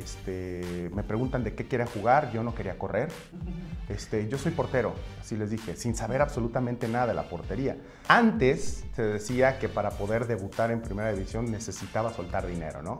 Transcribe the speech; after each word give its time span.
Este, 0.00 0.90
me 0.94 1.02
preguntan 1.02 1.44
de 1.44 1.54
qué 1.54 1.68
quiere 1.68 1.84
jugar, 1.84 2.32
yo 2.32 2.42
no 2.42 2.54
quería 2.54 2.78
correr. 2.78 3.10
Este, 3.88 4.28
yo 4.28 4.38
soy 4.38 4.52
portero, 4.52 4.94
así 5.20 5.36
les 5.36 5.50
dije, 5.50 5.76
sin 5.76 5.94
saber 5.94 6.22
absolutamente 6.22 6.88
nada 6.88 7.08
de 7.08 7.14
la 7.14 7.28
portería. 7.28 7.76
Antes 8.08 8.84
se 8.96 9.02
decía 9.02 9.58
que 9.58 9.68
para 9.68 9.90
poder 9.90 10.26
debutar 10.26 10.70
en 10.70 10.80
primera 10.80 11.12
división 11.12 11.50
necesitaba 11.50 12.14
soltar 12.14 12.46
dinero, 12.46 12.82
¿no? 12.82 12.96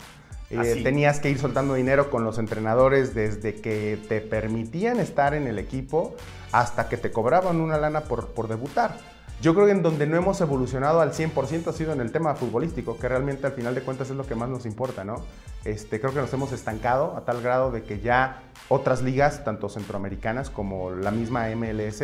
Eh, 0.50 0.80
tenías 0.82 1.20
que 1.20 1.30
ir 1.30 1.38
soltando 1.38 1.74
dinero 1.74 2.10
con 2.10 2.24
los 2.24 2.38
entrenadores 2.38 3.14
desde 3.14 3.54
que 3.54 3.98
te 4.08 4.20
permitían 4.20 4.98
estar 4.98 5.32
en 5.32 5.46
el 5.46 5.60
equipo 5.60 6.16
hasta 6.50 6.88
que 6.88 6.96
te 6.96 7.12
cobraban 7.12 7.60
una 7.60 7.78
lana 7.78 8.00
por, 8.02 8.30
por 8.34 8.48
debutar. 8.48 8.98
Yo 9.40 9.54
creo 9.54 9.66
que 9.66 9.72
en 9.72 9.82
donde 9.82 10.06
no 10.06 10.16
hemos 10.16 10.40
evolucionado 10.42 11.00
al 11.00 11.12
100% 11.12 11.68
ha 11.68 11.72
sido 11.72 11.92
en 11.94 12.00
el 12.00 12.12
tema 12.12 12.34
futbolístico, 12.34 12.98
que 12.98 13.08
realmente 13.08 13.46
al 13.46 13.52
final 13.52 13.74
de 13.74 13.80
cuentas 13.80 14.10
es 14.10 14.16
lo 14.16 14.26
que 14.26 14.34
más 14.34 14.50
nos 14.50 14.66
importa, 14.66 15.02
¿no? 15.02 15.24
Este, 15.64 16.00
creo 16.00 16.12
que 16.12 16.20
nos 16.20 16.32
hemos 16.32 16.52
estancado 16.52 17.16
a 17.16 17.24
tal 17.24 17.42
grado 17.42 17.70
de 17.70 17.82
que 17.82 18.00
ya 18.00 18.42
otras 18.68 19.02
ligas, 19.02 19.44
tanto 19.44 19.68
centroamericanas 19.68 20.48
como 20.48 20.90
la 20.90 21.10
misma 21.10 21.48
MLS, 21.54 22.02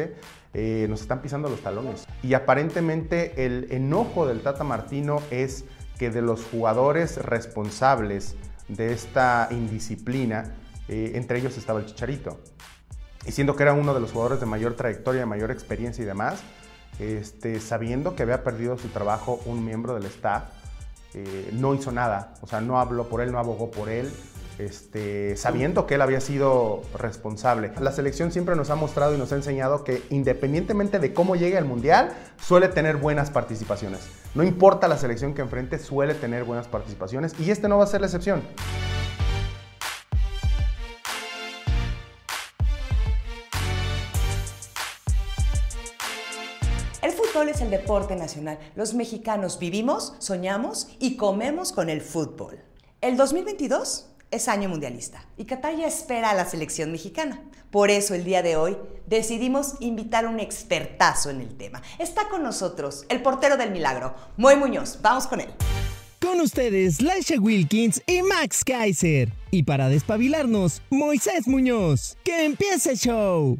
eh, 0.52 0.86
nos 0.88 1.00
están 1.00 1.22
pisando 1.22 1.48
los 1.48 1.60
talones. 1.60 2.06
Y 2.22 2.34
aparentemente 2.34 3.46
el 3.46 3.68
enojo 3.70 4.26
del 4.26 4.40
Tata 4.40 4.64
Martino 4.64 5.22
es 5.30 5.64
que 5.98 6.10
de 6.10 6.22
los 6.22 6.44
jugadores 6.44 7.16
responsables 7.16 8.36
de 8.68 8.92
esta 8.92 9.48
indisciplina, 9.50 10.54
eh, 10.88 11.12
entre 11.14 11.38
ellos 11.38 11.56
estaba 11.56 11.80
el 11.80 11.86
Chicharito. 11.86 12.40
Y 13.24 13.32
siendo 13.32 13.56
que 13.56 13.62
era 13.62 13.72
uno 13.72 13.94
de 13.94 14.00
los 14.00 14.12
jugadores 14.12 14.40
de 14.40 14.46
mayor 14.46 14.74
trayectoria, 14.74 15.20
de 15.20 15.26
mayor 15.26 15.50
experiencia 15.50 16.02
y 16.02 16.06
demás, 16.06 16.42
este, 16.98 17.60
sabiendo 17.60 18.14
que 18.14 18.22
había 18.22 18.44
perdido 18.44 18.78
su 18.78 18.88
trabajo 18.88 19.40
un 19.46 19.64
miembro 19.64 19.94
del 19.94 20.06
staff, 20.06 20.44
eh, 21.18 21.48
no 21.54 21.74
hizo 21.74 21.92
nada, 21.92 22.34
o 22.42 22.46
sea, 22.46 22.60
no 22.60 22.78
habló 22.78 23.08
por 23.08 23.22
él, 23.22 23.32
no 23.32 23.38
abogó 23.38 23.70
por 23.70 23.88
él, 23.88 24.12
este, 24.58 25.34
sabiendo 25.38 25.86
que 25.86 25.94
él 25.94 26.02
había 26.02 26.20
sido 26.20 26.82
responsable. 26.94 27.72
La 27.80 27.90
selección 27.90 28.32
siempre 28.32 28.54
nos 28.54 28.68
ha 28.68 28.74
mostrado 28.74 29.14
y 29.14 29.18
nos 29.18 29.32
ha 29.32 29.36
enseñado 29.36 29.82
que 29.82 30.02
independientemente 30.10 30.98
de 30.98 31.14
cómo 31.14 31.34
llegue 31.34 31.56
al 31.56 31.64
Mundial, 31.64 32.12
suele 32.38 32.68
tener 32.68 32.98
buenas 32.98 33.30
participaciones. 33.30 34.00
No 34.34 34.42
importa 34.42 34.88
la 34.88 34.98
selección 34.98 35.32
que 35.32 35.40
enfrente, 35.40 35.78
suele 35.78 36.12
tener 36.12 36.44
buenas 36.44 36.68
participaciones 36.68 37.32
y 37.40 37.50
este 37.50 37.66
no 37.66 37.78
va 37.78 37.84
a 37.84 37.86
ser 37.86 38.02
la 38.02 38.08
excepción. 38.08 38.42
Es 47.56 47.62
el 47.62 47.70
deporte 47.70 48.16
nacional. 48.16 48.58
Los 48.74 48.92
mexicanos 48.92 49.58
vivimos, 49.58 50.12
soñamos 50.18 50.88
y 50.98 51.16
comemos 51.16 51.72
con 51.72 51.88
el 51.88 52.02
fútbol. 52.02 52.60
El 53.00 53.16
2022 53.16 54.10
es 54.30 54.48
año 54.48 54.68
mundialista 54.68 55.24
y 55.38 55.46
Qatar 55.46 55.72
espera 55.80 56.30
a 56.30 56.34
la 56.34 56.44
selección 56.44 56.92
mexicana. 56.92 57.42
Por 57.70 57.90
eso 57.90 58.14
el 58.14 58.24
día 58.24 58.42
de 58.42 58.56
hoy 58.56 58.76
decidimos 59.06 59.76
invitar 59.80 60.26
a 60.26 60.28
un 60.28 60.38
expertazo 60.38 61.30
en 61.30 61.40
el 61.40 61.56
tema. 61.56 61.80
Está 61.98 62.28
con 62.28 62.42
nosotros 62.42 63.06
el 63.08 63.22
portero 63.22 63.56
del 63.56 63.70
milagro, 63.70 64.14
Moy 64.36 64.56
Muñoz. 64.56 64.98
Vamos 65.00 65.26
con 65.26 65.40
él. 65.40 65.48
Con 66.20 66.40
ustedes, 66.40 67.00
Laisha 67.00 67.38
Wilkins 67.38 68.02
y 68.06 68.20
Max 68.20 68.64
Kaiser. 68.64 69.32
Y 69.50 69.62
para 69.62 69.88
despabilarnos, 69.88 70.82
Moisés 70.90 71.46
Muñoz. 71.46 72.18
¡Que 72.22 72.44
empiece 72.44 72.92
el 72.92 72.98
show! 72.98 73.58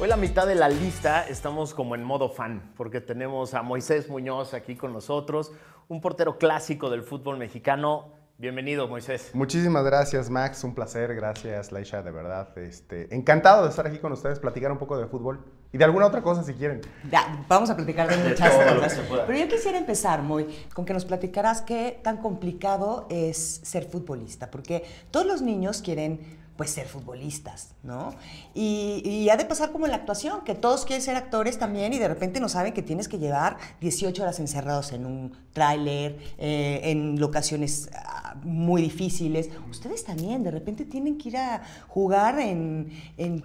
Hoy 0.00 0.08
la 0.08 0.16
mitad 0.16 0.44
de 0.44 0.56
la 0.56 0.68
lista 0.68 1.22
estamos 1.28 1.72
como 1.72 1.94
en 1.94 2.02
modo 2.02 2.28
fan, 2.28 2.72
porque 2.76 3.00
tenemos 3.00 3.54
a 3.54 3.62
Moisés 3.62 4.08
Muñoz 4.08 4.52
aquí 4.52 4.74
con 4.74 4.92
nosotros, 4.92 5.52
un 5.86 6.00
portero 6.00 6.36
clásico 6.36 6.90
del 6.90 7.04
fútbol 7.04 7.38
mexicano. 7.38 8.08
Bienvenido, 8.36 8.88
Moisés. 8.88 9.30
Muchísimas 9.34 9.84
gracias, 9.84 10.28
Max. 10.30 10.64
Un 10.64 10.74
placer. 10.74 11.14
Gracias, 11.14 11.70
Laisha, 11.70 12.02
de 12.02 12.10
verdad. 12.10 12.58
Este, 12.58 13.14
encantado 13.14 13.62
de 13.62 13.70
estar 13.70 13.86
aquí 13.86 13.98
con 13.98 14.10
ustedes, 14.10 14.40
platicar 14.40 14.72
un 14.72 14.78
poco 14.78 14.98
de 14.98 15.06
fútbol 15.06 15.44
y 15.72 15.78
de 15.78 15.84
alguna 15.84 16.06
otra 16.06 16.22
cosa 16.22 16.42
si 16.42 16.54
quieren. 16.54 16.80
Ya, 17.08 17.44
vamos 17.46 17.70
a 17.70 17.76
platicar 17.76 18.08
de 18.08 18.16
muchas 18.16 18.52
cosas. 18.52 19.00
Pero 19.28 19.38
yo 19.38 19.46
quisiera 19.46 19.78
empezar, 19.78 20.22
Moy, 20.22 20.48
con 20.74 20.84
que 20.84 20.92
nos 20.92 21.04
platicaras 21.04 21.62
qué 21.62 22.00
tan 22.02 22.16
complicado 22.16 23.06
es 23.10 23.60
ser 23.62 23.84
futbolista, 23.84 24.50
porque 24.50 24.82
todos 25.12 25.24
los 25.24 25.40
niños 25.40 25.82
quieren 25.82 26.42
pues 26.56 26.70
ser 26.70 26.86
futbolistas, 26.86 27.74
¿no? 27.82 28.14
Y, 28.54 29.28
ha 29.28 29.36
de 29.36 29.44
pasar 29.44 29.72
como 29.72 29.86
en 29.86 29.90
la 29.90 29.96
actuación, 29.96 30.44
que 30.44 30.54
todos 30.54 30.84
quieren 30.84 31.02
ser 31.02 31.16
actores 31.16 31.58
también 31.58 31.92
y 31.92 31.98
de 31.98 32.06
repente 32.06 32.38
no 32.38 32.48
saben 32.48 32.72
que 32.72 32.82
tienes 32.82 33.08
que 33.08 33.18
llevar 33.18 33.56
18 33.80 34.22
horas 34.22 34.38
encerrados 34.38 34.92
en 34.92 35.06
un 35.06 35.36
tráiler, 35.52 36.18
eh, 36.38 36.80
en 36.84 37.18
locaciones 37.18 37.90
ah, 37.94 38.36
muy 38.44 38.82
difíciles. 38.82 39.50
Ustedes 39.68 40.04
también 40.04 40.44
de 40.44 40.52
repente 40.52 40.84
tienen 40.84 41.18
que 41.18 41.30
ir 41.30 41.38
a 41.38 41.62
jugar 41.88 42.38
en, 42.38 42.90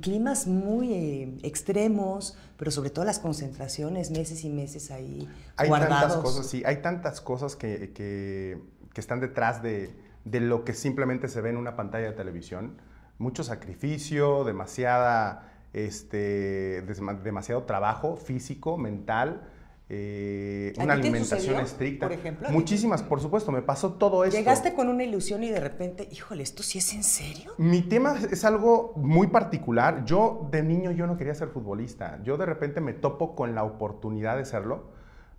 climas 0.01 0.45
muy 0.45 0.93
eh, 0.93 1.37
extremos, 1.41 2.37
pero 2.57 2.69
sobre 2.69 2.91
todo 2.91 3.05
las 3.05 3.17
concentraciones, 3.17 4.11
meses 4.11 4.43
y 4.43 4.49
meses 4.49 4.91
ahí 4.91 5.27
hay 5.55 5.69
tantas 5.69 6.15
cosas, 6.17 6.45
sí, 6.45 6.63
hay 6.65 6.77
tantas 6.77 7.21
cosas 7.21 7.55
que, 7.55 7.91
que, 7.93 8.79
están 8.99 9.21
detrás 9.21 9.63
de, 9.63 9.95
de 10.25 10.41
lo 10.41 10.65
que 10.65 10.73
simplemente 10.73 11.29
se 11.29 11.39
ve 11.39 11.51
en 11.51 11.55
una 11.55 11.77
pantalla 11.77 12.07
de 12.07 12.17
televisión 12.17 12.73
mucho 13.19 13.43
sacrificio, 13.43 14.43
demasiada, 14.43 15.51
este, 15.73 16.81
demasiado 17.23 17.63
trabajo 17.63 18.15
físico, 18.15 18.77
mental. 18.77 19.47
Eh, 19.91 20.73
una 20.77 20.93
alimentación 20.93 21.59
estricta. 21.59 22.07
Por 22.07 22.15
ejemplo. 22.15 22.49
Muchísimas, 22.51 23.03
por 23.03 23.21
supuesto, 23.21 23.51
me 23.51 23.61
pasó 23.61 23.93
todo 23.93 24.23
esto. 24.23 24.37
Llegaste 24.37 24.73
con 24.73 24.87
una 24.87 25.03
ilusión 25.03 25.43
y 25.43 25.49
de 25.49 25.59
repente, 25.59 26.07
híjole, 26.11 26.43
¿esto 26.43 26.63
sí 26.63 26.77
es 26.77 26.93
en 26.93 27.03
serio? 27.03 27.53
Mi 27.57 27.81
tema 27.81 28.15
es 28.31 28.45
algo 28.45 28.93
muy 28.95 29.27
particular. 29.27 30.05
Yo 30.05 30.47
de 30.51 30.63
niño 30.63 30.91
yo 30.91 31.05
no 31.05 31.17
quería 31.17 31.33
ser 31.35 31.49
futbolista. 31.49 32.19
Yo 32.23 32.37
de 32.37 32.45
repente 32.45 32.81
me 32.81 32.93
topo 32.93 33.35
con 33.35 33.55
la 33.55 33.63
oportunidad 33.63 34.37
de 34.37 34.45
serlo, 34.45 34.91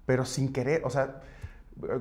pero 0.04 0.24
sin 0.24 0.52
querer, 0.52 0.82
o 0.84 0.90
sea, 0.90 1.22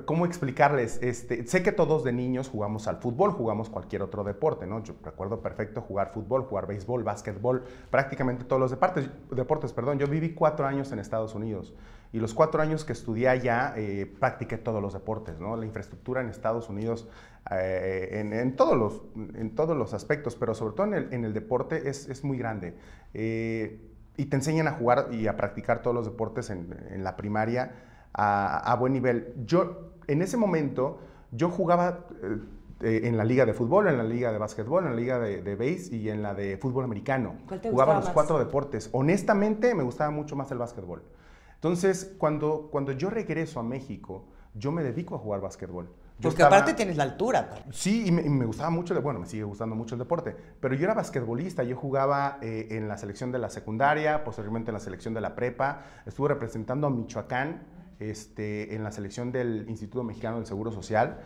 ¿Cómo 0.04 0.26
explicarles? 0.26 0.98
Este, 1.02 1.46
sé 1.46 1.62
que 1.62 1.72
todos 1.72 2.04
de 2.04 2.12
niños 2.12 2.48
jugamos 2.48 2.86
al 2.86 2.98
fútbol, 2.98 3.32
jugamos 3.32 3.70
cualquier 3.70 4.02
otro 4.02 4.24
deporte, 4.24 4.66
¿no? 4.66 4.82
Yo 4.82 4.94
recuerdo 5.02 5.40
perfecto 5.40 5.80
jugar 5.80 6.12
fútbol, 6.12 6.44
jugar 6.44 6.66
béisbol, 6.66 7.02
básquetbol, 7.02 7.64
prácticamente 7.90 8.44
todos 8.44 8.60
los 8.60 8.70
deportes. 8.70 9.08
deportes 9.30 9.72
perdón. 9.72 9.98
Yo 9.98 10.06
viví 10.06 10.34
cuatro 10.34 10.66
años 10.66 10.92
en 10.92 10.98
Estados 10.98 11.34
Unidos 11.34 11.74
y 12.12 12.18
los 12.18 12.34
cuatro 12.34 12.60
años 12.60 12.84
que 12.84 12.92
estudié 12.92 13.28
allá 13.28 13.72
eh, 13.76 14.12
practiqué 14.18 14.58
todos 14.58 14.82
los 14.82 14.92
deportes, 14.92 15.40
¿no? 15.40 15.56
La 15.56 15.64
infraestructura 15.64 16.20
en 16.20 16.28
Estados 16.28 16.68
Unidos 16.68 17.08
eh, 17.50 18.26
en, 18.30 18.56
todos 18.56 18.76
los, 18.76 19.02
en 19.34 19.54
todos 19.54 19.76
los 19.76 19.94
aspectos, 19.94 20.36
pero 20.36 20.54
sobre 20.54 20.74
todo 20.74 20.86
en 20.88 20.94
el, 20.94 21.12
en 21.14 21.24
el 21.24 21.32
deporte 21.32 21.88
es, 21.88 22.08
es, 22.08 22.22
muy 22.22 22.36
grande. 22.36 22.76
Eh, 23.14 23.80
y 24.16 24.26
te 24.26 24.36
enseñan 24.36 24.68
a 24.68 24.72
jugar 24.72 25.08
y 25.12 25.26
a 25.26 25.36
practicar 25.36 25.80
todos 25.80 25.94
los 25.94 26.04
deportes 26.04 26.50
en, 26.50 26.76
en 26.90 27.02
la 27.02 27.16
primaria 27.16 27.72
a, 28.12 28.76
buen 28.78 28.92
nivel. 28.92 29.34
Yo, 29.44 29.92
en 30.06 30.22
ese 30.22 30.36
momento, 30.36 31.00
yo 31.32 31.48
jugaba 31.50 32.06
eh, 32.80 33.02
en 33.04 33.16
la 33.16 33.24
liga 33.24 33.46
de 33.46 33.54
fútbol, 33.54 33.88
en 33.88 33.98
la 33.98 34.04
liga 34.04 34.32
de 34.32 34.38
básquetbol, 34.38 34.84
en 34.84 34.90
la 34.90 34.96
liga 34.96 35.18
de, 35.18 35.42
de 35.42 35.56
base 35.56 35.94
y 35.94 36.08
en 36.08 36.22
la 36.22 36.34
de 36.34 36.56
fútbol 36.56 36.84
americano. 36.84 37.36
¿Cuál 37.46 37.60
te 37.60 37.70
jugaba 37.70 37.94
los 37.94 38.08
cuatro 38.10 38.38
deportes. 38.38 38.88
Honestamente, 38.92 39.74
me 39.74 39.82
gustaba 39.82 40.10
mucho 40.10 40.36
más 40.36 40.50
el 40.50 40.58
básquetbol. 40.58 41.02
Entonces, 41.54 42.14
cuando, 42.18 42.68
cuando 42.70 42.92
yo 42.92 43.10
regreso 43.10 43.60
a 43.60 43.62
México, 43.62 44.24
yo 44.54 44.72
me 44.72 44.82
dedico 44.82 45.14
a 45.14 45.18
jugar 45.18 45.40
básquetbol. 45.40 45.90
Porque 46.20 46.42
aparte 46.42 46.74
tienes 46.74 46.96
la 46.96 47.04
altura. 47.04 47.50
Sí, 47.70 48.04
y 48.06 48.10
me, 48.10 48.44
gustaba 48.44 48.70
mucho, 48.70 49.00
bueno, 49.00 49.20
me 49.20 49.26
sigue 49.26 49.44
gustando 49.44 49.74
mucho 49.74 49.94
el 49.94 49.98
deporte, 49.98 50.36
pero 50.60 50.74
yo 50.74 50.84
era 50.84 50.94
basquetbolista, 50.94 51.62
yo 51.62 51.76
jugaba 51.76 52.38
eh, 52.42 52.68
en 52.70 52.88
la 52.88 52.98
selección 52.98 53.32
de 53.32 53.38
la 53.38 53.48
secundaria, 53.48 54.22
posteriormente 54.24 54.70
en 54.70 54.74
la 54.74 54.80
selección 54.80 55.14
de 55.14 55.20
la 55.20 55.34
prepa, 55.34 55.82
estuve 56.04 56.28
representando 56.28 56.86
a 56.86 56.90
Michoacán 56.90 57.62
este, 58.00 58.74
en 58.74 58.82
la 58.82 58.90
selección 58.90 59.30
del 59.30 59.66
Instituto 59.68 60.02
Mexicano 60.02 60.36
del 60.36 60.46
Seguro 60.46 60.72
Social. 60.72 61.18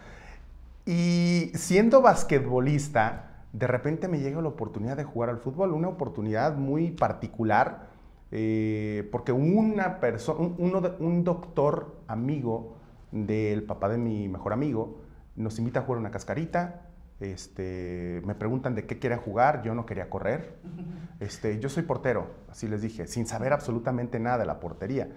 Y 0.84 1.50
siendo 1.54 2.02
basquetbolista, 2.02 3.44
de 3.52 3.66
repente 3.66 4.08
me 4.08 4.19
llega 4.19 4.43
la 4.43 4.49
oportunidad 4.49 4.96
de 4.96 5.04
jugar 5.04 5.31
al 5.31 5.38
fútbol, 5.38 5.72
una 5.72 5.88
oportunidad 5.88 6.56
muy 6.56 6.90
particular, 6.90 7.87
eh, 8.32 9.08
porque 9.12 9.32
una 9.32 10.00
persona, 10.00 10.40
un, 10.40 10.94
un, 10.99 11.25
doctor 11.25 11.94
amigo 12.08 12.75
del 13.12 13.62
papá 13.62 13.88
de 13.88 13.96
mi 13.96 14.28
mejor 14.28 14.52
amigo 14.52 14.99
nos 15.37 15.58
invita 15.58 15.81
a 15.81 15.82
jugar 15.84 16.00
una 16.00 16.10
cascarita. 16.10 16.88
Este, 17.20 18.20
me 18.25 18.34
preguntan 18.34 18.75
de 18.75 18.87
qué 18.87 18.99
quiere 18.99 19.16
jugar, 19.16 19.62
yo 19.62 19.75
no 19.75 19.87
quería 19.87 20.10
correr. 20.10 20.56
Este, 21.20 21.60
yo 21.60 21.69
soy 21.69 21.84
portero, 21.84 22.26
así 22.50 22.66
les 22.66 22.82
dije, 22.82 23.06
sin 23.06 23.25
saber 23.25 23.52
absolutamente 23.52 24.19
nada 24.19 24.37
de 24.37 24.46
la 24.46 24.58
portería 24.58 25.08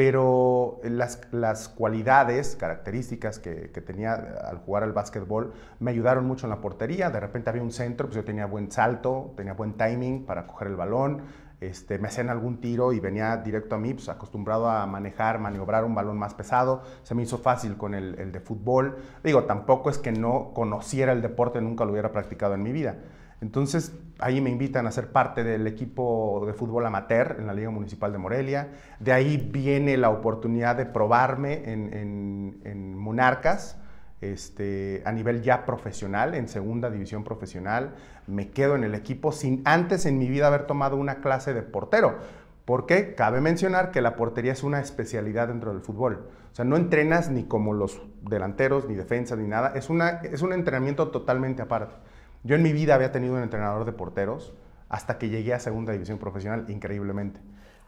pero 0.00 0.80
las, 0.82 1.20
las 1.30 1.68
cualidades, 1.68 2.56
características 2.56 3.38
que, 3.38 3.68
tenía 3.84 4.14
al 4.14 4.56
jugar 4.56 4.82
al 4.82 4.94
básquetbol 4.94 5.52
me 5.78 5.90
ayudaron 5.90 6.26
mucho 6.26 6.46
en 6.46 6.50
la 6.50 6.62
portería. 6.62 7.10
De 7.10 7.20
repente 7.20 7.50
había 7.50 7.62
un 7.62 7.70
centro, 7.70 8.06
pues 8.06 8.16
yo 8.16 8.24
tenía 8.24 8.46
buen 8.46 8.72
salto, 8.72 9.34
tenía 9.36 9.52
buen 9.52 9.74
timing 9.74 10.24
para 10.24 10.46
coger 10.46 10.68
el 10.68 10.76
balón, 10.76 11.20
este, 11.60 11.98
me 11.98 12.08
hacían 12.08 12.30
algún 12.30 12.62
tiro 12.62 12.94
y 12.94 13.00
venía 13.00 13.36
directo 13.36 13.74
a 13.74 13.78
mí, 13.78 13.92
pues 13.92 14.08
acostumbrado 14.08 14.70
a 14.70 14.86
manejar, 14.86 15.38
maniobrar 15.38 15.84
un 15.84 15.94
balón 15.94 16.18
más 16.18 16.32
pesado, 16.32 16.80
se 17.02 17.14
me 17.14 17.24
hizo 17.24 17.36
fácil 17.36 17.76
con 17.76 17.92
el, 17.92 18.18
el 18.18 18.32
de 18.32 18.40
fútbol. 18.40 18.96
Digo, 19.22 19.44
tampoco 19.44 19.90
es 19.90 19.98
que 19.98 20.12
no 20.12 20.52
conociera 20.54 21.12
el 21.12 21.20
deporte, 21.20 21.60
nunca 21.60 21.84
lo 21.84 21.92
hubiera 21.92 22.10
practicado 22.10 22.54
en 22.54 22.62
mi 22.62 22.72
vida. 22.72 22.96
Entonces, 23.40 23.92
ahí 24.18 24.40
me 24.40 24.50
invitan 24.50 24.86
a 24.86 24.92
ser 24.92 25.12
parte 25.12 25.42
del 25.44 25.66
equipo 25.66 26.44
de 26.46 26.52
fútbol 26.52 26.84
amateur 26.84 27.36
en 27.38 27.46
la 27.46 27.54
Liga 27.54 27.70
Municipal 27.70 28.12
de 28.12 28.18
Morelia. 28.18 28.68
De 28.98 29.12
ahí 29.12 29.36
viene 29.38 29.96
la 29.96 30.10
oportunidad 30.10 30.76
de 30.76 30.86
probarme 30.86 31.62
en, 31.72 32.98
Monarcas, 32.98 33.78
este, 34.20 35.02
a 35.06 35.12
nivel 35.12 35.42
ya 35.42 35.64
profesional, 35.64 36.34
en 36.34 36.48
segunda 36.48 36.90
división 36.90 37.24
profesional. 37.24 37.94
Me 38.26 38.50
quedo 38.50 38.76
en 38.76 38.84
el 38.84 38.94
equipo 38.94 39.32
sin 39.32 39.62
antes 39.64 40.04
en 40.04 40.18
mi 40.18 40.28
vida 40.28 40.46
haber 40.46 40.66
tomado 40.66 40.96
una 40.96 41.16
clase 41.16 41.54
de 41.54 41.62
portero. 41.62 42.18
Porque 42.66 43.14
cabe 43.14 43.40
mencionar 43.40 43.90
que 43.90 44.02
la 44.02 44.16
portería 44.16 44.52
es 44.52 44.62
una 44.62 44.80
especialidad 44.80 45.48
dentro 45.48 45.72
del 45.72 45.80
fútbol. 45.80 46.28
O 46.52 46.54
sea, 46.54 46.64
no 46.64 46.76
entrenas 46.76 47.30
ni 47.30 47.44
como 47.44 47.72
los 47.72 48.02
delanteros, 48.20 48.86
ni 48.86 48.94
defensas, 48.94 49.38
ni 49.38 49.48
nada. 49.48 49.72
Es 49.74 49.88
un 49.88 50.52
entrenamiento 50.52 51.08
totalmente 51.08 51.62
aparte. 51.62 51.94
Yo 52.42 52.56
en 52.56 52.62
mi 52.62 52.72
vida 52.72 52.94
había 52.94 53.12
tenido 53.12 53.34
un 53.34 53.42
entrenador 53.42 53.84
de 53.84 53.92
porteros 53.92 54.54
hasta 54.88 55.18
que 55.18 55.28
llegué 55.28 55.54
a 55.54 55.60
segunda 55.60 55.92
división 55.92 56.18
profesional, 56.18 56.66
increíblemente. 56.68 57.40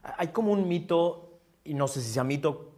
Hay 0.02 0.28
como 0.28 0.52
un 0.52 0.68
mito, 0.68 1.40
y 1.64 1.74
no 1.74 1.88
sé 1.88 2.00
si 2.00 2.12
sea 2.12 2.24
mito, 2.24 2.72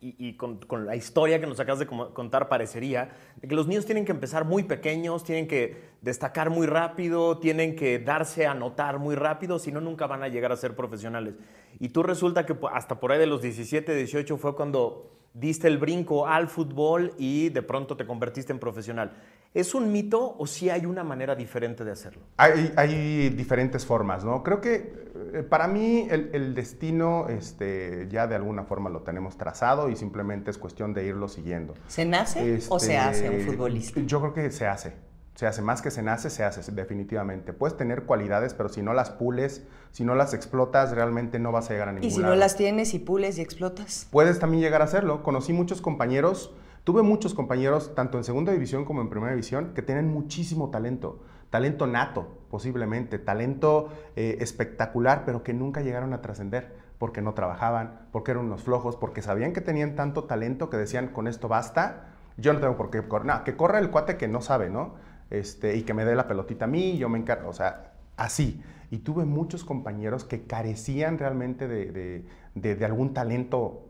y, 0.00 0.34
con, 0.34 0.60
la 0.86 0.94
historia 0.94 1.40
que 1.40 1.46
nos 1.46 1.58
acabas 1.58 1.80
de 1.80 1.86
contar 1.86 2.48
parecería, 2.48 3.10
de 3.36 3.48
que 3.48 3.54
los 3.54 3.66
niños 3.66 3.86
tienen 3.86 4.04
que 4.04 4.12
empezar 4.12 4.44
muy 4.44 4.62
pequeños, 4.62 5.24
tienen 5.24 5.48
que 5.48 5.90
destacar 6.00 6.50
muy 6.50 6.66
rápido, 6.66 7.38
tienen 7.38 7.74
que 7.74 7.98
darse 7.98 8.46
a 8.46 8.54
notar 8.54 8.98
muy 8.98 9.16
rápido, 9.16 9.58
si 9.58 9.72
no, 9.72 9.80
nunca 9.80 10.06
van 10.06 10.22
a 10.22 10.28
llegar 10.28 10.52
a 10.52 10.56
ser 10.56 10.76
profesionales. 10.76 11.34
Y 11.80 11.88
tú 11.88 12.02
resulta 12.02 12.46
que 12.46 12.56
hasta 12.72 13.00
por 13.00 13.10
ahí 13.10 13.18
de 13.18 13.26
los 13.26 13.42
17, 13.42 13.94
18 13.94 14.36
fue 14.36 14.54
cuando 14.54 15.10
diste 15.38 15.68
el 15.68 15.78
brinco 15.78 16.26
al 16.26 16.48
fútbol 16.48 17.12
y 17.18 17.50
de 17.50 17.62
pronto 17.62 17.96
te 17.96 18.06
convertiste 18.06 18.52
en 18.52 18.58
profesional. 18.58 19.12
¿Es 19.52 19.74
un 19.74 19.90
mito 19.90 20.36
o 20.38 20.46
sí 20.46 20.68
hay 20.68 20.84
una 20.84 21.02
manera 21.02 21.34
diferente 21.34 21.84
de 21.84 21.90
hacerlo? 21.90 22.22
Hay, 22.36 23.30
diferentes 23.30 23.86
formas, 23.86 24.22
¿no? 24.22 24.42
Creo 24.42 24.60
que 24.60 25.10
eh, 25.32 25.42
para 25.48 25.66
mí 25.66 26.06
el, 26.10 26.54
destino 26.54 27.28
este, 27.28 28.06
ya 28.10 28.26
de 28.26 28.34
alguna 28.34 28.64
forma 28.64 28.90
lo 28.90 29.00
tenemos 29.00 29.38
trazado 29.38 29.88
y 29.88 29.96
simplemente 29.96 30.50
es 30.50 30.58
cuestión 30.58 30.92
de 30.92 31.06
irlo 31.06 31.28
siguiendo. 31.28 31.74
¿Se 31.86 32.04
nace 32.04 32.58
o 32.68 32.78
se 32.78 32.98
hace 32.98 33.30
un 33.30 33.40
futbolista? 33.40 33.98
Yo 34.00 34.20
creo 34.20 34.34
que 34.34 34.50
se 34.50 34.66
hace. 34.66 34.92
Se 35.36 35.46
hace 35.46 35.62
más 35.62 35.80
que 35.80 35.90
se 35.90 36.02
nace, 36.02 36.28
se 36.28 36.42
hace 36.42 36.72
definitivamente. 36.72 37.52
Puedes 37.52 37.76
tener 37.76 38.02
cualidades, 38.02 38.52
pero 38.52 38.68
si 38.68 38.82
no 38.82 38.92
las 38.92 39.10
pules, 39.10 39.62
si 39.92 40.04
no 40.04 40.16
las 40.16 40.34
explotas, 40.34 40.90
realmente 40.90 41.38
no 41.38 41.52
vas 41.52 41.70
a 41.70 41.74
llegar 41.74 41.90
a 41.90 41.92
ningún 41.92 42.08
¿Y 42.08 42.10
si 42.10 42.20
no 42.20 42.34
las 42.34 42.56
tienes 42.56 42.92
y 42.94 42.98
pules 42.98 43.38
y 43.38 43.42
explotas? 43.42 44.08
Puedes 44.10 44.38
también 44.40 44.62
llegar 44.62 44.80
a 44.82 44.86
hacerlo. 44.86 45.22
Conocí 45.22 45.52
muchos 45.52 45.80
compañeros 45.80 46.52
Tuve 46.86 47.02
muchos 47.02 47.34
compañeros, 47.34 47.96
tanto 47.96 48.16
en 48.16 48.22
segunda 48.22 48.52
división 48.52 48.84
como 48.84 49.00
en 49.00 49.10
primera 49.10 49.32
división, 49.32 49.74
que 49.74 49.82
tienen 49.82 50.08
muchísimo 50.08 50.70
talento, 50.70 51.18
talento 51.50 51.88
nato 51.88 52.28
posiblemente, 52.48 53.18
talento 53.18 53.88
eh, 54.14 54.36
espectacular, 54.38 55.24
pero 55.26 55.42
que 55.42 55.52
nunca 55.52 55.80
llegaron 55.80 56.12
a 56.12 56.22
trascender 56.22 56.76
porque 56.98 57.22
no 57.22 57.34
trabajaban, 57.34 58.06
porque 58.12 58.30
eran 58.30 58.44
unos 58.44 58.62
flojos, 58.62 58.94
porque 58.94 59.20
sabían 59.20 59.52
que 59.52 59.60
tenían 59.60 59.96
tanto 59.96 60.26
talento 60.26 60.70
que 60.70 60.76
decían, 60.76 61.08
con 61.08 61.26
esto 61.26 61.48
basta, 61.48 62.14
yo 62.36 62.52
no 62.52 62.60
tengo 62.60 62.76
por 62.76 62.90
qué 62.90 63.02
correr, 63.08 63.26
no, 63.26 63.42
que 63.42 63.56
corra 63.56 63.80
el 63.80 63.90
cuate 63.90 64.16
que 64.16 64.28
no 64.28 64.40
sabe, 64.40 64.70
¿no? 64.70 64.94
Este, 65.30 65.76
y 65.76 65.82
que 65.82 65.94
me 65.94 66.04
dé 66.04 66.14
la 66.14 66.28
pelotita 66.28 66.66
a 66.66 66.68
mí, 66.68 66.98
yo 66.98 67.08
me 67.08 67.18
encargo, 67.18 67.48
o 67.48 67.52
sea, 67.52 67.92
así. 68.16 68.62
Y 68.90 68.98
tuve 68.98 69.24
muchos 69.24 69.64
compañeros 69.64 70.24
que 70.24 70.46
carecían 70.46 71.18
realmente 71.18 71.66
de, 71.66 72.24
de, 72.54 72.84
algún 72.84 73.12
talento 73.12 73.88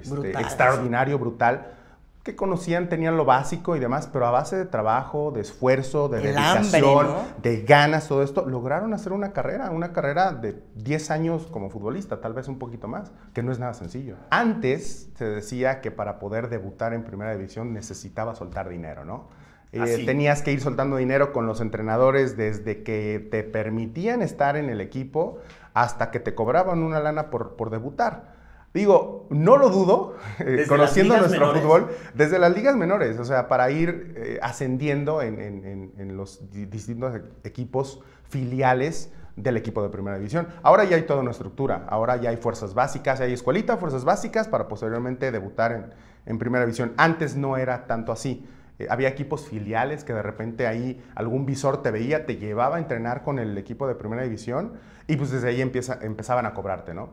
este, 0.00 0.30
extraordinario, 0.30 1.18
brutal, 1.18 1.74
que 2.22 2.36
conocían, 2.36 2.88
tenían 2.90 3.16
lo 3.16 3.24
básico 3.24 3.76
y 3.76 3.80
demás, 3.80 4.06
pero 4.06 4.26
a 4.26 4.30
base 4.30 4.56
de 4.56 4.66
trabajo, 4.66 5.30
de 5.30 5.40
esfuerzo, 5.40 6.08
de 6.08 6.20
dedicación, 6.20 7.06
de 7.42 7.62
ganas, 7.62 8.08
todo 8.08 8.22
esto, 8.22 8.46
lograron 8.46 8.92
hacer 8.92 9.12
una 9.12 9.32
carrera, 9.32 9.70
una 9.70 9.92
carrera 9.92 10.32
de 10.32 10.62
10 10.74 11.10
años 11.10 11.46
como 11.46 11.70
futbolista, 11.70 12.20
tal 12.20 12.34
vez 12.34 12.46
un 12.48 12.58
poquito 12.58 12.88
más, 12.88 13.10
que 13.32 13.42
no 13.42 13.52
es 13.52 13.58
nada 13.58 13.72
sencillo. 13.72 14.16
Antes 14.28 15.10
se 15.16 15.24
decía 15.24 15.80
que 15.80 15.90
para 15.90 16.18
poder 16.18 16.50
debutar 16.50 16.92
en 16.92 17.04
primera 17.04 17.32
división 17.32 17.72
necesitaba 17.72 18.34
soltar 18.34 18.68
dinero, 18.68 19.06
¿no? 19.06 19.28
Eh, 19.72 20.02
tenías 20.04 20.42
que 20.42 20.52
ir 20.52 20.60
soltando 20.60 20.96
dinero 20.96 21.32
con 21.32 21.46
los 21.46 21.60
entrenadores 21.60 22.36
desde 22.36 22.82
que 22.82 23.26
te 23.30 23.44
permitían 23.44 24.20
estar 24.20 24.56
en 24.56 24.68
el 24.68 24.80
equipo 24.80 25.38
hasta 25.74 26.10
que 26.10 26.18
te 26.18 26.34
cobraban 26.34 26.82
una 26.82 26.98
lana 27.00 27.30
por, 27.30 27.54
por 27.56 27.70
debutar. 27.70 28.40
Digo, 28.72 29.26
no 29.30 29.56
lo 29.56 29.68
dudo, 29.68 30.14
eh, 30.38 30.64
conociendo 30.68 31.16
nuestro 31.16 31.52
fútbol, 31.54 31.88
desde 32.14 32.38
las 32.38 32.54
ligas 32.54 32.76
menores, 32.76 33.18
o 33.18 33.24
sea, 33.24 33.48
para 33.48 33.70
ir 33.70 34.14
eh, 34.16 34.38
ascendiendo 34.42 35.22
en, 35.22 36.16
los 36.16 36.50
distintos 36.50 37.20
equipos 37.42 38.00
filiales 38.28 39.12
del 39.34 39.56
equipo 39.56 39.82
de 39.82 39.88
primera 39.88 40.18
división. 40.18 40.46
Ahora 40.62 40.84
ya 40.84 40.96
hay 40.96 41.02
toda 41.02 41.20
una 41.20 41.32
estructura, 41.32 41.86
ahora 41.88 42.16
ya 42.16 42.30
hay 42.30 42.36
fuerzas 42.36 42.74
básicas, 42.74 43.20
hay 43.20 43.32
escuelita, 43.32 43.76
fuerzas 43.76 44.04
básicas 44.04 44.46
para 44.46 44.68
posteriormente 44.68 45.32
debutar 45.32 45.92
en, 46.26 46.38
primera 46.38 46.64
división. 46.64 46.92
Antes 46.96 47.34
no 47.36 47.56
era 47.56 47.86
tanto 47.86 48.12
así. 48.12 48.46
Eh, 48.80 48.86
había 48.90 49.08
equipos 49.08 49.46
filiales 49.46 50.04
que 50.04 50.12
de 50.12 50.22
repente 50.22 50.66
ahí 50.66 51.02
algún 51.14 51.46
visor 51.46 51.82
te 51.82 51.90
veía, 51.90 52.26
te 52.26 52.36
llevaba 52.36 52.76
a 52.76 52.78
entrenar 52.78 53.22
con 53.22 53.38
el 53.38 53.56
equipo 53.58 53.86
de 53.86 53.94
primera 53.94 54.22
división 54.22 54.74
y 55.06 55.16
pues 55.16 55.30
desde 55.30 55.48
ahí 55.48 55.60
empieza, 55.60 55.98
empezaban 56.02 56.46
a 56.46 56.54
cobrarte, 56.54 56.94
¿no? 56.94 57.10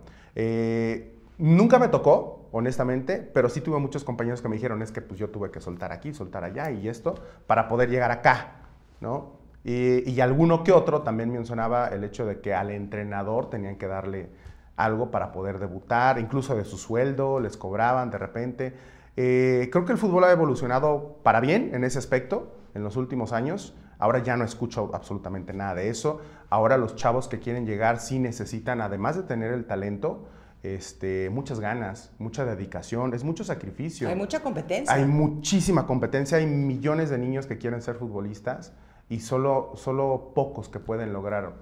Nunca 1.39 1.77
me 1.77 1.87
tocó, 1.87 2.49
honestamente, 2.51 3.19
pero 3.19 3.47
sí 3.47 3.61
tuve 3.61 3.77
muchos 3.79 4.03
compañeros 4.03 4.41
que 4.41 4.49
me 4.49 4.55
dijeron, 4.55 4.81
es 4.81 4.91
que 4.91 5.01
pues 5.01 5.19
yo 5.19 5.29
tuve 5.29 5.51
que 5.51 5.61
soltar 5.61 5.91
aquí, 5.91 6.11
soltar 6.11 6.43
allá 6.43 6.71
y 6.71 6.87
esto 6.87 7.13
para 7.45 7.67
poder 7.67 7.89
llegar 7.91 8.09
acá, 8.09 8.55
¿no? 9.01 9.37
Y, 9.63 10.19
alguno 10.21 10.63
que 10.63 10.71
otro 10.71 11.01
también 11.01 11.29
mencionaba 11.31 11.89
el 11.89 12.03
hecho 12.05 12.25
de 12.25 12.39
que 12.39 12.55
al 12.55 12.71
entrenador 12.71 13.49
tenían 13.49 13.75
que 13.75 13.85
darle 13.85 14.29
algo 14.77 15.11
para 15.11 15.31
poder 15.33 15.59
debutar, 15.59 16.19
incluso 16.19 16.55
de 16.55 16.63
su 16.63 16.77
sueldo, 16.77 17.39
les 17.39 17.57
cobraban 17.57 18.09
de 18.09 18.17
repente. 18.17 18.73
Eh, 19.17 19.69
creo 19.71 19.83
que 19.83 19.91
el 19.91 19.97
fútbol 19.97 20.23
ha 20.25 20.31
evolucionado 20.31 21.17
para 21.23 21.39
bien 21.39 21.71
en 21.73 21.83
ese 21.83 21.97
aspecto 21.97 22.53
en 22.75 22.83
los 22.83 22.95
últimos 22.95 23.33
años. 23.33 23.75
Ahora 23.97 24.19
ya 24.19 24.37
no 24.37 24.45
escucho 24.45 24.91
absolutamente 24.93 25.53
nada 25.53 25.73
de 25.73 25.89
eso. 25.89 26.21
Ahora 26.51 26.77
los 26.77 26.95
chavos 26.95 27.27
que 27.27 27.39
quieren 27.39 27.65
llegar 27.65 27.99
sí 27.99 28.19
necesitan, 28.19 28.79
además 28.79 29.17
de 29.17 29.23
tener 29.23 29.51
el 29.51 29.65
talento, 29.65 30.27
este, 30.61 31.31
muchas 31.31 31.59
ganas, 31.59 32.11
mucha 32.19 32.45
dedicación, 32.45 33.13
es 33.15 33.23
mucho 33.23 33.43
sacrificio. 33.43 34.07
Hay 34.07 34.15
mucha 34.15 34.41
competencia. 34.41 34.93
Hay 34.93 35.05
muchísima 35.05 35.87
competencia, 35.87 36.37
hay 36.37 36.45
millones 36.45 37.09
de 37.09 37.17
niños 37.17 37.47
que 37.47 37.57
quieren 37.57 37.81
ser 37.81 37.95
futbolistas 37.95 38.73
y 39.09 39.21
solo, 39.21 39.71
solo 39.75 40.31
pocos 40.35 40.69
que 40.69 40.79
pueden 40.79 41.11
lograr. 41.11 41.53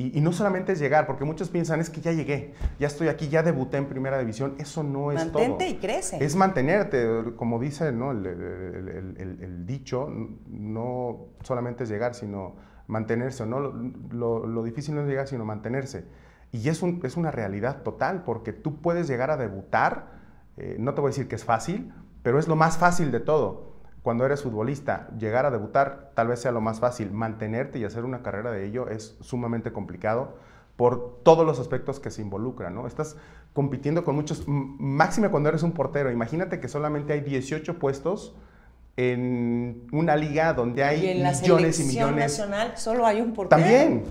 Y, 0.00 0.20
no 0.20 0.30
solamente 0.32 0.70
es 0.70 0.78
llegar, 0.78 1.08
porque 1.08 1.24
muchos 1.24 1.48
piensan, 1.48 1.80
es 1.80 1.90
que 1.90 2.00
ya 2.00 2.12
llegué, 2.12 2.54
ya 2.78 2.86
estoy 2.86 3.08
aquí, 3.08 3.28
ya 3.28 3.42
debuté 3.42 3.78
en 3.78 3.86
primera 3.86 4.16
división. 4.16 4.54
Eso 4.58 4.84
no 4.84 5.10
es 5.10 5.32
todo. 5.32 5.42
Mantente 5.42 5.68
y 5.68 5.78
crece. 5.78 6.24
Es 6.24 6.36
mantenerte, 6.36 7.04
como 7.34 7.58
dice 7.58 7.90
¿no? 7.90 8.12
el, 8.12 8.24
el, 8.24 9.66
dicho, 9.66 10.08
no 10.46 11.26
solamente 11.42 11.82
es 11.82 11.90
llegar, 11.90 12.14
sino 12.14 12.54
mantenerse. 12.86 13.44
¿no? 13.44 13.58
Lo, 13.58 14.46
lo 14.46 14.62
difícil 14.62 14.94
no 14.94 15.00
es 15.00 15.08
llegar, 15.08 15.26
sino 15.26 15.44
mantenerse. 15.44 16.04
Y 16.52 16.68
es, 16.68 16.80
es 17.02 17.16
una 17.16 17.32
realidad 17.32 17.82
total, 17.82 18.22
porque 18.22 18.52
tú 18.52 18.80
puedes 18.80 19.08
llegar 19.08 19.32
a 19.32 19.36
debutar, 19.36 20.12
eh, 20.58 20.76
no 20.78 20.94
te 20.94 21.00
voy 21.00 21.08
a 21.08 21.10
decir 21.10 21.26
que 21.26 21.34
es 21.34 21.44
fácil, 21.44 21.92
pero 22.22 22.38
es 22.38 22.46
lo 22.46 22.54
más 22.54 22.78
fácil 22.78 23.10
de 23.10 23.18
todo. 23.18 23.67
Cuando 24.08 24.24
eres 24.24 24.42
futbolista, 24.42 25.06
llegar 25.18 25.44
a 25.44 25.50
debutar 25.50 26.12
tal 26.14 26.28
vez 26.28 26.40
sea 26.40 26.50
lo 26.50 26.62
más 26.62 26.80
fácil. 26.80 27.10
Mantenerte 27.10 27.78
y 27.78 27.84
hacer 27.84 28.06
una 28.06 28.22
carrera 28.22 28.50
de 28.50 28.64
ello 28.64 28.88
es 28.88 29.18
sumamente 29.20 29.70
complicado 29.70 30.38
por 30.76 31.20
todos 31.24 31.44
los 31.44 31.60
aspectos 31.60 32.00
que 32.00 32.10
se 32.10 32.22
involucran, 32.22 32.74
¿no? 32.74 32.86
Estás 32.86 33.16
compitiendo 33.52 34.04
con 34.04 34.14
muchos, 34.14 34.44
máxime 34.46 35.28
cuando 35.28 35.50
eres 35.50 35.62
un 35.62 35.72
portero. 35.72 36.10
Imagínate 36.10 36.58
que 36.58 36.68
solamente 36.68 37.12
hay 37.12 37.20
18 37.20 37.78
puestos 37.78 38.34
en 38.96 39.86
una 39.92 40.16
liga 40.16 40.54
donde 40.54 40.84
hay 40.84 41.04
y 41.04 41.08
en 41.08 41.30
millones 41.30 41.78
y 41.78 41.84
millones. 41.84 42.38
nacional 42.38 42.78
solo 42.78 43.04
hay 43.04 43.20
un 43.20 43.34
portero. 43.34 43.60
También, 43.60 44.04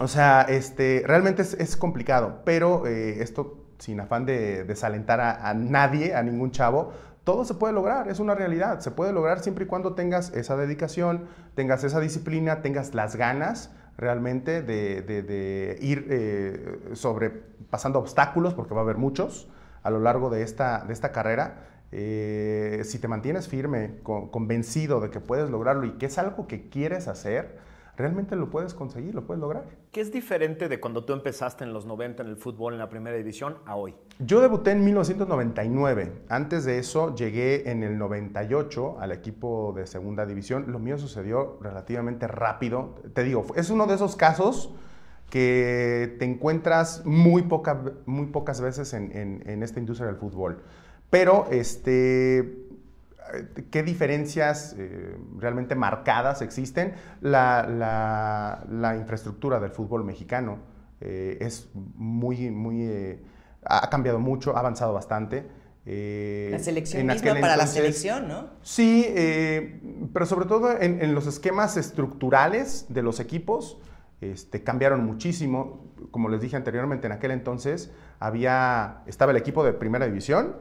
o 0.00 0.08
sea, 0.08 0.42
este, 0.48 1.04
realmente 1.06 1.42
es, 1.42 1.76
complicado, 1.76 2.40
pero 2.44 2.84
eh, 2.84 3.22
esto 3.22 3.60
sin 3.80 3.98
afán 4.00 4.26
de 4.26 4.64
desalentar 4.64 5.20
a, 5.20 5.54
nadie, 5.54 6.14
a 6.14 6.22
ningún 6.22 6.50
chavo, 6.50 6.92
todo 7.24 7.44
se 7.44 7.54
puede 7.54 7.72
lograr, 7.72 8.08
es 8.08 8.18
una 8.18 8.34
realidad, 8.34 8.80
se 8.80 8.90
puede 8.90 9.12
lograr 9.12 9.40
siempre 9.40 9.64
y 9.64 9.68
cuando 9.68 9.94
tengas 9.94 10.32
esa 10.32 10.56
dedicación, 10.56 11.26
tengas 11.54 11.84
esa 11.84 12.00
disciplina, 12.00 12.62
tengas 12.62 12.94
las 12.94 13.16
ganas 13.16 13.70
realmente 13.98 14.62
de, 14.62 15.78
ir 15.80 16.06
eh, 16.08 16.90
sobrepasando 16.94 17.98
obstáculos, 17.98 18.54
porque 18.54 18.74
va 18.74 18.80
a 18.80 18.84
haber 18.84 18.96
muchos 18.96 19.50
a 19.82 19.90
lo 19.90 20.00
largo 20.00 20.30
de 20.30 20.42
esta, 20.42 20.84
de 20.86 20.92
esta 20.92 21.12
carrera. 21.12 21.66
Eh, 21.92 22.82
si 22.84 22.98
te 22.98 23.08
mantienes 23.08 23.48
firme, 23.48 23.98
convencido 24.02 25.00
de 25.00 25.10
que 25.10 25.20
puedes 25.20 25.50
lograrlo 25.50 25.86
y 25.86 25.92
que 25.92 26.06
es 26.06 26.18
algo 26.18 26.46
que 26.46 26.68
quieres 26.70 27.08
hacer, 27.08 27.58
realmente 27.96 28.36
lo 28.36 28.48
puedes 28.48 28.74
conseguir, 28.74 29.14
lo 29.14 29.26
puedes 29.26 29.40
lograr. 29.40 29.64
¿Qué 29.92 30.00
es 30.00 30.10
diferente 30.10 30.68
de 30.68 30.80
cuando 30.80 31.04
tú 31.04 31.12
empezaste 31.12 31.64
en 31.64 31.72
los 31.72 31.84
90 31.84 32.22
en 32.22 32.28
el 32.28 32.36
fútbol 32.36 32.72
en 32.72 32.78
la 32.78 32.88
primera 32.88 33.16
división 33.16 33.58
a 33.66 33.76
hoy? 33.76 33.94
Yo 34.20 34.40
debuté 34.40 34.72
en 34.72 34.84
1999. 34.84 36.12
Antes 36.28 36.64
de 36.64 36.78
eso 36.78 37.14
llegué 37.14 37.70
en 37.70 37.82
el 37.82 37.98
98 37.98 38.98
al 39.00 39.12
equipo 39.12 39.72
de 39.74 39.86
segunda 39.86 40.26
división. 40.26 40.66
Lo 40.68 40.78
mío 40.78 40.98
sucedió 40.98 41.58
relativamente 41.60 42.26
rápido. 42.26 42.96
Te 43.14 43.24
digo, 43.24 43.46
es 43.56 43.70
uno 43.70 43.86
de 43.86 43.94
esos 43.94 44.16
casos 44.16 44.74
que 45.30 46.16
te 46.18 46.24
encuentras 46.24 47.04
muy, 47.06 47.48
muy 48.06 48.26
pocas 48.26 48.60
veces 48.60 48.92
en, 48.94 49.42
en 49.46 49.62
esta 49.62 49.80
industria 49.80 50.08
del 50.08 50.16
fútbol. 50.16 50.62
Pero 51.08 51.46
este, 51.50 52.68
qué 53.70 53.82
diferencias 53.82 54.74
eh, 54.78 55.16
realmente 55.38 55.74
marcadas 55.74 56.42
existen. 56.42 56.94
La, 57.20 58.96
infraestructura 58.98 59.60
del 59.60 59.70
fútbol 59.70 60.04
mexicano 60.04 60.58
eh, 61.00 61.38
es 61.40 61.68
muy, 61.74 62.50
muy, 62.50 62.82
eh, 62.82 63.18
ha 63.64 63.90
cambiado 63.90 64.18
mucho, 64.18 64.56
ha 64.56 64.60
avanzado 64.60 64.92
bastante. 64.92 65.46
la 65.84 66.58
selección 66.58 67.06
misma 67.06 67.34
para 67.40 67.56
la 67.56 67.66
selección, 67.66 68.28
¿no? 68.28 68.50
Sí, 68.62 69.06
pero 70.12 70.26
sobre 70.26 70.46
todo 70.46 70.80
en, 70.80 71.14
los 71.14 71.26
esquemas 71.26 71.76
estructurales 71.76 72.86
de 72.88 73.02
los 73.02 73.20
equipos 73.20 73.78
este, 74.20 74.62
cambiaron 74.62 75.04
muchísimo. 75.04 75.86
Como 76.10 76.28
les 76.28 76.40
dije 76.40 76.56
anteriormente, 76.56 77.06
en 77.06 77.12
aquel 77.12 77.30
entonces 77.30 77.90
había, 78.18 79.02
estaba 79.06 79.32
el 79.32 79.38
equipo 79.38 79.64
de 79.64 79.72
primera 79.72 80.06
división, 80.06 80.56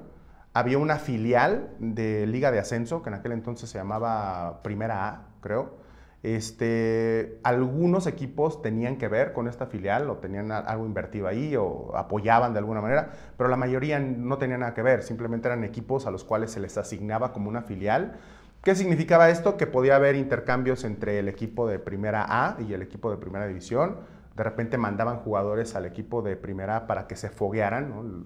había 0.54 0.78
una 0.78 0.98
filial 0.98 1.76
de 1.80 2.26
Liga 2.26 2.52
de 2.52 2.60
Ascenso, 2.60 3.04
que 3.04 3.10
en 3.10 3.16
aquel 3.16 3.34
entonces 3.34 3.70
se 3.70 3.78
llamaba 3.78 4.62
Primera 4.64 5.08
A, 5.08 5.28
creo. 5.42 5.78
Este, 6.22 7.40
algunos 7.44 8.06
equipos 8.06 8.62
tenían 8.62 8.98
que 8.98 9.08
ver 9.08 9.32
con 9.32 9.48
esta 9.48 9.68
filial 9.68 10.10
o 10.10 10.18
tenían 10.18 10.52
algo 10.52 10.86
invertido 10.86 11.28
ahí 11.28 11.56
o 11.56 11.96
apoyaban 11.96 12.52
de 12.52 12.60
alguna 12.60 12.82
manera, 12.82 13.12
pero 13.38 13.50
la 13.50 13.56
mayoría 13.56 14.00
no 14.00 14.38
tenía 14.38 14.58
nada 14.58 14.74
que 14.74 14.82
ver, 14.82 15.02
simplemente 15.04 15.48
eran 15.48 15.64
equipos 15.64 16.08
a 16.08 16.12
los 16.12 16.26
cuales 16.26 16.52
se 16.52 16.60
les 16.60 16.78
asignaba 16.78 17.32
como 17.32 17.48
una 17.48 17.62
filial. 17.62 18.18
¿Qué 18.64 18.76
significaba 18.76 19.30
esto? 19.30 19.56
Que 19.56 19.66
podía 19.68 19.96
haber 19.96 20.16
intercambios 20.16 20.84
entre 20.84 21.20
el 21.20 21.30
equipo 21.30 21.68
de 21.70 21.80
Primera 21.80 22.26
A 22.28 22.58
y 22.60 22.74
el 22.74 22.82
equipo 22.82 23.10
de 23.10 23.16
Primera 23.16 23.48
División. 23.48 23.96
De 24.36 24.44
repente 24.44 24.78
mandaban 24.78 25.20
jugadores 25.20 25.76
al 25.76 25.86
equipo 25.86 26.22
de 26.22 26.36
Primera 26.36 26.76
A 26.76 26.88
para 26.88 27.08
que 27.08 27.16
se 27.16 27.30
foguearan. 27.30 27.90
¿no? 27.90 28.26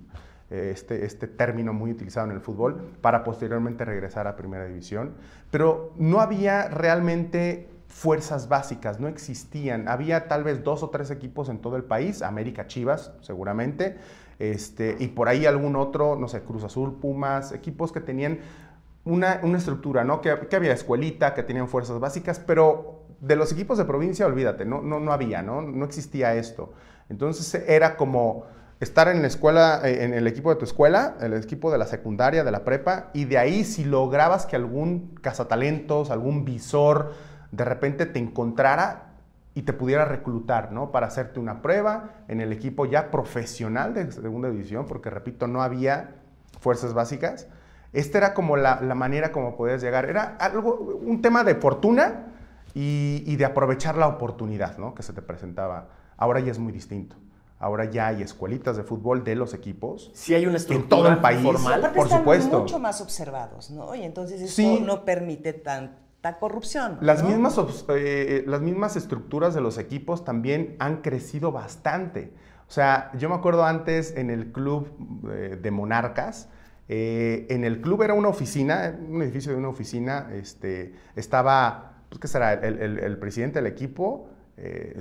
este, 0.49 1.05
este 1.05 1.27
término 1.27 1.73
muy 1.73 1.91
utilizado 1.91 2.27
en 2.27 2.33
el 2.33 2.41
fútbol, 2.41 2.91
para 3.01 3.23
posteriormente 3.23 3.85
regresar 3.85 4.27
a 4.27 4.35
Primera 4.35 4.65
División. 4.65 5.13
Pero 5.51 5.93
no 5.97 6.19
había 6.21 6.67
realmente 6.67 7.69
fuerzas 7.93 8.49
básicas, 8.49 8.99
no 8.99 9.07
existían. 9.07 9.87
Había 9.87 10.27
tal 10.27 10.43
vez 10.43 10.63
dos 10.63 10.81
o 10.81 10.89
tres 10.89 11.11
equipos 11.11 11.47
en 11.47 11.59
todo 11.59 11.77
el 11.77 11.83
país, 11.83 12.23
América 12.23 12.65
Chivas 12.65 13.13
seguramente, 13.21 13.97
este, 14.39 14.97
y 14.99 15.09
por 15.09 15.29
ahí 15.29 15.45
algún 15.45 15.75
otro, 15.75 16.15
no 16.15 16.27
sé, 16.27 16.41
Cruz 16.41 16.63
Azul, 16.63 16.99
Pumas, 16.99 17.51
equipos 17.51 17.91
que 17.91 18.01
tenían 18.01 18.39
una, 19.05 19.39
una 19.43 19.59
estructura, 19.59 20.03
¿no? 20.03 20.21
Que, 20.21 20.47
que, 20.49 20.55
había 20.55 20.73
escuelita, 20.73 21.35
que 21.35 21.43
tenían 21.43 21.67
fuerzas 21.67 21.99
básicas, 21.99 22.39
pero 22.39 23.05
de 23.21 23.35
los 23.35 23.51
equipos 23.51 23.77
de 23.77 23.85
provincia, 23.85 24.25
olvídate, 24.25 24.65
no, 24.65 24.81
no, 24.81 24.99
no 24.99 25.13
había, 25.13 25.43
¿no? 25.43 25.61
No 25.61 25.85
existía 25.85 26.33
esto. 26.33 26.73
Entonces 27.09 27.63
era 27.67 27.95
como 27.95 28.45
estar 28.79 29.07
en 29.07 29.21
la 29.21 29.27
escuela, 29.27 29.81
eh, 29.83 30.03
en 30.03 30.13
el 30.15 30.25
equipo 30.25 30.49
de 30.49 30.55
tu 30.55 30.65
escuela, 30.65 31.15
el 31.21 31.33
equipo 31.33 31.71
de 31.71 31.77
la 31.77 31.85
secundaria, 31.85 32.43
de 32.43 32.51
la 32.51 32.63
prepa, 32.63 33.11
y 33.13 33.25
de 33.25 33.37
ahí 33.37 33.63
si 33.63 33.85
lograbas 33.85 34.47
que 34.47 34.55
algún 34.55 35.15
cazatalentos, 35.21 36.09
algún 36.09 36.43
visor, 36.43 37.13
de 37.53 37.65
repente 37.65 38.07
te 38.07 38.17
encontrara 38.17 39.13
y 39.53 39.61
te 39.61 39.73
pudiera 39.73 40.05
reclutar, 40.05 40.71
¿no? 40.71 40.91
Para 40.91 41.05
hacerte 41.05 41.39
una 41.39 41.61
prueba 41.61 42.09
en 42.27 42.41
el 42.41 42.51
equipo 42.51 42.87
ya 42.87 43.11
profesional 43.11 43.93
de 43.93 44.11
segunda 44.11 44.49
división, 44.49 44.87
porque 44.87 45.11
repito, 45.11 45.47
no 45.47 45.61
había 45.61 46.15
fuerzas 46.59 46.95
básicas. 46.95 47.47
Esta 47.93 48.17
era 48.17 48.33
como 48.33 48.57
la, 48.57 48.77
manera 48.95 49.31
como 49.31 49.55
podías 49.55 49.83
llegar. 49.83 50.05
Era 50.05 50.35
algo, 50.39 50.99
un 51.03 51.21
tema 51.21 51.43
de 51.43 51.53
fortuna 51.53 52.25
y, 52.73 53.23
y 53.27 53.35
de 53.35 53.45
aprovechar 53.45 53.97
la 53.97 54.07
oportunidad, 54.07 54.79
¿no? 54.79 54.95
Que 54.95 55.03
se 55.03 55.13
te 55.13 55.21
presentaba. 55.21 55.89
Ahora 56.17 56.39
ya 56.39 56.51
es 56.51 56.57
muy 56.57 56.73
distinto. 56.73 57.15
Ahora 57.59 57.85
ya 57.85 58.07
hay 58.07 58.23
escuelitas 58.23 58.77
de 58.77 58.83
fútbol 58.83 59.23
de 59.23 59.35
los 59.35 59.53
equipos. 59.53 60.09
Sí 60.15 60.33
hay 60.33 60.47
una 60.47 60.57
estructura 60.57 60.97
en 60.97 61.03
todo 61.03 61.07
el 61.13 61.19
país, 61.19 61.41
formal, 61.43 61.91
por 61.93 62.09
supuesto. 62.09 62.61
mucho 62.61 62.79
más 62.79 62.99
observados, 62.99 63.69
¿no? 63.69 63.93
Y 63.93 64.01
entonces 64.01 64.41
eso 64.41 64.79
no 64.83 65.05
permite 65.05 65.53
tanta 66.23 66.39
corrupción. 66.39 66.97
Las, 67.01 67.21
mismas, 67.23 67.59
eh, 67.89 68.43
las 68.47 68.61
mismas 68.61 68.95
estructuras 68.95 69.53
de 69.53 69.61
los 69.61 69.77
equipos 69.77 70.23
también 70.23 70.75
han 70.79 71.01
crecido 71.01 71.51
bastante. 71.51 72.31
O 72.67 72.71
sea, 72.71 73.11
yo 73.17 73.29
me 73.29 73.35
acuerdo 73.35 73.65
antes 73.65 74.15
en 74.15 74.29
el 74.29 74.51
club 74.51 74.87
eh, 75.31 75.59
de 75.61 75.71
Monarcas, 75.71 76.49
eh, 76.87 77.45
en 77.49 77.65
el 77.65 77.81
club 77.81 78.03
era 78.03 78.13
una 78.13 78.29
oficina, 78.29 78.97
un 79.07 79.21
edificio 79.21 79.51
de 79.51 79.57
una 79.57 79.67
oficina, 79.67 80.29
este, 80.33 80.93
estaba, 81.15 81.97
pues, 82.09 82.19
¿qué 82.21 82.27
será? 82.27 82.53
el 82.53 83.17
presidente 83.19 83.59
del 83.61 83.67
equipo, 83.67 84.29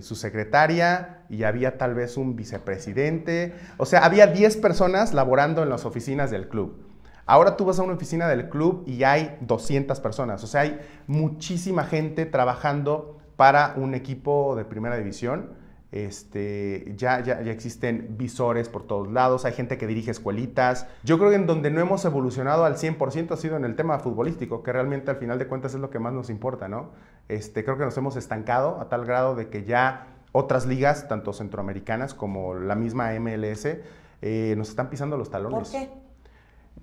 su 0.01 0.15
secretaria 0.15 1.25
y 1.29 1.45
había 1.45 1.77
tal 1.77 1.95
vez 1.95 2.17
un 2.17 2.35
vicepresidente. 2.37 3.53
O 3.77 3.85
sea, 3.85 4.05
había 4.05 4.27
10 4.27 4.57
personas 4.57 5.13
laborando 5.13 5.63
en 5.63 5.69
las 5.69 5.85
oficinas 5.85 6.31
del 6.31 6.49
club. 6.49 6.92
Ahora 7.33 7.57
tú 7.57 7.65
vas 7.65 7.79
a 7.79 7.83
una 7.83 7.95
oficina 7.95 8.29
del 8.29 8.51
club 8.51 8.85
y 8.87 9.05
hay 9.05 9.39
200 9.41 9.99
personas. 10.01 10.45
O 10.45 10.47
sea, 10.47 10.61
hay 10.61 10.79
muchísima 11.07 11.85
gente 11.85 12.27
trabajando 12.27 13.17
para 13.37 13.73
un 13.79 13.95
equipo 13.95 14.55
de 14.55 14.67
primera 14.67 14.99
división. 14.99 15.55
Este, 15.93 16.93
ya, 16.95 17.21
ya, 17.21 17.41
ya, 17.41 17.51
existen 17.51 18.17
visores 18.19 18.69
por 18.69 18.87
todos 18.87 19.11
lados, 19.11 19.47
hay 19.47 19.55
gente 19.55 19.79
que 19.79 19.87
dirige 19.87 20.11
escuelitas. 20.11 20.87
Yo 21.05 21.17
creo 21.17 21.31
que 21.31 21.37
en 21.37 21.47
donde 21.47 21.71
no 21.71 21.81
hemos 21.81 22.05
evolucionado 22.05 22.67
al 22.67 22.77
100% 22.77 23.31
ha 23.31 23.37
sido 23.39 23.57
en 23.57 23.65
el 23.65 23.77
tema 23.77 23.99
futbolístico, 23.99 24.63
que 24.63 24.71
realmente 24.71 25.11
al 25.11 25.17
final 25.17 25.39
de 25.39 25.47
cuentas 25.47 25.73
es 25.73 25.81
lo 25.81 25.89
que 25.89 25.99
más 25.99 26.13
nos 26.13 26.29
importa, 26.29 26.69
¿no? 26.69 26.91
Este, 27.29 27.65
creo 27.65 27.79
que 27.79 27.87
nos 27.87 27.97
hemos 27.97 28.17
estancado 28.17 28.79
a 28.79 28.91
tal 28.91 29.07
grado 29.07 29.35
de 29.37 29.49
que 29.49 29.65
ya 29.65 30.09
otras 30.33 30.67
ligas, 30.67 31.09
tanto 31.09 31.33
centroamericanas 31.33 32.13
como 32.13 32.53
la 32.57 32.75
misma 32.75 33.11
MLS, 33.19 33.79
eh, 34.21 34.55
nos 34.59 34.69
están 34.69 34.91
pisando 34.91 35.17
los 35.17 35.31
talones. 35.31 35.71
¿Por 35.71 35.81
qué? 35.81 36.02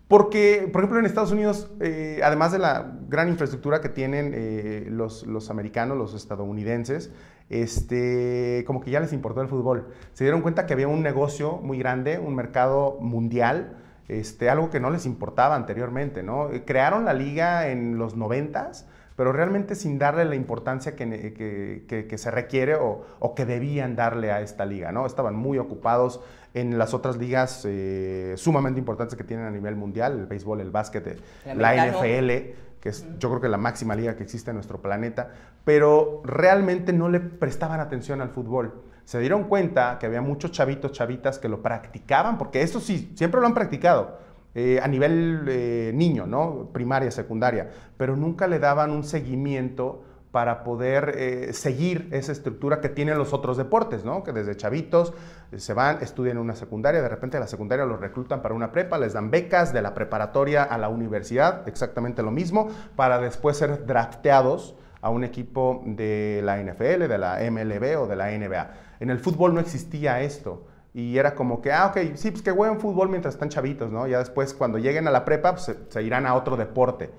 Porque, 0.08 0.68
por 0.74 0.82
ejemplo, 0.82 1.00
en 1.00 1.06
Estados 1.06 1.32
Unidos, 1.32 1.70
eh, 1.80 2.20
además 2.24 2.52
de 2.52 2.58
la 2.58 2.98
gran 3.08 3.30
infraestructura 3.30 3.80
que 3.80 3.90
tienen 3.90 4.32
eh, 4.34 4.88
los, 4.90 5.28
los, 5.28 5.52
americanos, 5.52 5.98
los 5.98 6.16
estadounidenses, 6.16 7.12
este, 7.50 8.64
como 8.66 8.82
que 8.82 8.90
ya 8.90 9.00
les 9.00 9.14
importó 9.14 9.42
el 9.42 9.48
fútbol. 9.48 9.90
Se 10.14 10.24
dieron 10.24 10.42
cuenta 10.42 10.66
que 10.66 10.74
había 10.74 10.88
un 10.88 11.04
negocio 11.04 11.58
muy 11.58 11.78
grande, 11.78 12.18
un 12.18 12.36
mercado 12.36 12.98
mundial, 13.00 13.78
este, 14.08 14.50
algo 14.50 14.72
que 14.72 14.80
no 14.80 14.90
les 14.90 15.06
importaba 15.06 15.56
anteriormente, 15.56 16.24
¿no? 16.24 16.50
Crearon 16.66 17.06
la 17.06 17.14
liga 17.14 17.68
en 17.68 18.00
los 18.00 18.16
noventas, 18.16 18.88
pero 19.20 19.34
realmente 19.34 19.76
sin 19.76 20.00
darle 20.00 20.24
la 20.24 20.36
importancia 20.36 20.96
que, 20.96 21.84
que, 22.08 22.18
se 22.18 22.32
requiere 22.32 22.76
o, 22.76 23.04
o, 23.20 23.36
que 23.36 23.46
debían 23.46 23.98
darle 23.98 24.32
a 24.32 24.40
esta 24.40 24.66
liga, 24.66 24.94
¿no? 24.94 25.06
Estaban 25.06 25.36
muy 25.36 25.58
ocupados 25.58 26.22
en 26.54 26.78
las 26.78 26.94
otras 26.94 27.18
ligas 27.18 27.64
eh, 27.66 28.36
sumamente 28.38 28.80
importantes 28.80 29.18
que 29.18 29.26
tienen 29.26 29.46
a 29.46 29.52
nivel 29.52 29.76
mundial, 29.76 30.20
el 30.20 30.26
béisbol, 30.26 30.62
el 30.62 30.72
básquet, 30.72 31.20
la 31.54 31.86
NFL 31.86 32.32
que 32.80 32.88
es 32.88 33.06
yo 33.20 33.28
creo 33.28 33.42
que 33.42 33.50
la 33.50 33.58
máxima 33.58 33.94
liga 33.94 34.16
que 34.16 34.24
existe 34.24 34.52
en 34.52 34.56
nuestro 34.56 34.82
planeta, 34.82 35.32
pero 35.66 36.22
realmente 36.24 36.94
no 36.94 37.10
le 37.10 37.20
prestaban 37.20 37.82
atención 37.82 38.22
al 38.22 38.30
fútbol. 38.30 38.84
Se 39.04 39.20
dieron 39.20 39.50
cuenta 39.50 39.98
que 40.00 40.06
había 40.06 40.22
muchos 40.22 40.54
chavitos, 40.54 40.94
chavitas 40.94 41.40
que 41.40 41.50
lo 41.50 41.62
practicaban, 41.62 42.38
porque 42.38 42.62
eso 42.62 42.80
sí, 42.80 43.12
siempre 43.16 43.42
lo 43.42 43.48
han 43.48 43.54
practicado. 43.54 44.18
Eh, 44.56 44.80
a 44.82 44.88
nivel 44.88 45.46
eh, 45.48 45.92
niño, 45.94 46.26
¿no? 46.26 46.70
Primaria, 46.74 47.12
secundaria, 47.12 47.70
pero 47.98 48.16
nunca 48.16 48.48
le 48.48 48.58
daban 48.58 48.90
un 48.90 49.04
seguimiento 49.04 50.04
para 50.32 50.64
poder 50.64 51.16
eh, 51.18 51.54
seguir 51.54 52.08
esa 52.12 52.32
estructura 52.32 52.82
que 52.82 52.90
tienen 52.90 53.18
los 53.18 53.32
otros 53.34 53.58
deportes, 53.58 54.06
¿no? 54.06 54.24
Que 54.24 54.32
desde 54.32 54.56
chavitos 54.56 55.14
se 55.56 55.74
van, 55.74 56.00
estudian 56.02 56.38
en 56.38 56.44
una 56.44 56.56
secundaria, 56.56 57.02
de 57.02 57.10
repente 57.10 57.40
la 57.40 57.48
secundaria 57.48 57.86
los 57.86 58.00
reclutan 58.00 58.42
para 58.42 58.56
una 58.56 58.72
prepa, 58.72 58.98
les 58.98 59.14
dan 59.14 59.30
becas 59.30 59.72
de 59.72 59.84
la 59.84 59.94
preparatoria 59.94 60.64
a 60.64 60.78
la 60.78 60.90
universidad, 60.90 61.68
exactamente 61.68 62.24
lo 62.24 62.32
mismo, 62.32 62.70
para 62.96 63.20
después 63.20 63.58
ser 63.58 63.86
drafteados 63.86 64.76
a 65.02 65.10
un 65.10 65.24
equipo 65.24 65.82
de 65.86 66.42
la 66.44 66.62
NFL, 66.62 67.08
de 67.08 67.18
la 67.18 67.40
MLB 67.50 68.02
o 68.02 68.08
de 68.08 68.16
la 68.16 68.32
NBA. 68.32 68.72
En 69.00 69.10
el 69.10 69.20
fútbol 69.20 69.54
no 69.54 69.60
existía 69.60 70.22
esto. 70.22 70.66
Y 70.94 71.18
era 71.18 71.36
como 71.36 71.62
que, 71.62 71.72
ah, 71.72 71.88
ok, 71.88 72.16
sí, 72.16 72.32
pues 72.32 72.42
que 72.42 72.52
juegan 72.52 72.80
fútbol 72.80 73.10
mientras 73.10 73.36
están 73.36 73.50
chavitos, 73.50 73.92
¿no? 73.92 74.08
Ya 74.08 74.20
después, 74.20 74.54
cuando 74.54 74.80
lleguen 74.80 75.08
a 75.08 75.12
la 75.12 75.24
prepa, 75.24 75.54
pues, 75.54 75.76
se, 75.90 76.04
irán 76.04 76.26
a 76.26 76.34
otro 76.34 76.58
deporte. 76.58 77.12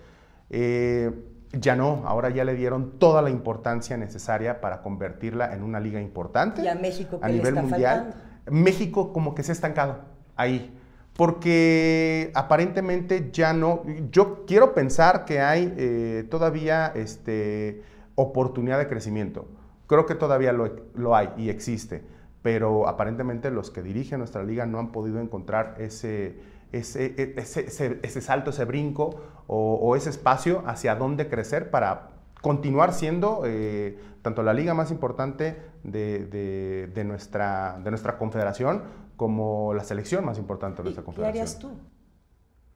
Eh, 0.50 1.12
ya 1.52 1.74
no, 1.74 2.02
ahora 2.06 2.30
ya 2.30 2.44
le 2.44 2.54
dieron 2.54 2.98
toda 2.98 3.22
la 3.22 3.30
importancia 3.30 3.96
necesaria 3.96 4.60
para 4.60 4.82
convertirla 4.82 5.52
en 5.54 5.62
una 5.62 5.80
liga 5.80 6.00
importante. 6.00 6.62
¿Y 6.62 6.68
a 6.68 6.74
México 6.74 7.18
a 7.22 7.28
nivel 7.28 7.54
mundial. 7.54 8.14
México 8.50 9.12
como 9.12 9.34
que 9.34 9.42
se 9.42 9.52
ha 9.52 9.54
estancado 9.54 10.00
ahí, 10.36 10.76
porque 11.16 12.30
aparentemente 12.34 13.30
ya 13.32 13.52
no. 13.52 13.82
Yo 14.10 14.44
quiero 14.46 14.74
pensar 14.74 15.24
que 15.24 15.40
hay 15.40 15.74
eh, 15.76 16.26
todavía 16.30 16.92
este, 16.94 17.82
oportunidad 18.14 18.78
de 18.78 18.88
crecimiento. 18.88 19.48
Creo 19.86 20.06
que 20.06 20.14
todavía 20.14 20.52
lo, 20.52 20.70
lo 20.94 21.16
hay 21.16 21.30
y 21.36 21.50
existe, 21.50 22.02
pero 22.42 22.88
aparentemente 22.88 23.50
los 23.50 23.70
que 23.70 23.82
dirigen 23.82 24.18
nuestra 24.18 24.42
liga 24.42 24.66
no 24.66 24.78
han 24.78 24.92
podido 24.92 25.20
encontrar 25.20 25.74
ese, 25.78 26.40
ese, 26.72 27.14
e, 27.16 27.34
ese, 27.36 28.00
ese, 28.02 28.20
salto, 28.20 28.50
ese 28.50 28.64
brinco 28.64 29.20
o, 29.46 29.96
ese 29.96 30.10
espacio 30.10 30.62
hacia 30.66 30.94
dónde 30.94 31.28
crecer 31.28 31.70
para 31.70 32.10
continuar 32.40 32.92
siendo 32.94 33.42
eh, 33.44 33.98
tanto 34.22 34.42
la 34.42 34.54
liga 34.54 34.74
más 34.74 34.90
importante 34.90 35.56
de, 35.82 36.88
de, 36.94 37.04
nuestra, 37.04 37.80
de 37.82 37.90
nuestra 37.90 38.16
confederación 38.16 38.82
como 39.16 39.74
la 39.74 39.84
selección 39.84 40.24
más 40.24 40.38
importante 40.38 40.78
de 40.78 40.84
nuestra 40.84 41.04
confederación. 41.04 41.34
¿Qué 41.34 41.40
harías 41.40 41.58
tú 41.58 41.70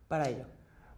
para 0.09 0.29
ello? 0.29 0.45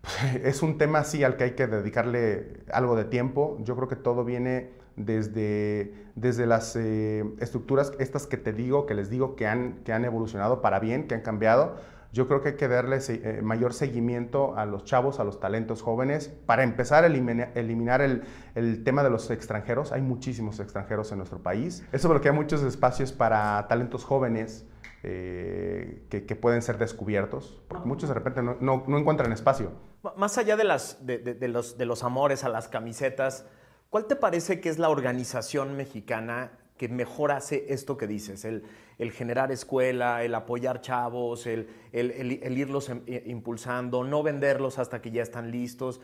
Es 0.42 0.62
un 0.62 0.78
tema 0.78 1.00
así 1.00 1.22
al 1.24 1.36
que 1.36 1.44
hay 1.44 1.50
que 1.52 1.66
dedicarle 1.66 2.64
algo 2.72 2.96
de 2.96 3.04
tiempo. 3.04 3.58
Yo 3.60 3.76
creo 3.76 3.88
que 3.88 3.96
todo 3.96 4.24
viene 4.24 4.72
desde, 4.96 5.94
desde 6.14 6.46
las 6.46 6.74
eh, 6.76 7.24
estructuras, 7.40 7.92
estas 7.98 8.26
que 8.26 8.36
te 8.36 8.52
digo, 8.52 8.86
que 8.86 8.94
les 8.94 9.10
digo 9.10 9.36
que 9.36 9.46
han, 9.46 9.82
que 9.84 9.92
han 9.92 10.04
evolucionado 10.04 10.60
para 10.62 10.80
bien, 10.80 11.06
que 11.06 11.14
han 11.14 11.22
cambiado. 11.22 11.76
Yo 12.12 12.28
creo 12.28 12.40
que 12.40 12.50
hay 12.50 12.56
que 12.56 12.68
darle 12.68 12.98
eh, 13.08 13.40
mayor 13.42 13.74
seguimiento 13.74 14.56
a 14.56 14.64
los 14.64 14.84
chavos, 14.84 15.20
a 15.20 15.24
los 15.24 15.38
talentos 15.38 15.82
jóvenes, 15.82 16.28
para 16.46 16.62
empezar 16.62 17.04
a 17.04 17.08
eliminar, 17.08 18.00
el, 18.00 18.22
el, 18.54 18.84
tema 18.84 19.02
de 19.02 19.10
los 19.10 19.30
extranjeros. 19.30 19.92
Hay 19.92 20.00
muchísimos 20.00 20.58
extranjeros 20.58 21.12
en 21.12 21.18
nuestro 21.18 21.42
país. 21.42 21.84
Eso 21.92 22.08
bloquea 22.08 22.32
muchos 22.32 22.62
espacios 22.62 23.12
para 23.12 23.66
talentos 23.68 24.04
jóvenes 24.04 24.66
eh, 25.02 26.06
que, 26.08 26.36
pueden 26.36 26.62
ser 26.62 26.78
descubiertos, 26.78 27.62
porque 27.68 27.86
muchos 27.86 28.08
de 28.08 28.14
repente 28.14 28.42
no, 28.42 28.56
no, 28.60 28.98
encuentran 28.98 29.30
espacio. 29.30 29.70
Más 30.16 30.38
allá 30.38 30.56
de, 30.56 30.64
las, 30.64 31.06
de, 31.06 31.18
de, 31.18 31.48
los, 31.48 31.78
de 31.78 31.86
los 31.86 32.02
amores 32.02 32.44
a 32.44 32.48
las 32.48 32.66
camisetas, 32.66 33.46
¿Cuál 33.90 34.06
te 34.06 34.16
parece 34.16 34.60
que 34.60 34.68
es 34.68 34.78
la 34.78 34.88
organización 34.88 35.76
mexicana 35.76 36.50
que 36.76 36.88
mejor 36.88 37.32
hace 37.32 37.66
esto 37.72 37.96
que 37.96 38.06
dices? 38.06 38.44
El, 38.44 38.62
generar 39.12 39.52
escuela, 39.52 40.24
el 40.24 40.34
apoyar 40.34 40.80
chavos, 40.80 41.46
el, 41.46 41.68
el, 41.92 42.58
irlos 42.58 42.88
em, 42.88 43.02
impulsando, 43.26 44.04
no 44.04 44.22
venderlos 44.22 44.78
hasta 44.78 45.00
que 45.00 45.10
ya 45.10 45.22
están 45.22 45.50
listos. 45.50 46.00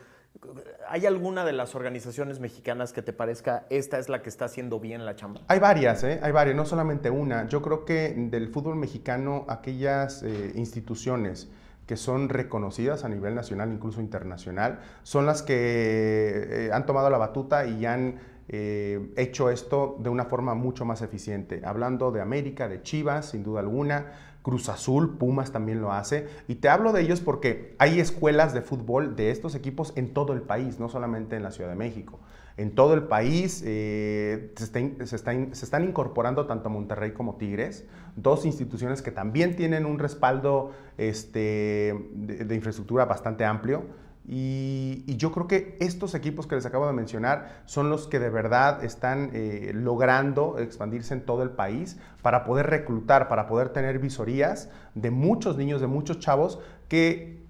¿Hay 0.88 1.04
alguna 1.04 1.44
de 1.44 1.52
las 1.52 1.74
organizaciones 1.74 2.40
mexicanas 2.40 2.92
que 2.92 3.02
te 3.02 3.12
parezca 3.12 3.66
esta 3.68 3.98
es 3.98 4.08
la 4.08 4.22
que 4.22 4.28
está 4.28 4.46
haciendo 4.46 4.80
bien 4.80 5.04
la 5.04 5.14
chamba? 5.14 5.42
Hay 5.48 5.58
varias, 5.58 6.04
¿eh? 6.04 6.20
hay 6.22 6.32
varias, 6.32 6.56
no 6.56 6.64
solamente 6.64 7.10
una. 7.10 7.48
Yo 7.48 7.60
creo 7.60 7.84
que 7.84 8.14
del 8.16 8.48
fútbol 8.48 8.76
mexicano, 8.76 9.44
aquellas 9.48 10.22
eh, 10.22 10.52
instituciones 10.54 11.50
que 11.86 11.96
son 11.96 12.28
reconocidas 12.28 13.04
a 13.04 13.08
nivel 13.08 13.34
nacional, 13.34 13.72
incluso 13.72 14.00
internacional, 14.00 14.80
son 15.02 15.26
las 15.26 15.42
que 15.42 15.56
eh, 15.56 16.70
han 16.72 16.86
tomado 16.86 17.10
la 17.10 17.18
batuta 17.18 17.66
y 17.66 17.86
han 17.86 18.20
eh, 18.48 19.12
hecho 19.16 19.50
esto 19.50 19.96
de 20.00 20.08
una 20.08 20.24
forma 20.24 20.54
mucho 20.54 20.84
más 20.84 21.02
eficiente. 21.02 21.62
Hablando 21.64 22.12
de 22.12 22.20
América, 22.20 22.68
de 22.68 22.82
Chivas, 22.82 23.30
sin 23.30 23.42
duda 23.42 23.60
alguna, 23.60 24.12
Cruz 24.42 24.68
Azul, 24.68 25.16
Pumas 25.18 25.52
también 25.52 25.80
lo 25.80 25.92
hace. 25.92 26.28
Y 26.48 26.56
te 26.56 26.68
hablo 26.68 26.92
de 26.92 27.02
ellos 27.02 27.20
porque 27.20 27.76
hay 27.78 28.00
escuelas 28.00 28.52
de 28.54 28.62
fútbol 28.62 29.16
de 29.16 29.30
estos 29.30 29.54
equipos 29.54 29.92
en 29.96 30.12
todo 30.12 30.32
el 30.32 30.42
país, 30.42 30.80
no 30.80 30.88
solamente 30.88 31.36
en 31.36 31.42
la 31.42 31.50
Ciudad 31.50 31.70
de 31.70 31.76
México 31.76 32.18
en 32.56 32.74
todo 32.74 32.94
el 32.94 33.04
país. 33.04 33.62
Eh, 33.66 34.52
se, 34.56 35.16
están 35.16 35.84
incorporando 35.84 36.46
tanto 36.46 36.70
Monterrey 36.70 37.12
como 37.12 37.36
Tigres, 37.36 37.86
dos 38.16 38.44
instituciones 38.44 39.02
que 39.02 39.10
también 39.10 39.56
tienen 39.56 39.86
un 39.86 39.98
respaldo 39.98 40.72
este, 40.98 41.94
de, 42.12 42.54
infraestructura 42.54 43.04
bastante 43.04 43.44
amplio. 43.44 43.84
Y, 44.26 45.04
yo 45.16 45.32
creo 45.32 45.48
que 45.48 45.76
estos 45.80 46.14
equipos 46.14 46.46
que 46.46 46.54
les 46.54 46.64
acabo 46.66 46.86
de 46.86 46.92
mencionar 46.92 47.62
son 47.64 47.90
los 47.90 48.06
que 48.06 48.18
de 48.18 48.30
verdad 48.30 48.84
están 48.84 49.30
eh, 49.32 49.72
logrando 49.74 50.58
expandirse 50.58 51.14
en 51.14 51.22
todo 51.22 51.42
el 51.42 51.50
país 51.50 51.98
para 52.22 52.44
poder 52.44 52.66
reclutar, 52.66 53.28
para 53.28 53.46
poder 53.46 53.70
tener 53.70 53.98
visorías 53.98 54.68
de 54.94 55.10
muchos 55.10 55.56
niños, 55.56 55.80
de 55.80 55.86
muchos 55.86 56.18
chavos 56.18 56.60
que 56.88 57.42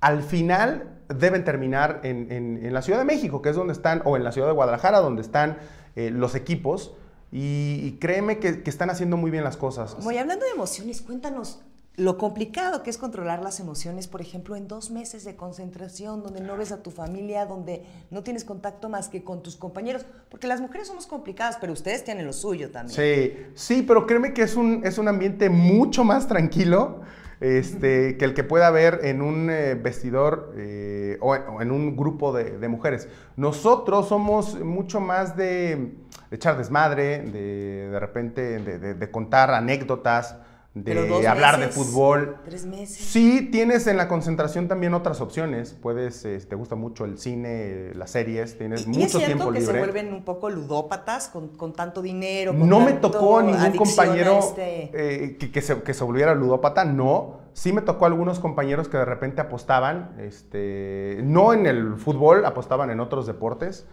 al 0.00 0.22
final 0.22 0.97
deben 1.08 1.44
terminar 1.44 2.00
en, 2.02 2.72
la 2.72 2.82
Ciudad 2.82 2.98
de 2.98 3.04
México, 3.04 3.42
que 3.42 3.50
es 3.50 3.56
donde 3.56 3.72
están, 3.72 4.02
o 4.04 4.16
en 4.16 4.24
la 4.24 4.32
Ciudad 4.32 4.48
de 4.48 4.54
Guadalajara, 4.54 4.98
donde 4.98 5.22
están 5.22 5.58
eh, 5.96 6.10
los 6.10 6.34
equipos. 6.34 6.94
Y, 7.30 7.98
créeme 8.00 8.38
que, 8.38 8.62
están 8.64 8.90
haciendo 8.90 9.16
muy 9.16 9.30
bien 9.30 9.44
las 9.44 9.56
cosas. 9.56 9.96
Voy 10.02 10.16
hablando 10.16 10.46
de 10.46 10.52
emociones, 10.52 11.02
cuéntanos 11.02 11.60
lo 11.98 12.16
complicado 12.16 12.84
que 12.84 12.90
es 12.90 12.96
controlar 12.96 13.42
las 13.42 13.58
emociones, 13.58 14.06
por 14.06 14.20
ejemplo, 14.20 14.54
en 14.54 14.68
dos 14.68 14.90
meses 14.92 15.24
de 15.24 15.34
concentración, 15.34 16.22
donde 16.22 16.40
no 16.40 16.56
ves 16.56 16.70
a 16.70 16.80
tu 16.80 16.92
familia, 16.92 17.44
donde 17.44 17.84
no 18.10 18.22
tienes 18.22 18.44
contacto 18.44 18.88
más 18.88 19.08
que 19.08 19.24
con 19.24 19.42
tus 19.42 19.56
compañeros, 19.56 20.06
porque 20.28 20.46
las 20.46 20.60
mujeres 20.60 20.86
somos 20.86 21.08
complicadas, 21.08 21.58
pero 21.60 21.72
ustedes 21.72 22.04
tienen 22.04 22.24
lo 22.24 22.32
suyo 22.32 22.70
también. 22.70 22.94
Sí, 22.94 23.36
sí, 23.56 23.82
pero 23.82 24.06
créeme 24.06 24.32
que 24.32 24.42
es 24.42 24.54
un, 24.54 24.82
es 24.86 24.96
un 24.98 25.08
ambiente 25.08 25.50
mucho 25.50 26.04
más 26.04 26.28
tranquilo 26.28 27.00
este, 27.40 28.16
que 28.16 28.24
el 28.24 28.34
que 28.34 28.44
pueda 28.44 28.66
haber 28.66 29.00
en 29.04 29.22
un 29.22 29.50
eh, 29.50 29.74
vestidor 29.74 30.52
eh, 30.56 31.18
o, 31.20 31.34
en 31.34 31.70
un 31.70 31.96
grupo 31.96 32.32
de, 32.32 32.68
mujeres. 32.68 33.08
Nosotros 33.36 34.08
somos 34.08 34.58
mucho 34.60 35.00
más 35.00 35.36
de, 35.36 35.94
echar 36.30 36.58
desmadre, 36.58 37.22
de, 37.22 37.88
de 37.90 38.00
repente 38.00 38.58
de 38.58 39.10
contar 39.10 39.50
anécdotas, 39.52 40.36
de 40.74 41.28
hablar 41.28 41.58
de 41.58 41.68
fútbol. 41.68 42.36
Tres 42.44 42.66
meses. 42.66 42.96
Sí, 42.96 43.48
tienes 43.50 43.86
en 43.86 43.96
la 43.96 44.08
concentración 44.08 44.68
también 44.68 44.94
otras 44.94 45.20
opciones. 45.20 45.72
Puedes, 45.72 46.24
eh, 46.24 46.38
te 46.38 46.54
gusta 46.54 46.76
mucho 46.76 47.04
el 47.04 47.18
cine, 47.18 47.92
las 47.94 48.10
series, 48.10 48.58
tienes 48.58 48.86
¿Y, 48.86 48.88
mucho 48.88 49.00
es 49.00 49.10
cierto 49.12 49.26
tiempo 49.26 49.52
que 49.52 49.60
se 49.60 49.76
vuelven 49.76 50.12
un 50.12 50.24
poco 50.24 50.50
ludópatas 50.50 51.28
con, 51.28 51.72
tanto 51.72 52.02
dinero? 52.02 52.52
no 52.52 52.80
me 52.80 52.92
tocó 52.92 53.42
ningún 53.42 53.76
compañero 53.76 54.38
este 54.38 54.90
eh, 54.92 55.36
que, 55.36 55.60
se, 55.62 55.82
que 55.82 55.94
se 55.94 56.04
volviera 56.04 56.34
ludópata, 56.34 56.84
no. 56.84 57.40
Sí 57.54 57.72
me 57.72 57.82
tocó 57.82 58.06
algunos 58.06 58.38
compañeros 58.38 58.88
que 58.88 58.98
de 58.98 59.04
repente 59.04 59.40
apostaban, 59.40 60.14
este, 60.18 61.20
no 61.24 61.52
en 61.52 61.66
el 61.66 61.96
fútbol, 61.96 62.44
apostaban 62.44 62.90
en 62.90 63.00
otros 63.00 63.26
deportes. 63.26 63.86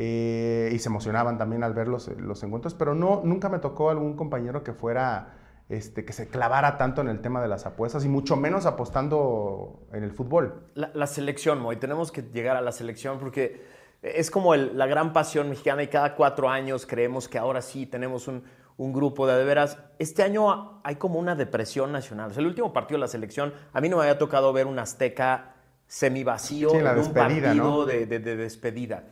Eh, 0.00 0.70
y 0.72 0.78
se 0.78 0.88
emocionaban 0.88 1.38
también 1.38 1.64
al 1.64 1.74
ver 1.74 1.88
los, 1.88 2.06
los 2.18 2.40
encuentros, 2.44 2.72
pero 2.74 2.94
no, 2.94 3.20
nunca 3.24 3.48
me 3.48 3.58
tocó 3.58 3.90
algún 3.90 4.14
compañero 4.14 4.62
que 4.62 4.72
fuera 4.72 5.34
este, 5.68 6.04
que 6.04 6.14
se 6.14 6.28
clavara 6.28 6.78
tanto 6.78 7.02
en 7.02 7.08
el 7.08 7.20
tema 7.20 7.42
de 7.42 7.48
las 7.48 7.66
apuestas 7.66 8.04
y 8.04 8.08
mucho 8.08 8.36
menos 8.36 8.64
apostando 8.64 9.86
en 9.92 10.02
el 10.02 10.12
fútbol. 10.12 10.70
La, 10.74 11.06
selección, 11.06 11.60
Moy, 11.60 11.76
tenemos 11.76 12.10
que 12.10 12.22
llegar 12.22 12.56
a 12.56 12.62
la 12.62 12.72
selección 12.72 13.18
porque 13.18 13.66
es 14.00 14.30
como 14.30 14.56
la 14.56 14.86
gran 14.86 15.12
pasión 15.12 15.50
mexicana 15.50 15.82
y 15.82 15.88
cada 15.88 16.14
cuatro 16.14 16.48
años 16.48 16.86
creemos 16.86 17.28
que 17.28 17.36
ahora 17.36 17.60
sí 17.60 17.84
tenemos 17.84 18.28
un, 18.28 18.44
grupo 18.78 19.26
de, 19.26 19.36
de 19.36 19.44
veras. 19.44 19.78
Este 19.98 20.22
año 20.22 20.80
hay 20.84 20.96
como 20.96 21.18
una 21.18 21.34
depresión 21.34 21.92
nacional. 21.92 22.32
el 22.36 22.46
último 22.46 22.72
partido 22.72 22.96
de 22.96 23.02
la 23.02 23.08
selección, 23.08 23.52
a 23.72 23.80
mí 23.80 23.88
no 23.88 23.98
me 23.98 24.04
había 24.04 24.18
tocado 24.18 24.52
ver 24.54 24.66
un 24.66 24.78
Azteca 24.78 25.56
semivacío 25.86 26.70
sí, 26.70 26.76
en 26.76 26.98
un 26.98 27.12
partido 27.12 27.84
de, 27.84 28.06
despedida. 28.06 29.04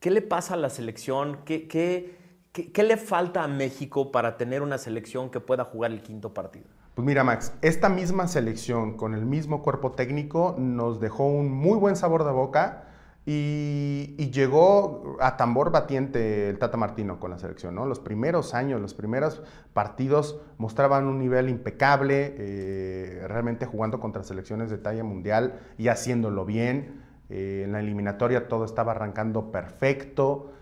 ¿Qué 0.00 0.10
le 0.10 0.20
pasa 0.20 0.54
a 0.54 0.56
la 0.56 0.68
selección? 0.68 1.38
¿Qué, 1.44 1.68
qué 1.68 2.21
¿Qué, 2.52 2.82
le 2.82 2.98
falta 2.98 3.44
a 3.44 3.48
México 3.48 4.12
para 4.12 4.36
tener 4.36 4.60
una 4.60 4.76
selección 4.76 5.30
que 5.30 5.40
pueda 5.40 5.64
jugar 5.64 5.90
el 5.90 6.02
quinto 6.02 6.34
partido? 6.34 6.66
Pues 6.94 7.06
mira, 7.06 7.24
Max, 7.24 7.54
esta 7.62 7.88
misma 7.88 8.28
selección 8.28 8.98
con 8.98 9.14
el 9.14 9.24
mismo 9.24 9.62
cuerpo 9.62 9.92
técnico 9.92 10.54
nos 10.58 11.00
dejó 11.00 11.24
un 11.26 11.50
muy 11.50 11.78
buen 11.78 11.96
sabor 11.96 12.24
de 12.24 12.32
boca 12.32 12.84
y, 13.24 14.30
llegó 14.32 15.16
a 15.20 15.38
tambor 15.38 15.70
batiente 15.70 16.50
el 16.50 16.58
Tata 16.58 16.76
Martino 16.76 17.20
con 17.20 17.30
la 17.30 17.38
selección. 17.38 17.74
Los 17.88 18.00
primeros 18.00 18.52
años, 18.52 18.82
los 18.82 18.92
primeros 18.92 19.42
partidos 19.72 20.38
mostraban 20.58 21.06
un 21.06 21.18
nivel 21.18 21.48
impecable, 21.48 22.34
eh, 22.36 23.24
realmente 23.28 23.64
jugando 23.64 23.98
contra 23.98 24.22
selecciones 24.24 24.68
de 24.68 24.76
talla 24.76 25.04
mundial 25.04 25.58
y 25.78 25.88
haciéndolo 25.88 26.44
bien. 26.44 27.02
Eh, 27.30 27.62
en 27.64 27.72
la 27.72 27.80
eliminatoria 27.80 28.46
todo 28.48 28.66
estaba 28.66 28.92
arrancando 28.92 29.50
perfecto. 29.50 30.52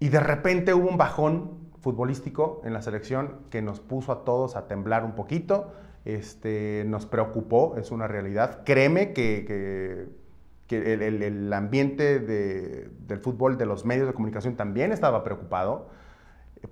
Y 0.00 0.08
de 0.08 0.20
repente 0.20 0.74
hubo 0.74 0.88
un 0.88 0.96
bajón 0.96 1.64
futbolístico 1.80 2.62
en 2.64 2.72
la 2.72 2.82
selección 2.82 3.40
que 3.50 3.62
nos 3.62 3.80
puso 3.80 4.12
a 4.12 4.24
todos 4.24 4.56
a 4.56 4.66
temblar 4.66 5.04
un 5.04 5.12
poquito, 5.14 5.72
este, 6.04 6.84
nos 6.86 7.06
preocupó, 7.06 7.76
es 7.76 7.90
una 7.90 8.06
realidad. 8.06 8.62
Créeme 8.64 9.12
que, 9.12 10.08
el, 10.70 11.52
ambiente 11.52 12.18
del 12.18 13.18
fútbol, 13.18 13.56
de 13.58 13.66
los 13.66 13.84
medios 13.84 14.06
de 14.06 14.14
comunicación 14.14 14.56
también 14.56 14.92
estaba 14.92 15.22
preocupado 15.22 15.88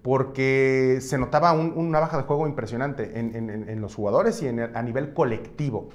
porque 0.01 0.99
se 1.03 1.19
notaba 1.19 1.53
una 1.53 2.01
baja 2.01 2.17
de 2.17 2.23
juego 2.23 2.47
impresionante 2.47 3.19
en, 3.19 3.81
los 3.81 3.95
jugadores 3.95 4.43
y 4.43 4.49
a 4.49 4.83
nivel 4.83 5.13
colectivo. 5.13 5.91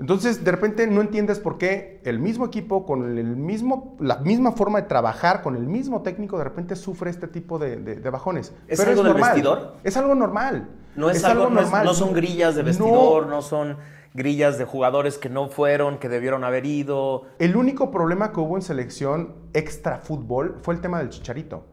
Entonces, 0.00 0.44
de 0.44 0.50
repente 0.50 0.86
no 0.88 1.00
entiendes 1.00 1.38
por 1.38 1.56
qué 1.56 2.00
el 2.04 2.18
mismo 2.18 2.46
equipo, 2.46 2.84
con 2.84 3.16
el 3.16 3.36
mismo, 3.36 3.96
la 4.00 4.16
misma 4.16 4.52
forma 4.52 4.80
de 4.80 4.88
trabajar, 4.88 5.40
con 5.42 5.54
el 5.54 5.66
mismo 5.66 6.02
técnico, 6.02 6.36
de 6.36 6.44
repente 6.44 6.74
sufre 6.74 7.10
este 7.10 7.28
tipo 7.28 7.58
de, 7.58 7.76
bajones. 8.10 8.52
¿Es 8.66 8.80
algo 8.80 9.04
del 9.04 9.14
vestidor? 9.14 9.76
Es 9.84 9.96
algo 9.96 10.14
normal. 10.14 10.68
No 10.96 11.10
es, 11.10 11.24
algo, 11.24 11.48
normal. 11.48 11.84
No, 11.84 11.94
son 11.94 12.12
grillas 12.12 12.54
de 12.56 12.62
vestidor, 12.62 13.26
no. 13.26 13.42
son 13.42 13.76
grillas 14.14 14.58
de 14.58 14.64
jugadores 14.64 15.18
que 15.18 15.28
no 15.28 15.48
fueron, 15.48 15.98
que 15.98 16.08
debieron 16.08 16.44
haber 16.44 16.66
ido. 16.66 17.24
El 17.38 17.56
único 17.56 17.90
problema 17.90 18.32
que 18.32 18.40
hubo 18.40 18.56
en 18.56 18.62
selección 18.62 19.34
extra 19.52 19.98
fútbol 19.98 20.58
fue 20.62 20.74
el 20.74 20.80
tema 20.80 20.98
del 20.98 21.10
chicharito. 21.10 21.66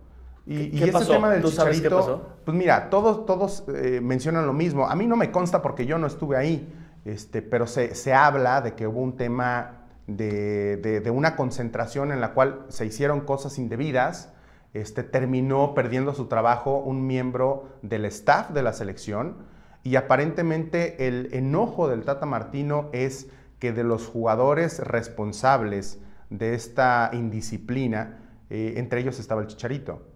Y, 0.46 0.72
¿Qué 0.72 0.86
ese 0.86 0.92
pasó? 0.92 1.14
tema 1.14 1.30
del 1.30 1.42
¿Tú 1.42 1.50
sabes 1.50 1.78
qué 1.78 1.84
chicharito, 1.84 2.00
pasó? 2.00 2.22
pues 2.46 2.58
mira, 2.58 2.90
todos, 2.90 3.26
todos 3.26 3.64
eh, 3.76 4.00
mencionan 4.02 4.48
lo 4.48 4.54
mismo. 4.54 4.88
A 4.88 4.96
mí 4.96 5.06
no 5.06 5.16
me 5.16 5.32
consta 5.32 5.62
porque 5.62 5.86
yo 5.86 6.00
no 6.00 6.08
estuve 6.08 6.36
ahí, 6.36 6.68
este, 7.06 7.42
pero 7.42 7.68
se, 7.68 7.96
se 7.96 8.14
habla 8.14 8.62
de 8.62 8.74
que 8.76 8.88
hubo 8.88 9.02
un 9.02 9.18
tema 9.18 9.88
de, 10.08 10.78
de- 10.78 11.10
una 11.12 11.36
concentración 11.36 12.12
en 12.12 12.22
la 12.22 12.34
cual 12.34 12.66
se 12.70 12.86
hicieron 12.86 13.22
cosas 13.22 13.58
indebidas. 13.58 14.34
Este, 14.74 15.04
terminó 15.04 15.74
perdiendo 15.74 16.14
su 16.14 16.28
trabajo 16.28 16.78
un 16.78 17.06
miembro 17.06 17.68
del 17.82 18.06
staff 18.06 18.52
de 18.52 18.64
la 18.64 18.72
selección 18.72 19.36
y 19.84 19.98
aparentemente 19.98 21.08
el 21.10 21.28
enojo 21.34 21.90
del 21.90 22.04
Tata 22.04 22.26
Martino 22.26 22.90
es 22.94 23.28
que 23.60 23.74
de 23.74 23.84
los 23.84 24.08
jugadores 24.08 24.80
responsables 24.80 26.00
de 26.30 26.54
esta 26.54 27.10
indisciplina, 27.12 28.20
eh, 28.50 28.76
entre 28.78 29.02
ellos 29.02 29.20
estaba 29.20 29.42
el 29.42 29.48
Chicharito. 29.48 30.08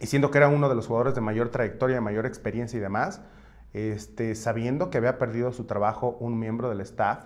Y 0.00 0.06
siendo 0.06 0.30
que 0.30 0.38
era 0.38 0.48
uno 0.48 0.68
de 0.70 0.74
los 0.74 0.86
jugadores 0.86 1.14
de 1.14 1.20
mayor 1.20 1.50
trayectoria, 1.50 1.96
de 1.96 2.00
mayor 2.00 2.24
experiencia 2.24 2.78
y 2.78 2.80
demás, 2.80 3.20
este, 3.74 4.34
sabiendo 4.34 4.88
que 4.88 4.96
había 4.98 5.18
perdido 5.18 5.52
su 5.52 5.64
trabajo 5.64 6.16
un 6.20 6.38
miembro 6.38 6.70
del 6.70 6.80
staff, 6.80 7.24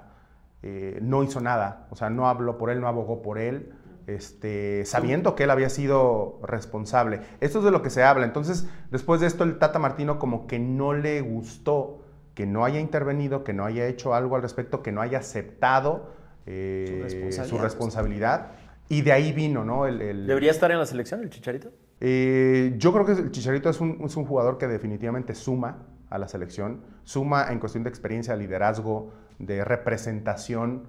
eh, 0.62 0.98
no 1.00 1.22
hizo 1.22 1.40
nada. 1.40 1.86
O 1.90 1.96
sea, 1.96 2.10
no 2.10 2.28
habló 2.28 2.58
por 2.58 2.70
él, 2.70 2.80
no 2.80 2.88
abogó 2.88 3.22
por 3.22 3.38
él, 3.38 3.72
este, 4.08 4.84
sabiendo 4.86 5.34
que 5.34 5.44
él 5.44 5.50
había 5.50 5.68
sido 5.68 6.40
responsable. 6.42 7.20
Esto 7.40 7.58
es 7.58 7.64
de 7.66 7.70
lo 7.70 7.82
que 7.82 7.90
se 7.90 8.02
habla. 8.02 8.24
Entonces, 8.24 8.66
después 8.90 9.20
de 9.20 9.26
esto, 9.26 9.44
el 9.44 9.58
Tata 9.58 9.78
Martino 9.78 10.18
como 10.18 10.46
que 10.46 10.58
no 10.58 10.94
le 10.94 11.20
gustó 11.20 12.02
que 12.34 12.46
no 12.46 12.64
haya 12.64 12.80
intervenido, 12.80 13.44
que 13.44 13.52
no 13.52 13.64
haya 13.64 13.86
hecho 13.86 14.14
algo 14.14 14.36
al 14.36 14.42
respecto, 14.42 14.82
que 14.82 14.92
no 14.92 15.00
haya 15.02 15.18
aceptado 15.18 16.12
eh, 16.46 16.86
Su 16.88 17.02
responsabilidad. 17.02 17.44
su 17.46 17.58
responsabilidad. 17.58 18.46
Y 18.88 19.02
de 19.02 19.12
ahí 19.12 19.32
vino, 19.32 19.64
¿no? 19.64 19.86
El, 19.86 20.00
el- 20.00 20.26
¿Debería 20.26 20.50
estar 20.52 20.70
en 20.70 20.78
la 20.78 20.86
selección 20.86 21.20
el 21.20 21.28
Chicharito? 21.30 21.68
eh, 22.00 22.74
yo 22.78 22.92
creo 22.92 23.04
que 23.04 23.12
el 23.12 23.30
Chicharito 23.32 23.68
es 23.68 23.80
un, 23.80 23.98
es 24.04 24.16
un 24.16 24.24
jugador 24.24 24.56
que 24.56 24.66
definitivamente 24.68 25.34
suma 25.34 25.78
a 26.10 26.18
la 26.18 26.28
selección, 26.28 26.82
suma 27.04 27.50
en 27.50 27.58
cuestión 27.58 27.84
de 27.84 27.90
experiencia, 27.90 28.34
liderazgo, 28.36 29.12
de 29.38 29.64
representación, 29.64 30.84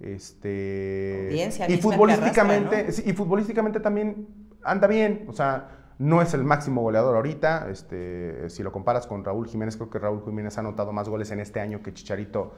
este 0.00 1.30
y 1.68 1.76
futbolísticamente, 1.76 2.88
y 3.06 3.12
futbolísticamente 3.12 3.80
también 3.80 4.26
anda 4.62 4.86
bien, 4.86 5.24
o 5.28 5.32
sea, 5.32 5.68
no 5.98 6.20
es 6.20 6.34
el 6.34 6.42
máximo 6.42 6.82
goleador 6.82 7.16
ahorita, 7.16 7.70
este, 7.70 8.50
si 8.50 8.62
lo 8.62 8.72
comparas 8.72 9.06
con 9.06 9.24
Raúl 9.24 9.46
Jiménez, 9.46 9.76
creo 9.76 9.90
que 9.90 9.98
Raúl 9.98 10.22
Jiménez 10.24 10.56
ha 10.58 10.60
anotado 10.60 10.92
más 10.92 11.08
goles 11.08 11.30
en 11.30 11.40
este 11.40 11.60
año 11.60 11.82
que 11.82 11.94
Chicharito 11.94 12.52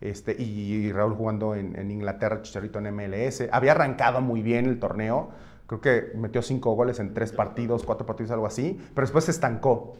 este, 0.00 0.34
y 0.40 0.90
Raúl 0.92 1.14
jugando 1.14 1.54
en, 1.54 1.78
en 1.78 1.90
Inglaterra, 1.90 2.42
Chicharito 2.42 2.78
en 2.78 2.94
MLS. 2.94 3.44
Había 3.52 3.72
arrancado 3.72 4.20
muy 4.20 4.42
bien 4.42 4.66
el 4.66 4.78
torneo. 4.78 5.30
Creo 5.66 5.80
que 5.80 6.12
metió 6.16 6.42
cinco 6.42 6.74
goles 6.74 6.98
en 6.98 7.14
tres 7.14 7.32
partidos, 7.32 7.84
cuatro 7.84 8.06
partidos, 8.06 8.32
algo 8.32 8.46
así. 8.46 8.80
Pero 8.94 9.06
después 9.06 9.26
se 9.26 9.30
estancó. 9.30 9.96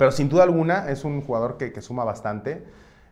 Pero 0.00 0.12
sin 0.12 0.30
duda 0.30 0.44
alguna 0.44 0.88
es 0.88 1.04
un 1.04 1.20
jugador 1.20 1.58
que, 1.58 1.74
que 1.74 1.82
suma 1.82 2.04
bastante. 2.04 2.64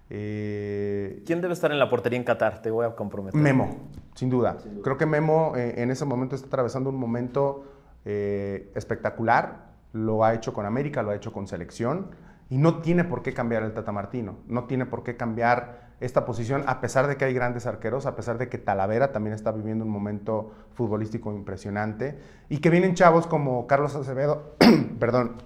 Eh, 0.08 1.22
¿Quién 1.26 1.42
debe 1.42 1.52
estar 1.52 1.70
en 1.70 1.78
la 1.78 1.90
portería 1.90 2.18
en 2.18 2.24
Qatar? 2.24 2.62
Te 2.62 2.70
voy 2.70 2.86
a 2.86 2.96
comprometer. 2.96 3.38
Memo, 3.38 3.90
sin 4.14 4.30
duda. 4.30 4.56
Creo 4.82 4.96
que 4.96 5.04
Memo 5.04 5.52
eh, 5.54 5.82
en 5.82 5.90
ese 5.90 6.06
momento 6.06 6.34
está 6.34 6.46
atravesando 6.46 6.88
un 6.88 6.96
momento 6.96 7.66
eh, 8.06 8.72
espectacular. 8.74 9.66
Lo 9.92 10.24
ha 10.24 10.32
hecho 10.32 10.54
con 10.54 10.64
América, 10.64 11.02
lo 11.02 11.10
ha 11.10 11.14
hecho 11.14 11.30
con 11.30 11.46
selección. 11.46 12.06
Y 12.48 12.56
no 12.56 12.80
tiene 12.80 13.04
por 13.04 13.20
qué 13.20 13.34
cambiar 13.34 13.64
el 13.64 13.74
Tata 13.74 13.92
Martino. 13.92 14.38
No 14.46 14.64
tiene 14.64 14.86
por 14.86 15.02
qué 15.02 15.14
cambiar 15.14 15.88
esta 16.00 16.24
posición, 16.24 16.62
a 16.66 16.80
pesar 16.80 17.06
de 17.06 17.18
que 17.18 17.26
hay 17.26 17.34
grandes 17.34 17.66
arqueros, 17.66 18.06
a 18.06 18.16
pesar 18.16 18.38
de 18.38 18.48
que 18.48 18.56
Talavera 18.56 19.12
también 19.12 19.34
está 19.34 19.52
viviendo 19.52 19.84
un 19.84 19.90
momento 19.90 20.52
futbolístico 20.72 21.34
impresionante. 21.34 22.18
Y 22.48 22.58
que 22.58 22.70
vienen 22.70 22.94
chavos 22.94 23.26
como 23.26 23.66
Carlos 23.66 23.94
Acevedo, 23.94 24.54
perdón, 24.98 25.36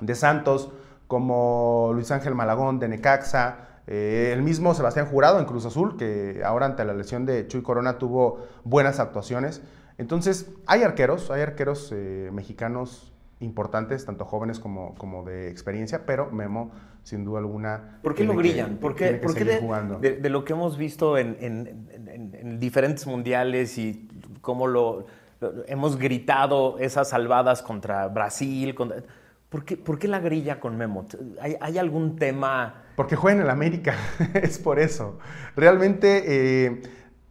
de 0.00 0.14
Santos, 0.14 0.70
como 1.06 1.90
Luis 1.94 2.10
Ángel 2.10 2.34
Malagón 2.34 2.78
de 2.78 2.88
Necaxa, 2.88 3.58
eh, 3.86 4.30
el 4.32 4.42
mismo 4.42 4.74
Sebastián 4.74 5.06
Jurado 5.06 5.38
en 5.38 5.44
Cruz 5.44 5.64
Azul, 5.64 5.96
que 5.96 6.42
ahora 6.44 6.66
ante 6.66 6.84
la 6.84 6.92
lesión 6.94 7.24
de 7.24 7.46
Chuy 7.46 7.62
Corona 7.62 7.98
tuvo 7.98 8.44
buenas 8.64 8.98
actuaciones. 8.98 9.62
Entonces, 9.98 10.50
hay 10.66 10.82
arqueros, 10.82 11.30
hay 11.30 11.42
arqueros 11.42 11.90
eh, 11.94 12.30
mexicanos 12.32 13.12
importantes, 13.38 14.04
tanto 14.04 14.24
jóvenes 14.24 14.58
como, 14.58 14.94
como 14.96 15.22
de 15.22 15.48
experiencia, 15.50 16.04
pero 16.06 16.30
Memo, 16.30 16.70
sin 17.04 17.24
duda 17.24 17.38
alguna. 17.38 17.98
¿Por 18.02 18.14
qué 18.14 18.24
lo 18.24 18.32
que- 18.32 18.38
brillan? 18.38 18.76
¿Por 18.78 18.94
qué, 18.94 19.04
tiene 19.04 19.20
que 19.20 19.26
por 19.26 19.34
qué 19.36 19.44
de, 19.44 19.58
jugando. 19.58 19.98
de- 19.98 20.16
de 20.16 20.30
lo 20.30 20.44
que 20.44 20.54
hemos 20.54 20.76
visto 20.76 21.16
en, 21.16 21.36
en- 21.40 21.88
en- 22.08 22.34
en 22.34 22.58
diferentes 22.58 23.06
mundiales 23.06 23.78
y 23.78 24.08
cómo 24.40 24.66
lo, 24.66 25.06
lo- 25.40 25.52
hemos 25.68 25.96
gritado 25.96 26.78
esas 26.78 27.10
salvadas 27.10 27.62
contra 27.62 28.08
Brasil? 28.08 28.74
contra- 28.74 29.02
¿por, 29.48 29.64
qué, 29.64 29.76
por 29.76 29.98
qué 29.98 30.08
la 30.08 30.20
grilla 30.20 30.60
con 30.60 30.76
Memo? 30.76 31.06
¿Hay, 31.40 31.56
hay 31.60 31.78
algún 31.78 32.16
tema? 32.16 32.82
Porque 32.96 33.16
juega 33.16 33.36
en 33.38 33.42
el 33.44 33.50
América, 33.50 33.94
es 34.34 34.58
por 34.58 34.78
eso. 34.78 35.18
Realmente, 35.54 36.24
eh, 36.66 36.82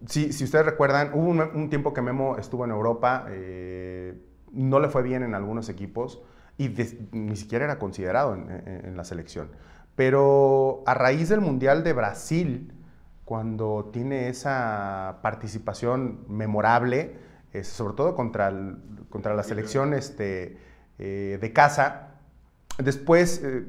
si, 0.05 0.31
si 0.33 0.43
ustedes 0.43 0.65
recuerdan, 0.65 1.11
hubo 1.13 1.29
un, 1.29 1.41
un 1.41 1.69
tiempo 1.69 1.93
que 1.93 2.01
Memo 2.01 2.37
estuvo 2.37 2.65
en 2.65 2.71
Europa, 2.71 3.25
eh, 3.29 4.13
no 4.51 4.79
le 4.79 4.89
fue 4.89 5.01
bien 5.03 5.23
en 5.23 5.33
algunos 5.35 5.69
equipos 5.69 6.21
y 6.57 6.69
ni 7.11 7.35
siquiera 7.35 7.65
era 7.65 7.79
considerado 7.79 8.33
en, 8.35 8.49
en- 8.49 8.85
en 8.85 8.97
la 8.97 9.03
selección. 9.03 9.49
Pero 9.95 10.83
a 10.85 10.93
raíz 10.93 11.29
del 11.29 11.41
Mundial 11.41 11.83
de 11.83 11.93
Brasil, 11.93 12.73
cuando 13.25 13.89
tiene 13.91 14.29
esa 14.29 15.19
participación 15.23 16.25
memorable, 16.29 17.15
eh, 17.53 17.63
sobre 17.63 17.95
todo 17.95 18.15
contra, 18.15 18.49
el- 18.49 18.77
contra 19.09 19.33
la 19.33 19.43
selección 19.43 19.93
este, 19.93 20.57
eh, 20.99 21.37
de 21.41 21.53
casa, 21.53 22.07
después 22.77 23.41
eh, 23.43 23.65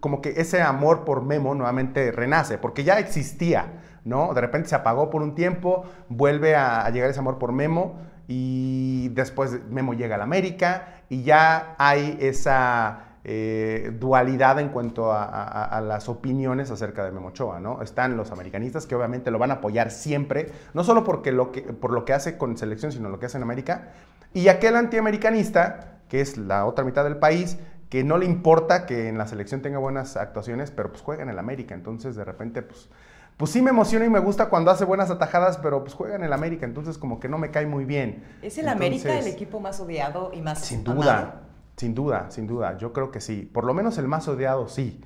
como 0.00 0.20
que 0.20 0.34
ese 0.36 0.60
amor 0.62 1.04
por 1.04 1.22
Memo 1.22 1.54
nuevamente 1.54 2.12
renace, 2.12 2.58
porque 2.58 2.84
ya 2.84 2.98
existía, 2.98 3.80
¿no? 4.04 4.34
De 4.34 4.40
repente 4.40 4.68
se 4.68 4.74
apagó 4.74 5.10
por 5.10 5.22
un 5.22 5.34
tiempo, 5.34 5.84
vuelve 6.08 6.54
a, 6.54 6.88
llegar 6.90 7.10
ese 7.10 7.20
amor 7.20 7.38
por 7.38 7.52
Memo 7.52 7.98
y 8.28 9.08
después 9.08 9.58
Memo 9.70 9.94
llega 9.94 10.16
a 10.16 10.18
la 10.18 10.24
América 10.24 11.02
y 11.08 11.22
ya 11.22 11.74
hay 11.78 12.18
esa 12.20 13.16
eh, 13.24 13.92
dualidad 13.98 14.60
en 14.60 14.68
cuanto 14.68 15.12
a 15.12 15.80
las 15.80 16.08
opiniones 16.08 16.70
acerca 16.70 17.04
de 17.04 17.10
Memo 17.10 17.28
Ochoa, 17.28 17.58
¿no? 17.58 17.82
Están 17.82 18.16
los 18.16 18.30
americanistas 18.32 18.86
que 18.86 18.94
obviamente 18.94 19.30
lo 19.30 19.38
van 19.38 19.50
a 19.50 19.54
apoyar 19.54 19.90
siempre, 19.90 20.52
no 20.74 20.84
solo 20.84 21.04
porque 21.04 21.32
lo 21.32 21.52
que, 21.52 21.62
por 21.62 21.92
lo 21.92 22.04
que 22.04 22.12
hace 22.12 22.36
con 22.36 22.56
selección, 22.56 22.92
sino 22.92 23.08
lo 23.08 23.18
que 23.18 23.26
hace 23.26 23.38
en 23.38 23.42
América, 23.42 23.92
y 24.32 24.48
aquel 24.48 24.76
antiamericanista, 24.76 25.95
que 26.08 26.20
es 26.20 26.36
la 26.36 26.66
otra 26.66 26.84
mitad 26.84 27.04
del 27.04 27.16
país, 27.16 27.58
que 27.88 28.04
no 28.04 28.18
le 28.18 28.26
importa 28.26 28.86
que 28.86 29.08
en 29.08 29.18
la 29.18 29.26
selección 29.26 29.62
tenga 29.62 29.78
buenas 29.78 30.16
actuaciones, 30.16 30.70
pero 30.70 30.90
pues 30.90 31.02
juega 31.02 31.22
en 31.22 31.28
el 31.28 31.38
América, 31.38 31.74
entonces 31.74 32.16
de 32.16 32.24
repente 32.24 32.62
pues, 32.62 32.88
pues 33.36 33.50
sí 33.50 33.62
me 33.62 33.70
emociona 33.70 34.04
y 34.06 34.10
me 34.10 34.18
gusta 34.18 34.48
cuando 34.48 34.70
hace 34.70 34.84
buenas 34.84 35.10
atajadas, 35.10 35.58
pero 35.58 35.82
pues 35.82 35.94
juega 35.94 36.16
en 36.16 36.24
el 36.24 36.32
América, 36.32 36.66
entonces 36.66 36.98
como 36.98 37.20
que 37.20 37.28
no 37.28 37.38
me 37.38 37.50
cae 37.50 37.66
muy 37.66 37.84
bien. 37.84 38.24
¿Es 38.42 38.58
el 38.58 38.68
América 38.68 39.16
el 39.18 39.26
equipo 39.26 39.60
más 39.60 39.78
odiado 39.80 40.32
y 40.34 40.42
más 40.42 40.60
Sin 40.60 40.80
amado? 40.80 40.94
duda, 40.94 41.42
sin 41.76 41.94
duda, 41.94 42.26
sin 42.30 42.46
duda, 42.46 42.76
yo 42.78 42.92
creo 42.92 43.10
que 43.10 43.20
sí, 43.20 43.48
por 43.52 43.64
lo 43.64 43.74
menos 43.74 43.98
el 43.98 44.08
más 44.08 44.26
odiado 44.28 44.68
sí. 44.68 45.00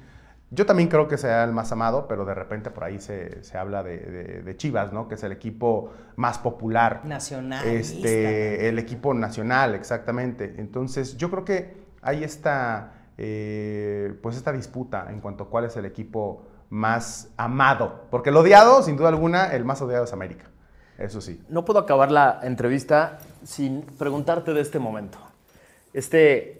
Yo 0.52 0.66
también 0.66 0.88
creo 0.88 1.06
que 1.06 1.16
sea 1.16 1.44
el 1.44 1.52
más 1.52 1.70
amado, 1.70 2.08
pero 2.08 2.24
de 2.24 2.34
repente 2.34 2.70
por 2.70 2.82
ahí 2.84 2.98
se, 2.98 3.42
se 3.44 3.56
habla 3.56 3.82
de, 3.84 3.98
de- 3.98 4.42
de 4.42 4.56
Chivas, 4.56 4.92
¿no? 4.92 5.06
Que 5.06 5.14
es 5.14 5.22
el 5.22 5.30
equipo 5.32 5.92
más 6.16 6.38
popular. 6.38 7.02
Nacionalista. 7.04 7.70
Este, 7.72 8.68
el 8.68 8.78
equipo 8.80 9.14
nacional, 9.14 9.74
exactamente. 9.76 10.54
Entonces, 10.58 11.16
yo 11.16 11.30
creo 11.30 11.44
que 11.44 11.76
hay 12.02 12.24
esta, 12.24 12.94
eh, 13.16 14.12
pues 14.22 14.36
esta 14.36 14.50
disputa 14.52 15.06
en 15.10 15.20
cuanto 15.20 15.44
a 15.44 15.48
cuál 15.50 15.66
es 15.66 15.76
el 15.76 15.84
equipo 15.84 16.42
más 16.68 17.28
amado. 17.36 18.06
Porque 18.10 18.30
el 18.30 18.36
odiado, 18.36 18.82
sin 18.82 18.96
duda 18.96 19.08
alguna, 19.08 19.52
el 19.54 19.64
más 19.64 19.80
odiado 19.82 20.04
es 20.04 20.12
América. 20.12 20.46
Eso 20.98 21.20
sí. 21.20 21.40
No 21.48 21.64
puedo 21.64 21.78
acabar 21.78 22.10
la 22.10 22.40
entrevista 22.42 23.18
sin 23.44 23.82
preguntarte 23.82 24.52
de 24.52 24.60
este 24.60 24.78
momento. 24.80 25.18
Este, 25.92 26.59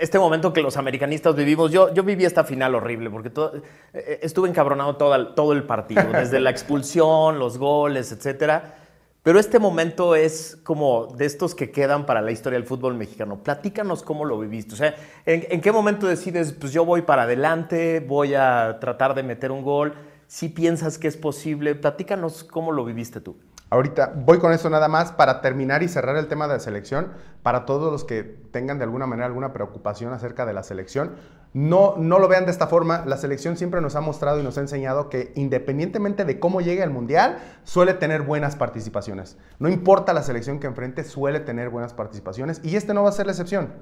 este 0.00 0.18
momento 0.18 0.52
que 0.52 0.62
los 0.62 0.76
americanistas 0.76 1.34
vivimos, 1.36 1.70
yo, 1.70 1.92
yo 1.94 2.02
viví 2.02 2.24
esta 2.24 2.44
final 2.44 2.74
horrible 2.74 3.10
porque 3.10 3.30
todo- 3.30 3.62
eh, 3.92 4.18
estuve 4.22 4.48
encabronado 4.48 4.96
todo 4.96 5.14
el, 5.14 5.34
todo 5.34 5.52
el 5.52 5.62
partido, 5.64 6.02
desde 6.12 6.40
la 6.40 6.50
expulsión, 6.50 7.38
los 7.38 7.58
goles, 7.58 8.10
etcétera. 8.12 8.76
Pero 9.22 9.38
este 9.38 9.58
momento 9.58 10.14
es 10.16 10.56
como 10.64 11.08
de 11.08 11.26
estos 11.26 11.54
que 11.54 11.70
quedan 11.70 12.06
para 12.06 12.22
la 12.22 12.30
historia 12.32 12.58
del 12.58 12.66
fútbol 12.66 12.94
mexicano. 12.94 13.42
Platícanos 13.42 14.02
cómo 14.02 14.24
lo 14.24 14.38
viviste. 14.38 14.72
O 14.72 14.76
sea, 14.78 14.94
¿en, 15.26 15.46
en 15.50 15.60
qué 15.60 15.72
momento 15.72 16.06
decides, 16.06 16.54
pues 16.54 16.72
yo 16.72 16.86
voy 16.86 17.02
para 17.02 17.24
adelante, 17.24 18.00
voy 18.00 18.32
a 18.34 18.78
tratar 18.80 19.14
de 19.14 19.22
meter 19.22 19.52
un 19.52 19.62
gol? 19.62 19.92
Si 20.26 20.48
piensas 20.48 20.96
que 20.96 21.06
es 21.08 21.18
posible, 21.18 21.74
platícanos 21.74 22.44
cómo 22.44 22.72
lo 22.72 22.82
viviste 22.84 23.20
tú. 23.20 23.36
Ahorita 23.70 24.12
voy 24.14 24.38
con 24.38 24.52
eso 24.52 24.68
nada 24.68 24.88
más 24.88 25.12
para 25.12 25.40
terminar 25.40 25.84
y 25.84 25.88
cerrar 25.88 26.16
el 26.16 26.26
tema 26.26 26.48
de 26.48 26.54
la 26.54 26.60
selección. 26.60 27.12
Para 27.44 27.64
todos 27.64 27.92
los 27.92 28.04
que 28.04 28.24
tengan 28.24 28.78
de 28.78 28.84
alguna 28.84 29.06
manera 29.06 29.26
alguna 29.26 29.52
preocupación 29.52 30.12
acerca 30.12 30.44
de 30.44 30.52
la 30.52 30.64
selección, 30.64 31.12
No, 31.52 31.96
no 31.96 32.18
lo 32.18 32.28
vean 32.28 32.44
de 32.44 32.52
esta 32.52 32.68
forma. 32.68 33.04
La 33.06 33.16
selección 33.16 33.56
siempre 33.56 33.80
nos 33.80 33.96
ha 33.96 34.00
mostrado 34.00 34.38
y 34.38 34.42
nos 34.42 34.56
ha 34.56 34.60
enseñado 34.60 35.08
que 35.08 35.32
independientemente 35.34 36.24
de 36.24 36.38
cómo 36.38 36.60
llegue 36.60 36.82
al 36.82 36.90
Mundial, 36.90 37.38
suele 37.64 37.94
tener 37.94 38.22
buenas 38.22 38.54
participaciones. 38.54 39.36
No 39.58 39.68
importa 39.68 40.12
la 40.12 40.22
selección 40.22 40.60
que 40.60 40.68
enfrente, 40.68 41.02
suele 41.02 41.40
tener 41.40 41.70
buenas 41.70 41.92
participaciones. 41.92 42.60
Y 42.62 42.76
este 42.76 42.94
no 42.94 43.02
va 43.02 43.08
a 43.08 43.12
ser 43.12 43.26
la 43.26 43.32
excepción. 43.32 43.72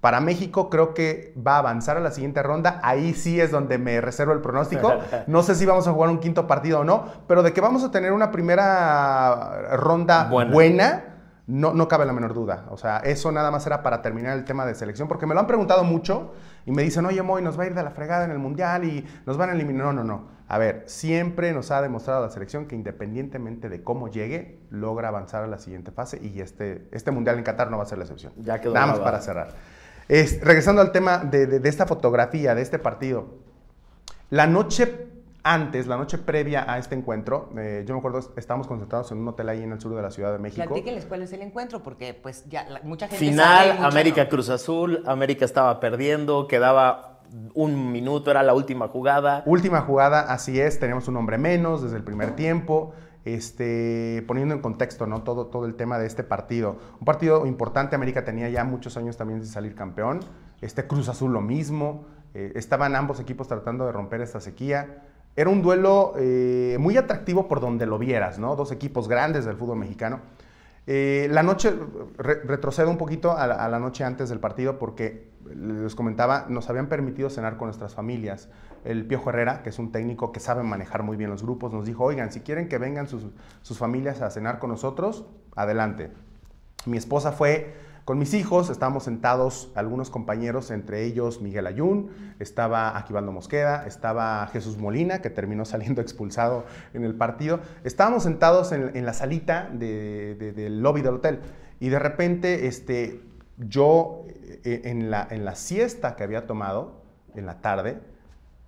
Para 0.00 0.22
México 0.22 0.70
creo 0.70 0.94
que 0.94 1.34
va 1.46 1.56
a 1.56 1.58
avanzar 1.58 1.98
a 1.98 2.00
la 2.00 2.10
siguiente 2.10 2.42
ronda. 2.42 2.80
Ahí 2.82 3.12
sí 3.12 3.38
es 3.38 3.50
donde 3.50 3.76
me 3.76 4.00
reservo 4.00 4.32
el 4.32 4.40
pronóstico. 4.40 4.94
No 5.26 5.42
sé 5.42 5.54
si 5.54 5.66
vamos 5.66 5.86
a 5.86 5.92
jugar 5.92 6.08
un 6.08 6.18
quinto 6.18 6.46
partido 6.46 6.80
o 6.80 6.84
no, 6.84 7.04
pero 7.28 7.42
de 7.42 7.52
que 7.52 7.60
vamos 7.60 7.84
a 7.84 7.90
tener 7.90 8.12
una 8.12 8.30
primera 8.30 9.76
ronda 9.76 10.24
buena, 10.24 11.19
no, 11.50 11.74
no 11.74 11.88
cabe 11.88 12.06
la 12.06 12.12
menor 12.12 12.34
duda. 12.34 12.66
O 12.70 12.76
sea, 12.76 12.98
eso 12.98 13.32
nada 13.32 13.50
más 13.50 13.66
era 13.66 13.82
para 13.82 14.02
terminar 14.02 14.36
el 14.38 14.44
tema 14.44 14.64
de 14.66 14.74
selección, 14.74 15.08
porque 15.08 15.26
me 15.26 15.34
lo 15.34 15.40
han 15.40 15.46
preguntado 15.46 15.84
mucho 15.84 16.32
y 16.66 16.70
me 16.70 16.82
dicen, 16.82 17.04
oye, 17.06 17.22
Moy, 17.22 17.42
nos 17.42 17.58
va 17.58 17.64
a 17.64 17.66
ir 17.66 17.74
de 17.74 17.82
la 17.82 17.90
fregada 17.90 18.24
en 18.24 18.30
el 18.30 18.38
Mundial 18.38 18.84
y 18.84 19.06
nos 19.26 19.36
van 19.36 19.50
a 19.50 19.52
eliminar. 19.52 19.86
No, 19.86 19.92
no, 19.92 20.04
no. 20.04 20.40
A 20.48 20.58
ver, 20.58 20.84
siempre 20.86 21.52
nos 21.52 21.70
ha 21.70 21.80
demostrado 21.82 22.22
la 22.22 22.30
selección 22.30 22.66
que 22.66 22.74
independientemente 22.74 23.68
de 23.68 23.82
cómo 23.82 24.08
llegue, 24.08 24.60
logra 24.70 25.08
avanzar 25.08 25.44
a 25.44 25.46
la 25.46 25.58
siguiente 25.58 25.90
fase 25.92 26.20
y 26.22 26.40
este, 26.40 26.88
este 26.92 27.10
Mundial 27.10 27.38
en 27.38 27.44
Qatar 27.44 27.70
no 27.70 27.76
va 27.76 27.84
a 27.84 27.86
ser 27.86 27.98
la 27.98 28.04
excepción. 28.04 28.32
Ya 28.38 28.60
quedó 28.60 28.74
Nada 28.74 28.86
más 28.86 28.98
para 29.00 29.20
cerrar 29.20 29.54
regresando 30.42 30.82
al 30.82 30.92
tema 30.92 31.18
de, 31.18 31.60
esta 31.64 31.86
fotografía, 31.86 32.54
de 32.54 32.62
este 32.62 32.78
partido. 32.78 33.38
La 34.30 34.46
noche 34.46 35.08
antes, 35.42 35.86
la 35.86 35.96
noche 35.96 36.18
previa 36.18 36.70
a 36.70 36.78
este 36.78 36.94
encuentro, 36.94 37.50
eh, 37.56 37.84
yo 37.86 37.94
me 37.94 37.98
acuerdo, 37.98 38.20
estábamos 38.36 38.66
concentrados 38.66 39.10
en 39.12 39.18
un 39.18 39.28
hotel 39.28 39.48
ahí 39.48 39.62
en 39.62 39.72
el 39.72 39.80
sur 39.80 39.94
de 39.94 40.02
la 40.02 40.10
Ciudad 40.10 40.32
de 40.32 40.38
México. 40.38 40.66
Platíquenles 40.66 41.06
cuál 41.06 41.22
es 41.22 41.32
el 41.32 41.42
encuentro, 41.42 41.82
porque 41.82 42.14
pues 42.14 42.44
ya 42.48 42.66
mucha 42.82 43.08
gente 43.08 43.24
Final, 43.24 43.84
América 43.84 44.28
Cruz 44.28 44.48
Azul, 44.48 45.02
América 45.06 45.44
estaba 45.44 45.80
perdiendo, 45.80 46.46
quedaba 46.46 47.20
un 47.54 47.92
minuto, 47.92 48.30
era 48.30 48.42
la 48.42 48.54
última 48.54 48.88
jugada. 48.88 49.42
Última 49.46 49.82
jugada, 49.82 50.20
así 50.32 50.60
es, 50.60 50.78
teníamos 50.78 51.08
un 51.08 51.16
hombre 51.16 51.38
menos 51.38 51.82
desde 51.82 51.96
el 51.96 52.04
primer 52.04 52.34
tiempo 52.34 52.92
este, 53.24 54.24
poniendo 54.26 54.54
en 54.54 54.60
contexto 54.60 55.06
¿no? 55.06 55.22
todo, 55.22 55.46
todo 55.46 55.66
el 55.66 55.74
tema 55.74 55.98
de 55.98 56.06
este 56.06 56.24
partido. 56.24 56.78
Un 56.98 57.04
partido 57.04 57.46
importante, 57.46 57.94
América 57.94 58.24
tenía 58.24 58.48
ya 58.48 58.64
muchos 58.64 58.96
años 58.96 59.16
también 59.16 59.40
de 59.40 59.46
salir 59.46 59.74
campeón, 59.74 60.20
este 60.60 60.86
Cruz 60.86 61.08
Azul 61.08 61.32
lo 61.32 61.40
mismo, 61.40 62.06
eh, 62.34 62.52
estaban 62.54 62.94
ambos 62.94 63.20
equipos 63.20 63.48
tratando 63.48 63.86
de 63.86 63.92
romper 63.92 64.20
esta 64.20 64.40
sequía. 64.40 65.02
Era 65.36 65.50
un 65.50 65.62
duelo 65.62 66.14
eh, 66.16 66.76
muy 66.80 66.96
atractivo 66.96 67.48
por 67.48 67.60
donde 67.60 67.86
lo 67.86 67.98
vieras, 67.98 68.38
¿no? 68.38 68.56
Dos 68.56 68.72
equipos 68.72 69.08
grandes 69.08 69.44
del 69.44 69.56
fútbol 69.56 69.78
mexicano. 69.78 70.20
Eh, 70.86 71.28
la 71.30 71.42
noche, 71.42 71.72
retrocedo 72.18 72.90
un 72.90 72.96
poquito 72.96 73.36
a 73.36 73.46
la, 73.46 73.78
noche 73.78 74.02
antes 74.02 74.28
del 74.28 74.40
partido 74.40 74.78
porque 74.78 75.30
les 75.54 75.94
comentaba, 75.94 76.46
nos 76.48 76.68
habían 76.68 76.88
permitido 76.88 77.30
cenar 77.30 77.56
con 77.56 77.68
nuestras 77.68 77.94
familias. 77.94 78.48
El 78.84 79.06
Piojo 79.06 79.30
Herrera, 79.30 79.62
que 79.62 79.68
es 79.70 79.78
un 79.78 79.92
técnico 79.92 80.32
que 80.32 80.40
sabe 80.40 80.62
manejar 80.62 81.02
muy 81.02 81.16
bien 81.16 81.30
los 81.30 81.42
grupos, 81.42 81.72
nos 81.72 81.86
dijo, 81.86 82.04
oigan, 82.04 82.32
si 82.32 82.40
quieren 82.40 82.68
que 82.68 82.78
vengan 82.78 83.08
sus, 83.08 83.26
sus 83.62 83.78
familias 83.78 84.22
a 84.22 84.30
cenar 84.30 84.58
con 84.58 84.70
nosotros, 84.70 85.26
adelante. 85.54 86.10
Mi 86.86 86.96
esposa 86.96 87.30
fue 87.30 87.72
con 88.10 88.18
mis 88.18 88.34
hijos 88.34 88.70
estábamos 88.70 89.04
sentados 89.04 89.70
algunos 89.76 90.10
compañeros, 90.10 90.72
entre 90.72 91.04
ellos 91.04 91.40
Miguel 91.40 91.68
Ayun, 91.68 92.10
estaba 92.40 92.98
Aquivaldo 92.98 93.30
Mosqueda, 93.30 93.86
estaba 93.86 94.44
Jesús 94.48 94.78
Molina, 94.78 95.22
que 95.22 95.30
terminó 95.30 95.64
saliendo 95.64 96.02
expulsado 96.02 96.64
en 96.92 97.04
el 97.04 97.14
partido. 97.14 97.60
Estábamos 97.84 98.24
sentados 98.24 98.72
en, 98.72 99.06
la 99.06 99.12
salita 99.12 99.70
del 99.72 100.82
lobby 100.82 101.02
del 101.02 101.14
hotel 101.14 101.38
y 101.78 101.88
de 101.88 102.00
repente 102.00 102.66
este, 102.66 103.20
yo 103.58 104.24
eh, 104.64 104.80
en 104.86 105.12
la, 105.12 105.28
en 105.30 105.44
la 105.44 105.54
siesta 105.54 106.16
que 106.16 106.24
había 106.24 106.48
tomado 106.48 107.04
en 107.36 107.46
la 107.46 107.60
tarde, 107.60 108.00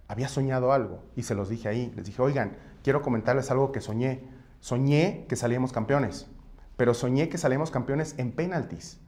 había 0.07 0.29
soñado 0.29 0.73
algo 0.73 1.03
y 1.17 1.25
se 1.25 1.35
los 1.35 1.49
dije 1.49 1.69
ahí. 1.69 1.93
Les 1.97 2.07
dije, 2.07 2.23
oigan, 2.23 2.53
quiero 2.85 3.03
comentarles 3.03 3.51
algo 3.51 3.73
que 3.73 3.81
soñé. 3.81 4.23
Soñé 4.61 5.27
que 5.29 5.35
salíamos 5.35 5.73
campeones, 5.73 6.29
pero 6.77 6.95
soñé 6.95 7.29
que 7.29 7.39
salíamos 7.39 7.73
campeones 7.73 8.15
en 8.19 8.31
penaltis. 8.31 9.02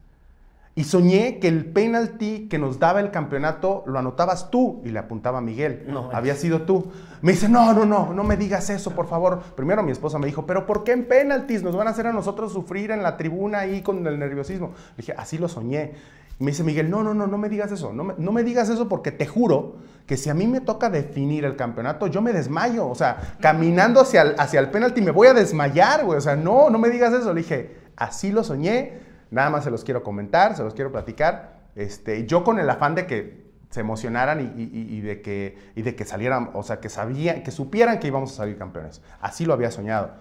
Y 0.77 0.83
soñé 0.83 1.39
que 1.39 1.47
el 1.47 1.65
penalti 1.67 2.49
que 2.49 2.59
nos 2.59 2.79
daba 2.79 2.99
el 2.99 3.09
campeonato 3.09 3.85
lo 3.87 3.97
anotabas 3.97 4.51
tú 4.51 4.81
y 4.83 4.89
le 4.89 4.99
apuntaba 4.99 5.37
a 5.37 5.41
Miguel. 5.41 5.85
No, 5.87 6.09
Había 6.11 6.35
sido 6.35 6.63
tú. 6.63 6.91
Me 7.21 7.31
dice, 7.31 7.47
no, 7.47 7.73
no, 7.73 7.85
no, 7.85 8.13
no 8.13 8.23
me 8.25 8.35
digas 8.35 8.69
eso, 8.69 8.91
por 8.91 9.07
favor. 9.07 9.41
Primero 9.55 9.83
mi 9.83 9.93
esposa 9.93 10.19
me 10.19 10.25
dijo, 10.27 10.45
pero 10.45 10.65
¿por 10.65 10.83
qué 10.83 10.91
en 10.91 11.05
penaltis? 11.07 11.63
Nos 11.63 11.77
van 11.77 11.87
a 11.87 11.91
hacer 11.91 12.07
a 12.07 12.11
nosotros 12.11 12.51
sufrir 12.51 12.91
en 12.91 13.03
la 13.03 13.15
tribuna 13.15 13.59
ahí 13.59 13.81
con 13.81 14.05
el 14.05 14.19
nerviosismo. 14.19 14.73
Le 14.97 15.01
dije, 15.01 15.13
así 15.17 15.37
lo 15.37 15.47
soñé. 15.47 15.93
Y 16.41 16.43
me 16.43 16.51
dice 16.51 16.65
Miguel, 16.65 16.89
no, 16.89 17.03
no, 17.03 17.13
no, 17.13 17.25
no 17.25 17.37
me 17.37 17.47
digas 17.47 17.71
eso. 17.71 17.93
No 17.93 18.03
me, 18.03 18.13
no 18.17 18.33
me 18.33 18.43
digas 18.43 18.67
eso 18.67 18.89
porque 18.89 19.13
te 19.13 19.25
juro 19.25 19.77
que 20.05 20.17
si 20.17 20.29
a 20.29 20.33
mí 20.33 20.45
me 20.45 20.59
toca 20.59 20.89
definir 20.89 21.45
el 21.45 21.55
campeonato, 21.55 22.07
yo 22.07 22.21
me 22.21 22.33
desmayo. 22.33 22.89
O 22.89 22.95
sea, 22.95 23.37
caminando 23.39 24.01
hacia 24.01 24.23
el, 24.23 24.35
hacia 24.37 24.59
el 24.59 24.71
penalti 24.71 25.01
me 25.01 25.11
voy 25.11 25.27
a 25.27 25.33
desmayar, 25.33 26.03
güey. 26.03 26.17
O 26.17 26.21
sea, 26.21 26.35
no, 26.35 26.69
no 26.69 26.79
me 26.79 26.89
digas 26.89 27.13
eso. 27.13 27.33
Le 27.33 27.43
dije, 27.43 27.77
así 27.95 28.33
lo 28.33 28.43
soñé 28.43 29.04
Nada 29.35 29.49
más 29.49 29.65
se 29.65 29.69
los 29.69 29.83
quiero 29.83 30.01
comentar, 30.01 30.55
se 30.55 30.63
los 30.63 30.73
quiero 30.73 30.93
platicar. 30.93 31.57
Este, 31.75 32.25
yo 32.25 32.45
con 32.45 32.57
el 32.57 32.69
afán 32.69 32.95
de 32.95 33.05
que 33.05 33.43
se 33.69 33.81
emocionaran 33.81 34.53
y, 34.55 35.01
de 35.01 35.21
que, 35.21 35.57
y 35.75 35.81
de 35.81 35.93
que 35.93 36.05
salieran, 36.05 36.51
o 36.53 36.63
sea, 36.63 36.79
que 36.79 36.87
sabían, 36.87 37.43
que 37.43 37.51
supieran 37.51 37.99
que 37.99 38.07
íbamos 38.07 38.31
a 38.31 38.35
salir 38.35 38.57
campeones. 38.57 39.01
Así 39.19 39.45
lo 39.45 39.53
había 39.53 39.71
soñado. 39.71 40.11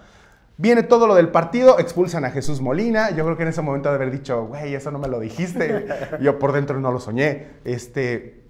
Viene 0.57 0.83
todo 0.83 1.07
lo 1.07 1.15
del 1.15 1.29
partido, 1.29 1.79
expulsan 1.79 2.25
a 2.25 2.33
Jesús 2.33 2.61
Molina. 2.61 3.11
Yo 3.11 3.25
creo 3.25 3.37
que 3.37 3.45
en 3.45 3.51
ese 3.51 3.63
momento 3.63 3.89
de 3.89 3.95
haber 3.95 4.11
dicho, 4.11 4.47
güey, 4.47 4.75
eso 4.75 4.91
no 4.91 4.99
me 4.99 5.07
lo 5.07 5.21
dijiste. 5.21 5.87
Yo 6.21 6.41
por 6.41 6.51
dentro 6.51 6.81
no 6.81 6.91
lo 6.91 6.99
soñé. 6.99 7.51
Este, 7.63 8.43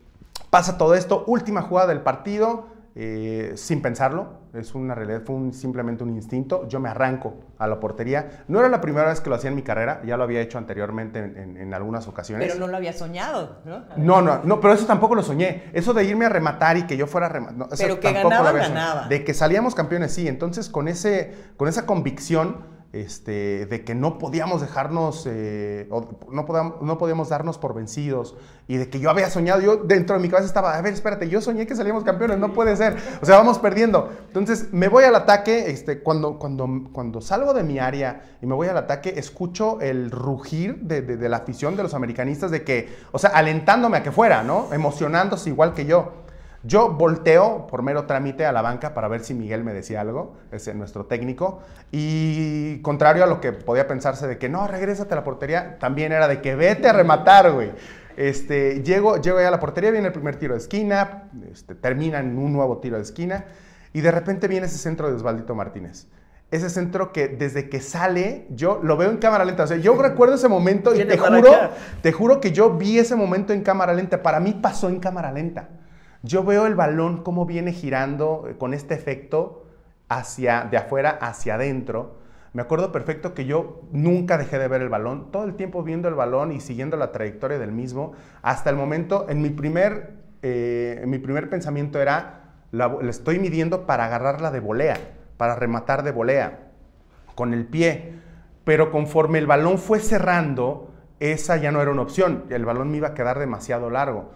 pasa 0.48 0.78
todo 0.78 0.94
esto, 0.94 1.24
última 1.26 1.60
jugada 1.60 1.88
del 1.88 2.00
partido. 2.00 2.68
Eh, 2.94 3.52
sin 3.56 3.82
pensarlo, 3.82 4.38
es 4.54 4.74
una 4.74 4.94
realidad, 4.94 5.22
fue 5.24 5.52
simplemente 5.52 6.04
un 6.04 6.10
instinto. 6.10 6.66
Yo 6.68 6.80
me 6.80 6.88
arranco 6.88 7.34
a 7.58 7.66
la 7.66 7.80
portería. 7.80 8.44
No 8.48 8.60
era 8.60 8.68
la 8.68 8.80
primera 8.80 9.08
vez 9.08 9.20
que 9.20 9.30
lo 9.30 9.36
hacía 9.36 9.50
en 9.50 9.56
mi 9.56 9.62
carrera, 9.62 10.02
ya 10.04 10.16
lo 10.16 10.24
había 10.24 10.40
hecho 10.40 10.58
anteriormente 10.58 11.18
en, 11.18 11.74
algunas 11.74 12.06
ocasiones. 12.06 12.46
Pero 12.46 12.60
no 12.60 12.70
lo 12.70 12.76
había 12.76 12.92
soñado, 12.92 13.58
¿no? 13.64 13.84
No, 13.96 14.22
no, 14.22 14.40
no, 14.44 14.60
pero 14.60 14.74
eso 14.74 14.86
tampoco 14.86 15.14
lo 15.14 15.22
soñé. 15.22 15.64
Eso 15.72 15.92
de 15.92 16.04
irme 16.04 16.26
a 16.26 16.28
rematar 16.28 16.76
y 16.76 16.84
que 16.84 16.96
yo 16.96 17.06
fuera 17.06 17.26
a 17.26 17.30
rematar. 17.30 17.68
pero 17.76 17.98
que 17.98 18.12
ganaba, 18.12 18.52
ganaba. 18.52 19.08
De 19.08 19.24
que 19.24 19.34
salíamos 19.34 19.74
campeones, 19.74 20.12
sí. 20.12 20.28
Entonces, 20.28 20.68
con, 20.68 20.88
ese, 20.88 21.34
con 21.56 21.68
esa 21.68 21.86
convicción 21.86 22.73
este, 22.94 23.66
de 23.66 23.84
que 23.84 23.94
no 23.96 24.18
podíamos 24.18 24.60
dejarnos, 24.60 25.26
eh, 25.26 25.88
no, 26.30 26.46
podíamos, 26.46 26.80
no 26.80 26.96
podíamos 26.96 27.28
darnos 27.28 27.58
por 27.58 27.74
vencidos 27.74 28.36
y 28.68 28.76
de 28.76 28.88
que 28.88 29.00
yo 29.00 29.10
había 29.10 29.28
soñado, 29.30 29.60
yo 29.60 29.76
dentro 29.76 30.16
de 30.16 30.22
mi 30.22 30.28
cabeza 30.28 30.46
estaba, 30.46 30.76
a 30.76 30.80
ver, 30.80 30.92
espérate, 30.92 31.28
yo 31.28 31.40
soñé 31.40 31.66
que 31.66 31.74
salíamos 31.74 32.04
campeones, 32.04 32.38
no 32.38 32.52
puede 32.52 32.76
ser, 32.76 32.96
o 33.20 33.26
sea, 33.26 33.36
vamos 33.36 33.58
perdiendo. 33.58 34.10
Entonces 34.28 34.72
me 34.72 34.86
voy 34.88 35.02
al 35.02 35.16
ataque, 35.16 35.70
este, 35.70 36.00
cuando, 36.00 36.38
cuando, 36.38 36.68
cuando 36.92 37.20
salgo 37.20 37.52
de 37.52 37.64
mi 37.64 37.80
área 37.80 38.36
y 38.40 38.46
me 38.46 38.54
voy 38.54 38.68
al 38.68 38.78
ataque, 38.78 39.14
escucho 39.16 39.80
el 39.80 40.12
rugir 40.12 40.76
de, 40.82 41.02
de 41.02 41.28
la 41.28 41.38
afición 41.38 41.76
de 41.76 41.82
los 41.82 41.94
americanistas 41.94 42.52
de 42.52 42.62
que, 42.62 42.94
o 43.10 43.18
sea, 43.18 43.30
alentándome 43.30 43.96
a 43.96 44.02
que 44.04 44.12
fuera, 44.12 44.44
¿no? 44.44 44.72
Emocionándose 44.72 45.50
igual 45.50 45.74
que 45.74 45.84
yo. 45.84 46.23
Yo 46.66 46.88
volteo 46.88 47.66
por 47.66 47.82
mero 47.82 48.06
trámite 48.06 48.46
a 48.46 48.52
la 48.52 48.62
banca 48.62 48.94
para 48.94 49.06
ver 49.06 49.20
si 49.20 49.34
Miguel 49.34 49.62
me 49.64 49.74
decía 49.74 50.00
algo, 50.00 50.36
es 50.50 50.74
nuestro 50.74 51.04
técnico, 51.04 51.60
y 51.92 52.80
contrario 52.80 53.22
a 53.22 53.26
lo 53.26 53.40
que 53.40 53.52
podía 53.52 53.86
pensarse 53.86 54.26
de 54.26 54.38
que 54.38 54.48
no, 54.48 54.66
regrésate 54.66 55.12
a 55.12 55.16
la 55.16 55.24
portería, 55.24 55.78
también 55.78 56.12
era 56.12 56.26
de 56.26 56.40
que 56.40 56.56
vete 56.56 56.88
a 56.88 56.94
rematar, 56.94 57.52
güey. 57.52 57.72
Este, 58.16 58.82
llego, 58.82 59.20
llego 59.20 59.40
ya 59.40 59.48
a 59.48 59.50
la 59.50 59.60
portería, 59.60 59.90
viene 59.90 60.06
el 60.06 60.12
primer 60.12 60.36
tiro 60.36 60.54
de 60.54 60.60
esquina, 60.60 61.24
este, 61.52 61.74
termina 61.74 62.20
en 62.20 62.38
un 62.38 62.52
nuevo 62.52 62.78
tiro 62.78 62.96
de 62.96 63.02
esquina, 63.02 63.44
y 63.92 64.00
de 64.00 64.10
repente 64.10 64.48
viene 64.48 64.66
ese 64.66 64.78
centro 64.78 65.08
de 65.08 65.16
Osvaldito 65.16 65.54
Martínez 65.54 66.06
ese 66.50 66.70
centro 66.70 67.12
que 67.12 67.26
desde 67.26 67.68
que 67.68 67.80
sale, 67.80 68.46
yo 68.50 68.78
lo 68.80 68.96
veo 68.96 69.10
en 69.10 69.16
cámara 69.16 69.44
lenta. 69.44 69.64
O 69.64 69.66
sea, 69.66 69.76
yo 69.76 70.00
recuerdo 70.00 70.36
ese 70.36 70.46
momento 70.46 70.94
y 70.94 71.04
te 71.04 71.18
juro, 71.18 71.52
te 72.00 72.12
juro 72.12 72.40
que 72.40 72.52
yo 72.52 72.70
vi 72.70 72.98
ese 72.98 73.16
momento 73.16 73.52
en 73.52 73.62
cámara 73.62 73.92
lenta. 73.92 74.22
Para 74.22 74.38
mí 74.38 74.56
pasó 74.62 74.88
en 74.88 75.00
cámara 75.00 75.32
lenta. 75.32 75.68
Yo 76.24 76.42
veo 76.42 76.64
el 76.66 76.74
balón 76.74 77.22
cómo 77.22 77.44
viene 77.44 77.72
girando 77.72 78.46
eh, 78.48 78.56
con 78.56 78.72
este 78.72 78.94
efecto 78.94 79.66
hacia 80.08 80.62
de 80.62 80.78
afuera 80.78 81.10
hacia 81.10 81.56
adentro. 81.56 82.16
Me 82.54 82.62
acuerdo 82.62 82.92
perfecto 82.92 83.34
que 83.34 83.44
yo 83.44 83.82
nunca 83.92 84.38
dejé 84.38 84.58
de 84.58 84.66
ver 84.66 84.80
el 84.80 84.88
balón, 84.88 85.30
todo 85.30 85.44
el 85.44 85.54
tiempo 85.54 85.82
viendo 85.82 86.08
el 86.08 86.14
balón 86.14 86.50
y 86.50 86.60
siguiendo 86.60 86.96
la 86.96 87.12
trayectoria 87.12 87.58
del 87.58 87.72
mismo, 87.72 88.12
hasta 88.40 88.70
el 88.70 88.76
momento, 88.76 89.26
en 89.28 89.42
mi 89.42 89.50
primer, 89.50 90.14
eh, 90.40 91.04
mi 91.06 91.18
primer 91.18 91.50
pensamiento 91.50 92.00
era, 92.00 92.54
la, 92.70 92.96
estoy 93.06 93.38
midiendo 93.38 93.84
para 93.84 94.06
agarrarla 94.06 94.50
de 94.50 94.60
volea, 94.60 94.96
para 95.36 95.56
rematar 95.56 96.04
de 96.04 96.12
volea, 96.12 96.70
con 97.34 97.52
el 97.52 97.66
pie. 97.66 98.14
Pero 98.64 98.90
conforme 98.90 99.40
el 99.40 99.46
balón 99.46 99.76
fue 99.76 99.98
cerrando, 99.98 100.90
esa 101.20 101.58
ya 101.58 101.70
no 101.70 101.82
era 101.82 101.90
una 101.90 102.00
opción, 102.00 102.44
el 102.48 102.64
balón 102.64 102.90
me 102.90 102.96
iba 102.96 103.08
a 103.08 103.14
quedar 103.14 103.38
demasiado 103.38 103.90
largo. 103.90 104.30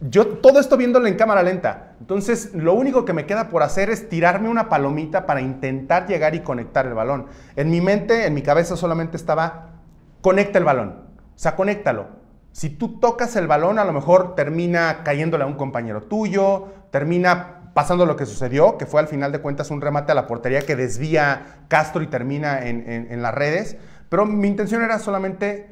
Yo 0.00 0.26
todo 0.26 0.60
esto 0.60 0.76
viéndolo 0.76 1.06
en 1.06 1.16
cámara 1.16 1.42
lenta. 1.42 1.94
Entonces, 2.00 2.54
lo 2.54 2.74
único 2.74 3.04
que 3.04 3.14
me 3.14 3.24
queda 3.24 3.48
por 3.48 3.62
hacer 3.62 3.88
es 3.88 4.08
tirarme 4.08 4.50
una 4.50 4.68
palomita 4.68 5.24
para 5.24 5.40
intentar 5.40 6.06
llegar 6.06 6.34
y 6.34 6.40
conectar 6.40 6.86
el 6.86 6.94
balón. 6.94 7.26
En 7.56 7.70
mi 7.70 7.80
mente, 7.80 8.26
en 8.26 8.34
mi 8.34 8.42
cabeza 8.42 8.76
solamente 8.76 9.16
estaba, 9.16 9.80
conecta 10.20 10.58
el 10.58 10.64
balón. 10.64 11.06
O 11.34 11.38
sea, 11.38 11.56
conéctalo. 11.56 12.08
Si 12.52 12.70
tú 12.70 13.00
tocas 13.00 13.36
el 13.36 13.46
balón, 13.46 13.78
a 13.78 13.84
lo 13.84 13.92
mejor 13.92 14.34
termina 14.34 15.02
cayéndole 15.02 15.44
a 15.44 15.46
un 15.46 15.54
compañero 15.54 16.02
tuyo, 16.02 16.68
termina 16.90 17.70
pasando 17.72 18.06
lo 18.06 18.16
que 18.16 18.24
sucedió, 18.24 18.78
que 18.78 18.86
fue 18.86 19.00
al 19.00 19.08
final 19.08 19.32
de 19.32 19.40
cuentas 19.40 19.70
un 19.70 19.82
remate 19.82 20.12
a 20.12 20.14
la 20.14 20.26
portería 20.26 20.62
que 20.62 20.76
desvía 20.76 21.64
Castro 21.68 22.02
y 22.02 22.06
termina 22.06 22.66
en, 22.66 23.22
las 23.22 23.34
redes. 23.34 23.76
Pero 24.08 24.24
mi 24.24 24.48
intención 24.48 24.82
era 24.82 24.98
solamente 24.98 25.70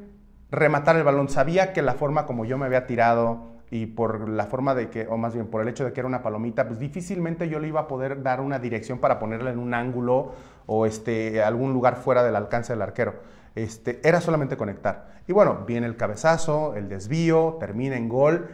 rematar 0.50 0.96
el 0.96 1.04
balón. 1.04 1.30
Sabía 1.30 1.72
que 1.72 1.80
la 1.80 1.94
forma 1.94 2.26
como 2.26 2.44
yo 2.44 2.58
me 2.58 2.66
había 2.66 2.86
tirado 2.86 3.53
y 3.74 3.86
por 3.86 4.28
la 4.28 4.46
forma 4.46 4.72
de 4.76 4.88
que, 4.88 5.08
o 5.08 5.16
más 5.16 5.34
bien 5.34 5.48
por 5.48 5.60
el 5.60 5.66
hecho 5.66 5.84
de 5.84 5.92
que 5.92 5.98
era 5.98 6.06
una 6.06 6.22
palomita, 6.22 6.68
pues 6.68 6.78
difícilmente 6.78 7.48
yo 7.48 7.58
le 7.58 7.66
iba 7.66 7.80
a 7.80 7.88
poder 7.88 8.22
dar 8.22 8.40
una 8.40 8.60
dirección 8.60 9.00
para 9.00 9.18
ponerla 9.18 9.50
en 9.50 9.58
un 9.58 9.74
ángulo 9.74 10.30
o 10.66 10.86
este, 10.86 11.42
algún 11.42 11.72
lugar 11.72 11.96
fuera 11.96 12.22
del 12.22 12.36
alcance 12.36 12.72
del 12.72 12.82
arquero. 12.82 13.16
Este, 13.56 14.00
era 14.04 14.20
solamente 14.20 14.56
conectar. 14.56 15.14
Y 15.26 15.32
bueno, 15.32 15.64
viene 15.66 15.88
el 15.88 15.96
cabezazo, 15.96 16.76
el 16.76 16.88
desvío, 16.88 17.56
termina 17.58 17.96
en 17.96 18.08
gol. 18.08 18.48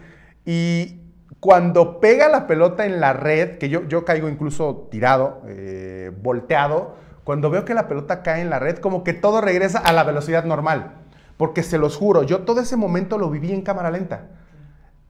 Y 0.47 1.03
cuando 1.39 2.01
pega 2.01 2.31
la 2.31 2.47
pelota 2.47 2.87
en 2.87 2.99
la 2.99 3.13
red, 3.13 3.59
que 3.59 3.69
yo, 3.69 3.87
yo 3.89 4.07
caigo 4.07 4.27
incluso 4.27 4.89
tirado, 4.91 5.43
eh, 5.49 6.13
volteado, 6.23 6.95
cuando 7.25 7.51
veo 7.51 7.67
que 7.67 7.75
la 7.75 7.89
pelota 7.89 8.23
cae 8.23 8.41
en 8.41 8.49
la 8.49 8.59
red, 8.59 8.79
como 8.79 9.05
que 9.05 9.13
todo 9.13 9.43
regresa 9.43 9.81
a 9.81 9.93
la 9.93 10.03
velocidad 10.03 10.45
normal. 10.45 10.95
Porque 11.37 11.63
se 11.63 11.77
los 11.77 11.99
juro, 11.99 12.23
yo 12.23 12.45
todo 12.45 12.63
ese 12.63 12.79
momento 12.79 13.19
lo 13.19 13.29
viví 13.29 13.53
en 13.53 13.61
cámara 13.61 13.91
lenta. 13.91 14.31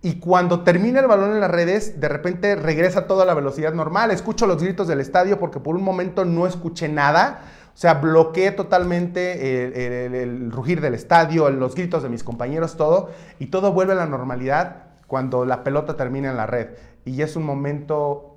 Y 0.03 0.15
cuando 0.15 0.63
termina 0.63 1.01
el 1.01 1.07
balón 1.07 1.33
en 1.33 1.41
las 1.41 1.51
redes, 1.51 2.01
de 2.01 2.09
repente 2.09 2.57
regresa 2.57 3.07
todo 3.07 3.23
a 3.23 3.27
la 3.27 3.35
velocidad 3.35 3.75
normal. 3.75 4.11
Escucho 4.11 4.47
los 4.47 4.63
gritos 4.63 4.89
del 4.89 5.01
estadio 5.01 5.39
porque 5.39 5.61
por 5.61 5.77
un 5.77 5.83
momento 5.83 6.25
no 6.25 6.47
escuché 6.47 6.89
nada 6.89 7.43
o 7.75 7.79
sea, 7.81 7.95
bloqueé 7.95 8.51
totalmente 8.53 10.05
el, 10.23 10.51
rugir 10.51 10.81
del 10.81 10.95
estadio, 10.95 11.49
los 11.51 11.75
gritos 11.75 12.03
de 12.03 12.09
mis 12.09 12.25
compañeros, 12.25 12.77
todo, 12.77 13.11
y 13.39 13.47
todo 13.47 13.73
vuelve 13.73 13.93
a 13.93 13.97
la 13.97 14.07
normalidad 14.07 14.89
cuando 15.07 15.45
la 15.45 15.65
pelota 15.65 15.97
termina 15.97 16.31
en 16.31 16.37
la 16.37 16.47
red. 16.47 16.71
Y 17.05 17.23
es 17.23 17.37
un 17.37 17.45
momento 17.45 18.37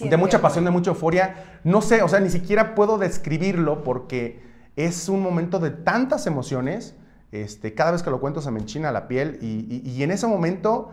de 0.00 0.16
mucha 0.16 0.40
pasión, 0.40 0.64
de 0.64 0.72
mucha 0.72 0.90
euforia. 0.90 1.60
No 1.62 1.82
sé, 1.82 2.02
o 2.02 2.08
sea, 2.08 2.20
ni 2.20 2.30
siquiera 2.30 2.74
puedo 2.74 2.98
describirlo 2.98 3.84
porque 3.84 4.42
es 4.76 5.08
un 5.08 5.22
momento 5.22 5.60
de 5.60 5.70
tantas 5.70 6.26
emociones. 6.26 6.96
Este, 7.34 7.74
cada 7.74 7.90
vez 7.90 8.02
que 8.02 8.10
lo 8.10 8.20
cuento 8.20 8.40
se 8.40 8.50
me 8.50 8.60
enchina 8.60 8.92
la 8.92 9.08
piel 9.08 9.38
y 9.40 10.02
en 10.02 10.10
ese 10.10 10.26
momento 10.26 10.92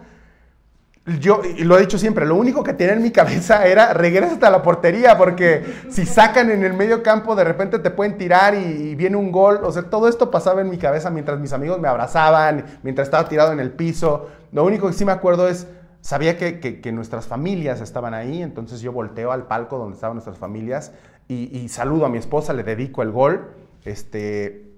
yo 1.20 1.42
lo 1.60 1.78
he 1.78 1.82
dicho 1.82 1.98
siempre, 1.98 2.28
lo 2.28 2.36
único 2.36 2.64
que 2.64 2.74
tenía 2.74 2.94
en 2.94 3.02
mi 3.02 3.10
cabeza 3.10 3.66
era 3.66 3.92
regresa 3.94 4.48
a 4.48 4.52
la 4.52 4.62
portería, 4.62 5.18
porque 5.18 5.64
si 5.90 6.06
sacan 6.06 6.52
en 6.52 6.64
el 6.64 6.74
medio 6.74 7.02
campo, 7.02 7.36
de 7.36 7.44
repente 7.44 7.80
te 7.80 7.90
pueden 7.90 8.18
tirar 8.18 8.54
y, 8.54 8.94
viene 8.96 9.18
un 9.18 9.32
gol. 9.32 9.62
O 9.64 9.72
sea, 9.72 9.84
todo 9.84 10.08
esto 10.08 10.30
pasaba 10.30 10.62
en 10.62 10.70
mi 10.70 10.78
cabeza 10.78 11.10
mientras 11.10 11.40
mis 11.40 11.54
amigos 11.54 11.80
me 11.80 11.88
abrazaban, 11.88 12.66
mientras 12.84 13.08
estaba 13.08 13.28
tirado 13.28 13.52
en 13.52 13.60
el 13.60 13.72
piso. 13.72 14.30
Lo 14.52 14.64
único 14.64 14.88
que 14.88 14.94
sí 14.94 15.04
me 15.04 15.12
acuerdo 15.12 15.48
es, 15.48 15.68
sabía 16.02 16.38
que, 16.38 16.60
que, 16.60 16.92
nuestras 16.92 17.26
familias 17.26 17.82
estaban 17.82 18.14
ahí, 18.14 18.44
entonces 18.44 18.82
yo 18.82 18.92
volteo 18.92 19.32
al 19.32 19.48
palco 19.48 19.80
donde 19.80 19.96
estaban 19.96 20.16
nuestras 20.16 20.38
familias 20.38 20.92
y, 21.28 21.58
y 21.58 21.70
saludo 21.70 22.06
a 22.06 22.10
mi 22.10 22.20
esposa, 22.20 22.54
le 22.54 22.64
dedico 22.64 23.02
el 23.02 23.12
gol. 23.12 23.56
Este, 23.86 24.71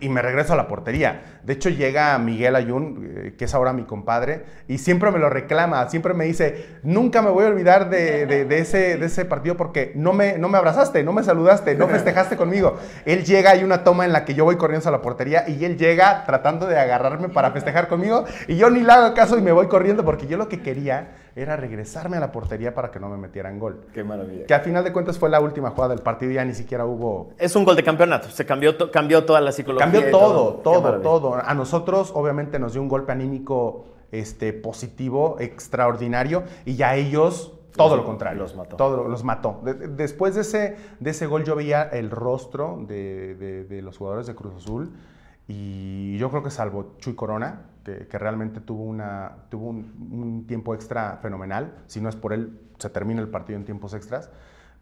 y, 0.00 0.08
me 0.08 0.22
regreso 0.22 0.52
a 0.52 0.56
la 0.56 0.68
portería. 0.68 1.40
De 1.42 1.52
hecho, 1.52 1.68
llega 1.68 2.16
Miguel 2.18 2.54
Ayun, 2.54 3.10
eh, 3.16 3.34
que 3.36 3.46
es 3.46 3.54
ahora 3.54 3.72
mi 3.72 3.84
compadre, 3.84 4.44
y 4.68 4.78
siempre 4.78 5.10
me 5.10 5.18
lo 5.18 5.28
reclama, 5.28 5.88
siempre 5.90 6.14
me 6.14 6.24
dice, 6.24 6.78
nunca 6.84 7.22
me 7.22 7.30
voy 7.30 7.44
a 7.44 7.48
olvidar 7.48 7.90
de, 7.90 8.46
ese, 8.58 8.96
de 8.96 9.06
ese 9.06 9.24
partido 9.24 9.56
porque 9.56 9.92
no 9.96 10.12
me, 10.12 10.38
no 10.38 10.48
me 10.48 10.58
abrazaste, 10.58 11.02
no 11.02 11.12
me 11.12 11.24
saludaste, 11.24 11.74
no 11.74 11.88
festejaste 11.88 12.36
conmigo. 12.36 12.78
Él 13.04 13.24
llega, 13.24 13.50
hay 13.50 13.64
una 13.64 13.82
toma 13.82 14.04
en 14.04 14.12
la 14.12 14.24
que 14.24 14.34
yo 14.34 14.44
voy 14.44 14.56
corriendo 14.56 14.88
a 14.88 14.92
la 14.92 15.02
portería 15.02 15.48
y 15.48 15.64
él 15.64 15.76
llega 15.76 16.24
tratando 16.24 16.66
de 16.66 16.78
agarrarme 16.78 17.28
para 17.28 17.50
festejar 17.50 17.88
conmigo 17.88 18.24
y 18.46 18.56
yo 18.56 18.70
ni 18.70 18.80
le 18.80 18.92
hago 18.92 19.14
caso 19.14 19.36
y 19.36 19.42
me 19.42 19.52
voy 19.52 19.66
corriendo 19.66 20.04
porque 20.04 20.26
yo 20.26 20.36
lo 20.36 20.48
que 20.48 20.62
quería 20.62 21.08
era 21.36 21.56
regresarme 21.56 22.16
a 22.16 22.20
la 22.20 22.30
portería 22.30 22.74
para 22.74 22.90
que 22.90 23.00
no 23.00 23.08
me 23.08 23.16
metieran 23.16 23.58
gol. 23.58 23.86
Qué 23.92 24.04
maravilla. 24.04 24.46
Que 24.46 24.54
al 24.54 24.60
final 24.60 24.84
de 24.84 24.92
cuentas 24.92 25.18
fue 25.18 25.28
la 25.28 25.40
última 25.40 25.70
jugada 25.70 25.94
del 25.94 26.02
partido 26.02 26.32
y 26.32 26.34
ya 26.34 26.44
ni 26.44 26.54
siquiera 26.54 26.84
hubo... 26.84 27.30
Es 27.38 27.56
un 27.56 27.64
gol 27.64 27.76
de 27.76 27.82
campeonato, 27.82 28.28
se 28.28 28.46
cambió, 28.46 28.90
cambió 28.90 29.24
toda 29.24 29.40
la 29.40 29.52
psicología. 29.52 29.90
Cambió 29.90 30.10
todo, 30.10 30.54
todo, 30.54 31.00
todo, 31.00 31.34
A 31.34 31.54
nosotros 31.54 32.12
obviamente 32.14 32.58
nos 32.58 32.72
dio 32.72 32.82
un 32.82 32.88
golpe 32.88 33.12
anímico 33.12 33.86
este, 34.12 34.52
positivo, 34.52 35.36
extraordinario, 35.40 36.44
y 36.64 36.76
ya 36.76 36.94
ellos 36.94 37.52
todo 37.76 37.96
lo 37.96 38.04
contrario. 38.04 38.40
Los 38.40 38.54
mató. 38.54 38.76
Todo 38.76 39.08
los 39.08 39.24
mató. 39.24 39.60
después 39.64 40.36
de 40.36 40.42
ese, 40.42 40.76
de 41.00 41.10
ese 41.10 41.26
gol 41.26 41.44
yo 41.44 41.56
veía 41.56 41.82
el 41.82 42.10
rostro 42.10 42.78
de, 42.86 43.34
de, 43.68 43.82
los 43.82 43.98
jugadores 43.98 44.26
de 44.26 44.34
Cruz 44.36 44.54
Azul 44.54 44.92
y 45.48 46.16
yo 46.18 46.30
creo 46.30 46.42
que 46.42 46.50
salvo 46.50 46.94
Chuy 46.98 47.14
Corona, 47.14 47.62
que, 47.84 48.18
realmente 48.18 48.60
tuvo, 48.60 48.84
una, 48.84 49.46
tuvo 49.50 49.68
un, 49.68 50.44
tiempo 50.46 50.74
extra 50.74 51.18
fenomenal. 51.20 51.74
Si 51.86 52.00
no 52.00 52.08
es 52.08 52.16
por 52.16 52.32
él, 52.32 52.58
se 52.78 52.90
termina 52.90 53.20
el 53.20 53.28
partido 53.28 53.58
en 53.58 53.64
tiempos 53.64 53.94
extras. 53.94 54.30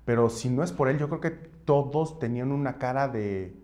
Pero 0.05 0.31
si 0.31 0.49
no 0.49 0.63
es 0.63 0.73
por 0.73 0.89
él, 0.89 0.99
yo 0.99 1.09
creo 1.09 1.21
que 1.21 1.31
todos 1.31 2.19
tenían 2.19 2.53
una 2.53 2.79
cara 2.79 3.09
de 3.09 3.55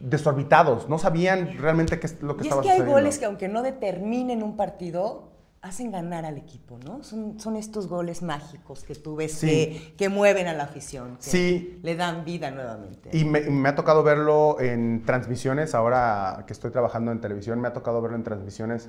desorbitados. 0.00 0.88
No 0.88 0.98
sabían 0.98 1.58
realmente 1.58 1.98
qué 1.98 2.06
es 2.06 2.22
lo 2.22 2.36
que 2.36 2.44
estaba 2.44 2.62
sucediendo. 2.62 2.66
Y 2.66 2.68
es 2.68 2.76
que 2.76 2.82
hay 2.82 3.02
goles 3.02 3.18
que 3.18 3.24
aunque 3.24 3.48
no 3.48 3.62
determinen 3.62 4.42
un 4.42 4.56
partido, 4.56 5.27
hacen 5.62 5.90
ganar 5.90 6.24
al 6.24 6.36
equipo, 6.36 6.78
¿no? 6.84 7.02
Son, 7.02 7.38
son 7.40 7.56
estos 7.56 7.88
goles 7.88 8.22
mágicos 8.22 8.84
que 8.84 8.94
tú 8.94 9.16
ves 9.16 9.40
que, 9.40 10.08
mueven 10.08 10.46
a 10.46 10.52
la 10.52 10.64
afición, 10.64 11.16
que 11.16 11.22
sí. 11.30 11.80
le 11.82 11.96
dan 11.96 12.24
vida 12.24 12.50
nuevamente. 12.50 13.10
Y 13.12 13.24
me, 13.24 13.68
ha 13.68 13.74
tocado 13.74 14.02
verlo 14.02 14.60
en 14.60 15.02
transmisiones, 15.04 15.74
ahora 15.74 16.44
que 16.46 16.52
estoy 16.52 16.70
trabajando 16.70 17.12
en 17.12 17.20
televisión, 17.20 17.60
me 17.60 17.68
ha 17.68 17.72
tocado 17.72 18.00
verlo 18.00 18.16
en 18.16 18.24
transmisiones 18.24 18.88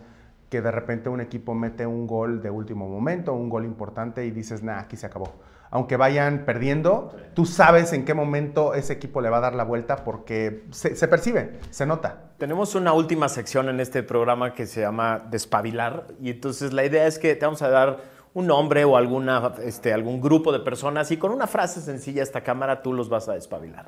que 0.50 0.62
de 0.62 0.72
repente 0.72 1.10
un 1.10 1.22
equipo 1.22 1.54
mete 1.54 1.86
un 1.86 2.08
gol 2.08 2.42
de 2.42 2.50
último 2.50 2.88
momento, 2.88 3.34
un 3.34 3.50
gol 3.50 3.66
importante 3.66 4.26
y 4.26 4.32
dices, 4.32 4.64
nah, 4.64 4.80
aquí 4.80 4.98
se 4.98 5.06
acabó 5.06 5.34
aunque 5.72 5.98
vayan 5.98 6.46
perdiendo, 6.46 7.16
tú 7.34 7.46
sabes 7.46 7.94
en 7.94 8.06
qué 8.06 8.14
momento 8.14 8.74
ese 8.74 8.94
equipo 8.94 9.22
le 9.22 9.30
va 9.30 9.38
a 9.38 9.42
dar 9.42 9.56
la 9.56 9.64
vuelta 9.64 10.04
porque 10.04 10.64
se, 10.72 11.08
percibe, 11.08 11.60
se 11.70 11.86
nota. 11.86 12.32
Tenemos 12.38 12.76
una 12.76 12.94
última 12.94 13.30
sección 13.30 13.70
en 13.70 13.80
este 13.80 14.02
programa 14.02 14.54
que 14.54 14.66
se 14.66 14.82
llama 14.82 15.28
Despabilar 15.30 16.08
y 16.22 16.32
entonces 16.32 16.74
la 16.74 16.86
idea 16.86 17.06
es 17.06 17.20
que 17.20 17.36
te 17.36 17.46
vamos 17.46 17.62
a 17.62 17.70
dar 17.70 17.98
un 18.34 18.48
nombre 18.48 18.84
o 18.86 18.98
alguna, 18.98 19.54
este, 19.64 19.94
algún 19.94 20.22
grupo 20.22 20.52
de 20.52 20.60
personas 20.60 21.12
y 21.12 21.18
con 21.18 21.32
una 21.32 21.48
frase 21.48 21.82
sencilla 21.82 22.22
a 22.22 22.24
esta 22.24 22.42
cámara 22.42 22.82
tú 22.82 22.94
los 22.94 23.10
vas 23.10 23.30
a 23.30 23.34
despabilar. 23.34 23.86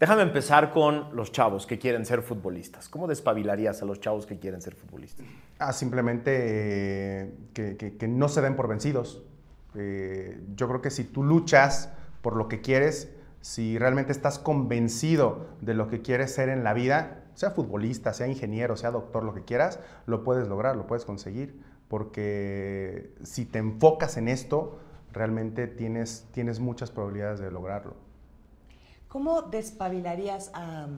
Déjame 0.00 0.22
empezar 0.22 0.70
con 0.70 1.14
los 1.14 1.30
chavos 1.30 1.66
que 1.66 1.78
quieren 1.78 2.06
ser 2.06 2.22
futbolistas. 2.22 2.88
¿Cómo 2.88 3.06
despabilarías 3.06 3.82
a 3.82 3.84
los 3.84 4.00
chavos 4.00 4.24
que 4.24 4.38
quieren 4.38 4.62
ser 4.62 4.74
futbolistas? 4.74 5.26
Ah, 5.58 5.74
simplemente 5.74 6.32
eh, 7.54 7.96
que 7.98 8.08
no 8.08 8.30
se 8.30 8.40
den 8.40 8.56
por 8.56 8.66
vencidos, 8.66 9.22
eh, 9.74 10.42
yo 10.56 10.68
creo 10.68 10.80
que 10.80 10.90
si 10.90 11.04
tú 11.04 11.22
luchas 11.22 11.90
por 12.22 12.36
lo 12.36 12.48
que 12.48 12.60
quieres, 12.60 13.10
si 13.40 13.78
realmente 13.78 14.12
estás 14.12 14.38
convencido 14.38 15.46
de 15.60 15.74
lo 15.74 15.88
que 15.88 16.02
quieres 16.02 16.34
ser 16.34 16.48
en 16.48 16.64
la 16.64 16.74
vida, 16.74 17.24
sea 17.34 17.50
futbolista, 17.50 18.12
sea 18.12 18.26
ingeniero, 18.26 18.76
sea 18.76 18.90
doctor, 18.90 19.24
lo 19.24 19.32
que 19.32 19.44
quieras, 19.44 19.80
lo 20.06 20.24
puedes 20.24 20.48
lograr, 20.48 20.76
lo 20.76 20.86
puedes 20.86 21.04
conseguir, 21.04 21.58
porque 21.88 23.14
si 23.22 23.46
te 23.46 23.58
enfocas 23.58 24.16
en 24.16 24.28
esto, 24.28 24.78
realmente 25.12 25.66
tienes, 25.66 26.26
tienes 26.32 26.60
muchas 26.60 26.90
probabilidades 26.90 27.40
de 27.40 27.50
lograrlo. 27.50 27.94
¿Cómo 29.08 29.42
despabilarías 29.42 30.50
a, 30.54 30.88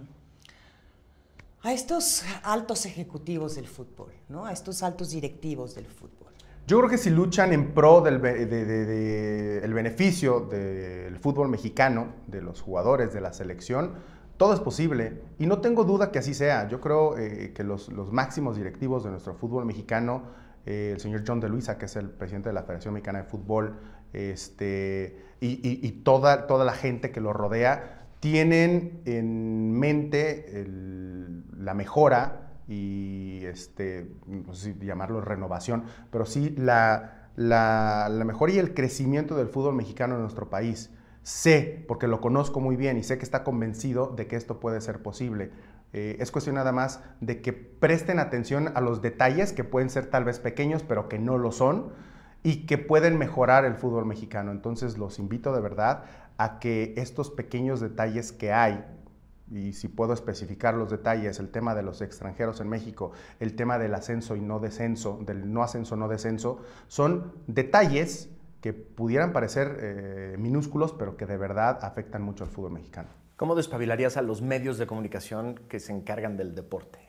a 1.63 1.73
estos 1.73 2.25
altos 2.43 2.85
ejecutivos 2.87 3.55
del 3.55 3.67
fútbol, 3.67 4.13
¿no? 4.29 4.45
a 4.45 4.53
estos 4.53 4.83
altos 4.83 5.11
directivos 5.11 5.75
del 5.75 5.87
fútbol? 5.87 6.22
Yo 6.67 6.79
creo 6.79 6.89
que 6.89 6.99
si 6.99 7.11
luchan 7.11 7.53
en 7.53 7.73
pro 7.75 8.01
del 8.01 8.25
el 8.25 9.75
beneficio 9.75 10.41
del 10.41 11.19
fútbol 11.19 11.49
mexicano, 11.49 12.15
de 12.29 12.41
los 12.41 12.61
jugadores, 12.61 13.13
de 13.13 13.21
la 13.21 13.33
selección, 13.33 13.93
todo 14.37 14.55
es 14.55 14.61
posible. 14.61 15.21
Y 15.39 15.47
no 15.47 15.61
tengo 15.61 15.85
duda 15.85 16.11
que 16.11 16.19
así 16.21 16.35
sea. 16.35 16.69
Yo 16.69 16.81
creo 16.81 17.19
eh, 17.19 17.53
que 17.55 17.65
los, 17.65 17.91
máximos 18.13 18.57
directivos 18.57 19.05
de 19.05 19.11
nuestro 19.11 19.35
fútbol 19.35 19.65
mexicano, 19.65 20.23
eh, 20.65 20.91
el 20.95 21.01
señor 21.01 21.25
John 21.27 21.41
de 21.41 21.49
Luisa, 21.49 21.79
que 21.79 21.87
es 21.87 21.97
el 21.97 22.11
presidente 22.11 22.49
de 22.49 22.55
la 22.55 22.63
Federación 22.63 22.95
Mexicana 22.95 23.21
de 23.21 23.25
Fútbol, 23.25 23.77
este, 24.13 25.17
y, 25.41 25.91
toda, 26.05 26.47
toda 26.47 26.65
la 26.65 26.73
gente 26.73 27.11
que 27.11 27.21
lo 27.21 27.33
rodea, 27.33 28.07
tienen 28.21 29.01
en 29.05 29.73
mente 29.73 30.67
la 31.57 31.75
mejora 31.75 32.52
y 32.69 33.41
este, 33.45 34.09
no 34.27 34.55
sé 34.55 34.75
si 34.75 34.87
llamarlo 34.87 35.21
renovación, 35.21 35.85
pero 36.11 36.27
sí 36.27 36.55
la, 36.57 37.29
la, 37.37 38.09
mejora 38.25 38.53
y 38.53 38.59
el 38.59 38.75
crecimiento 38.75 39.37
del 39.37 39.49
fútbol 39.49 39.75
mexicano 39.75 40.15
en 40.15 40.23
nuestro 40.23 40.51
país. 40.51 40.91
Sé, 41.23 41.85
porque 41.87 42.09
lo 42.09 42.21
conozco 42.21 42.61
muy 42.61 42.77
bien 42.77 42.97
y 42.97 43.05
sé 43.05 43.17
que 43.17 43.25
está 43.25 43.45
convencido 43.45 44.09
de 44.09 44.27
que 44.27 44.37
esto 44.37 44.59
puede 44.59 44.81
ser 44.81 45.03
posible. 45.03 45.51
Eh, 45.93 46.17
es 46.19 46.31
cuestión 46.31 46.57
nada 46.57 46.73
más 46.73 47.01
de 47.21 47.43
que 47.43 47.53
presten 47.53 48.19
atención 48.19 48.73
a 48.75 48.81
los 48.81 49.03
detalles 49.03 49.53
que 49.53 49.63
pueden 49.63 49.91
ser 49.91 50.07
tal 50.07 50.25
vez 50.25 50.41
pequeños, 50.41 50.83
pero 50.83 51.09
que 51.09 51.19
no 51.19 51.39
lo 51.39 51.53
son 51.53 51.93
y 52.43 52.67
que 52.67 52.79
pueden 52.79 53.19
mejorar 53.19 53.65
el 53.65 53.75
fútbol 53.75 54.07
mexicano. 54.07 54.51
Entonces 54.51 54.99
los 54.99 55.19
invito 55.19 55.53
de 55.53 55.61
verdad 55.61 56.05
a 56.39 56.59
que 56.59 56.95
estos 56.97 57.31
pequeños 57.31 57.81
detalles 57.81 58.33
que 58.33 58.53
hay 58.53 58.85
y 59.53 59.73
si 59.73 59.89
puedo 59.89 60.13
especificar 60.13 60.75
los 60.75 60.91
detalles, 60.91 61.39
el 61.39 61.51
tema 61.51 61.75
de 61.75 61.83
los 61.83 62.01
extranjeros 62.01 62.61
en 62.61 62.69
México, 62.69 63.13
el 63.41 63.55
tema 63.55 63.79
del 63.79 63.95
ascenso 63.95 64.37
y 64.37 64.41
no 64.41 64.59
descenso, 64.59 65.19
del 65.25 65.53
no 65.53 65.63
ascenso, 65.63 65.97
no 65.97 66.09
descenso, 66.09 66.61
son 66.89 67.33
detalles 67.47 68.31
que 68.61 68.73
pudieran 68.73 69.33
parecer 69.33 69.77
eh, 69.81 70.37
minúsculos, 70.39 70.93
pero 70.93 71.17
que 71.17 71.27
de 71.27 71.37
verdad 71.37 71.81
afectan 71.83 72.23
mucho 72.23 72.45
al 72.45 72.51
fútbol 72.51 72.73
mexicano. 72.73 73.09
¿Cómo 73.37 73.55
despabilarías 73.55 74.17
a 74.17 74.23
los 74.23 74.41
medios 74.41 74.79
de 74.79 74.87
comunicación 74.87 75.57
que 75.69 75.81
se 75.81 75.93
encargan 75.93 76.37
del 76.37 76.55
deporte? 76.55 77.01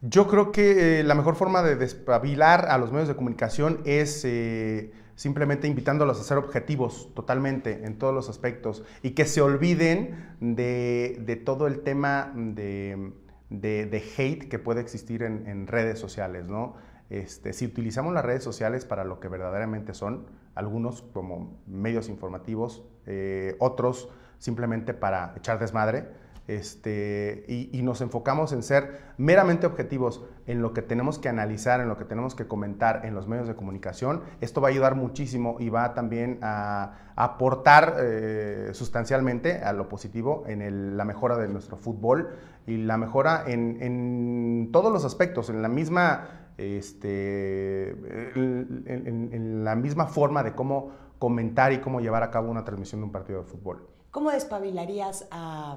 Yo 0.00 0.26
creo 0.28 0.50
que 0.50 1.00
eh, 1.00 1.04
la 1.04 1.14
mejor 1.14 1.36
forma 1.36 1.62
de 1.62 1.76
despabilar 1.76 2.66
a 2.66 2.78
los 2.78 2.90
medios 2.90 3.08
de 3.08 3.16
comunicación 3.16 3.80
es 3.84 4.24
eh, 4.24 4.92
simplemente 5.16 5.68
invitándolos 5.68 6.20
a 6.20 6.24
ser 6.24 6.38
objetivos 6.38 7.12
totalmente 7.14 7.84
en 7.84 7.98
todos 7.98 8.14
los 8.14 8.28
aspectos 8.28 8.84
y 9.02 9.10
que 9.10 9.26
se 9.26 9.40
olviden 9.40 10.36
de, 10.40 11.42
todo 11.44 11.66
el 11.66 11.80
tema 11.80 12.32
de, 12.34 13.12
hate 13.50 14.48
que 14.48 14.58
puede 14.58 14.80
existir 14.80 15.22
en, 15.22 15.66
redes 15.66 15.98
sociales, 15.98 16.48
¿no? 16.48 16.76
Este, 17.10 17.52
si 17.52 17.66
utilizamos 17.66 18.14
las 18.14 18.24
redes 18.24 18.42
sociales 18.42 18.84
para 18.84 19.04
lo 19.04 19.20
que 19.20 19.28
verdaderamente 19.28 19.94
son, 19.94 20.26
algunos 20.54 21.02
como 21.02 21.60
medios 21.66 22.08
informativos, 22.08 22.82
eh, 23.06 23.56
otros 23.58 24.08
simplemente 24.38 24.94
para 24.94 25.34
echar 25.36 25.58
desmadre, 25.58 26.08
este, 26.46 27.44
y, 27.48 27.80
nos 27.82 28.00
enfocamos 28.02 28.52
en 28.52 28.62
ser 28.62 29.00
meramente 29.16 29.66
objetivos 29.66 30.22
en 30.46 30.60
lo 30.60 30.74
que 30.74 30.82
tenemos 30.82 31.18
que 31.18 31.28
analizar, 31.28 31.80
en 31.80 31.88
lo 31.88 31.96
que 31.96 32.04
tenemos 32.04 32.34
que 32.34 32.46
comentar 32.46 33.06
en 33.06 33.14
los 33.14 33.26
medios 33.26 33.48
de 33.48 33.54
comunicación, 33.54 34.22
esto 34.40 34.60
va 34.60 34.68
a 34.68 34.70
ayudar 34.70 34.94
muchísimo 34.94 35.56
y 35.58 35.70
va 35.70 35.94
también 35.94 36.38
a, 36.42 36.98
aportar 37.16 37.94
eh, 37.98 38.70
sustancialmente 38.72 39.62
a 39.62 39.72
lo 39.72 39.88
positivo 39.88 40.42
en 40.48 40.96
la 40.96 41.04
mejora 41.04 41.36
de 41.36 41.46
nuestro 41.48 41.76
fútbol 41.76 42.30
y 42.66 42.78
la 42.78 42.96
mejora 42.96 43.44
en, 43.46 44.70
todos 44.72 44.92
los 44.92 45.04
aspectos, 45.04 45.48
en 45.48 45.62
la 45.62 45.68
misma, 45.68 46.50
este, 46.58 47.90
en 48.34 49.64
la 49.64 49.76
misma 49.76 50.06
forma 50.06 50.42
de 50.42 50.54
cómo 50.54 50.90
comentar 51.18 51.72
y 51.72 51.78
cómo 51.78 52.00
llevar 52.00 52.22
a 52.22 52.30
cabo 52.30 52.50
una 52.50 52.64
transmisión 52.64 53.00
de 53.00 53.06
un 53.06 53.12
partido 53.12 53.42
de 53.42 53.46
fútbol. 53.46 53.88
¿Cómo 54.10 54.30
despabilarías 54.30 55.26
a 55.30 55.76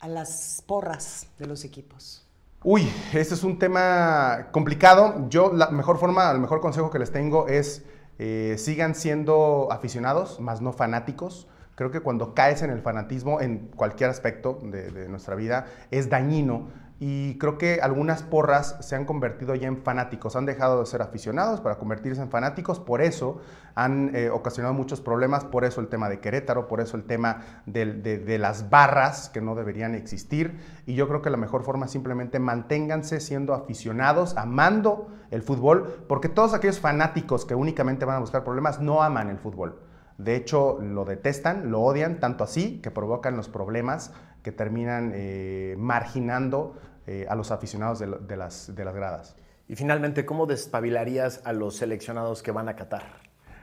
a 0.00 0.08
las 0.08 0.62
porras 0.66 1.26
de 1.38 1.46
los 1.46 1.64
equipos? 1.64 2.26
Uy, 2.62 2.90
este 3.12 3.34
es 3.34 3.44
un 3.44 3.58
tema 3.58 4.48
complicado. 4.52 5.28
Yo 5.28 5.52
la 5.52 5.70
mejor 5.70 5.98
forma, 5.98 6.30
el 6.30 6.40
mejor 6.40 6.60
consejo 6.60 6.90
que 6.90 6.98
les 6.98 7.10
tengo 7.12 7.48
es 7.48 7.84
eh, 8.18 8.56
sigan 8.58 8.94
siendo 8.94 9.68
aficionados, 9.70 10.40
más 10.40 10.60
no 10.60 10.72
fanáticos. 10.72 11.48
Creo 11.74 11.90
que 11.90 12.00
cuando 12.00 12.34
caes 12.34 12.60
en 12.60 12.70
el 12.70 12.82
fanatismo 12.82 13.40
en 13.40 13.68
cualquier 13.74 14.10
aspecto 14.10 14.58
de 14.62 15.08
nuestra 15.08 15.34
vida 15.34 15.66
es 15.90 16.10
dañino 16.10 16.68
y 17.02 17.38
creo 17.38 17.56
que 17.56 17.80
algunas 17.80 18.22
porras 18.22 18.76
se 18.80 18.94
han 18.94 19.06
convertido 19.06 19.54
ya 19.54 19.66
en 19.66 19.78
fanáticos, 19.78 20.36
han 20.36 20.44
dejado 20.44 20.80
de 20.80 20.86
ser 20.86 21.00
aficionados 21.00 21.62
para 21.62 21.76
convertirse 21.76 22.20
en 22.20 22.28
fanáticos, 22.28 22.78
por 22.78 23.00
eso 23.00 23.40
han 23.74 24.14
eh, 24.14 24.28
ocasionado 24.28 24.74
muchos 24.74 25.00
problemas, 25.00 25.46
por 25.46 25.64
eso 25.64 25.80
el 25.80 25.88
tema 25.88 26.10
de 26.10 26.20
Querétaro, 26.20 26.68
por 26.68 26.78
eso 26.78 26.98
el 26.98 27.04
tema 27.04 27.62
de, 27.64 28.36
las 28.38 28.68
barras 28.68 29.30
que 29.30 29.40
no 29.40 29.54
deberían 29.54 29.94
existir 29.94 30.60
y 30.84 30.94
yo 30.94 31.08
creo 31.08 31.22
que 31.22 31.30
la 31.30 31.38
mejor 31.38 31.62
forma 31.62 31.86
es 31.86 31.92
simplemente 31.92 32.38
manténganse 32.38 33.20
siendo 33.20 33.54
aficionados, 33.54 34.36
amando 34.36 35.08
el 35.30 35.40
fútbol, 35.40 36.04
porque 36.06 36.28
todos 36.28 36.52
aquellos 36.52 36.80
fanáticos 36.80 37.46
que 37.46 37.54
únicamente 37.54 38.04
van 38.04 38.16
a 38.16 38.20
buscar 38.20 38.44
problemas 38.44 38.78
no 38.78 39.02
aman 39.02 39.30
el 39.30 39.38
fútbol. 39.38 39.80
De 40.18 40.36
hecho, 40.36 40.78
lo 40.82 41.06
detestan, 41.06 41.70
lo 41.70 41.80
odian, 41.80 42.20
tanto 42.20 42.44
así 42.44 42.78
que 42.82 42.90
provocan 42.90 43.38
los 43.38 43.48
problemas 43.48 44.12
que 44.42 44.52
terminan 44.52 45.12
eh, 45.14 45.76
marginando 45.78 46.74
eh, 47.12 47.26
a 47.28 47.34
los 47.34 47.50
aficionados 47.50 47.98
de, 47.98 48.36
las, 48.36 48.72
de 48.72 48.84
las 48.84 48.94
gradas. 48.94 49.34
Y 49.66 49.74
finalmente, 49.74 50.24
¿cómo 50.24 50.46
despabilarías 50.46 51.40
a 51.44 51.52
los 51.52 51.74
seleccionados 51.74 52.40
que 52.40 52.52
van 52.52 52.68
a 52.68 52.76
Qatar? 52.76 53.02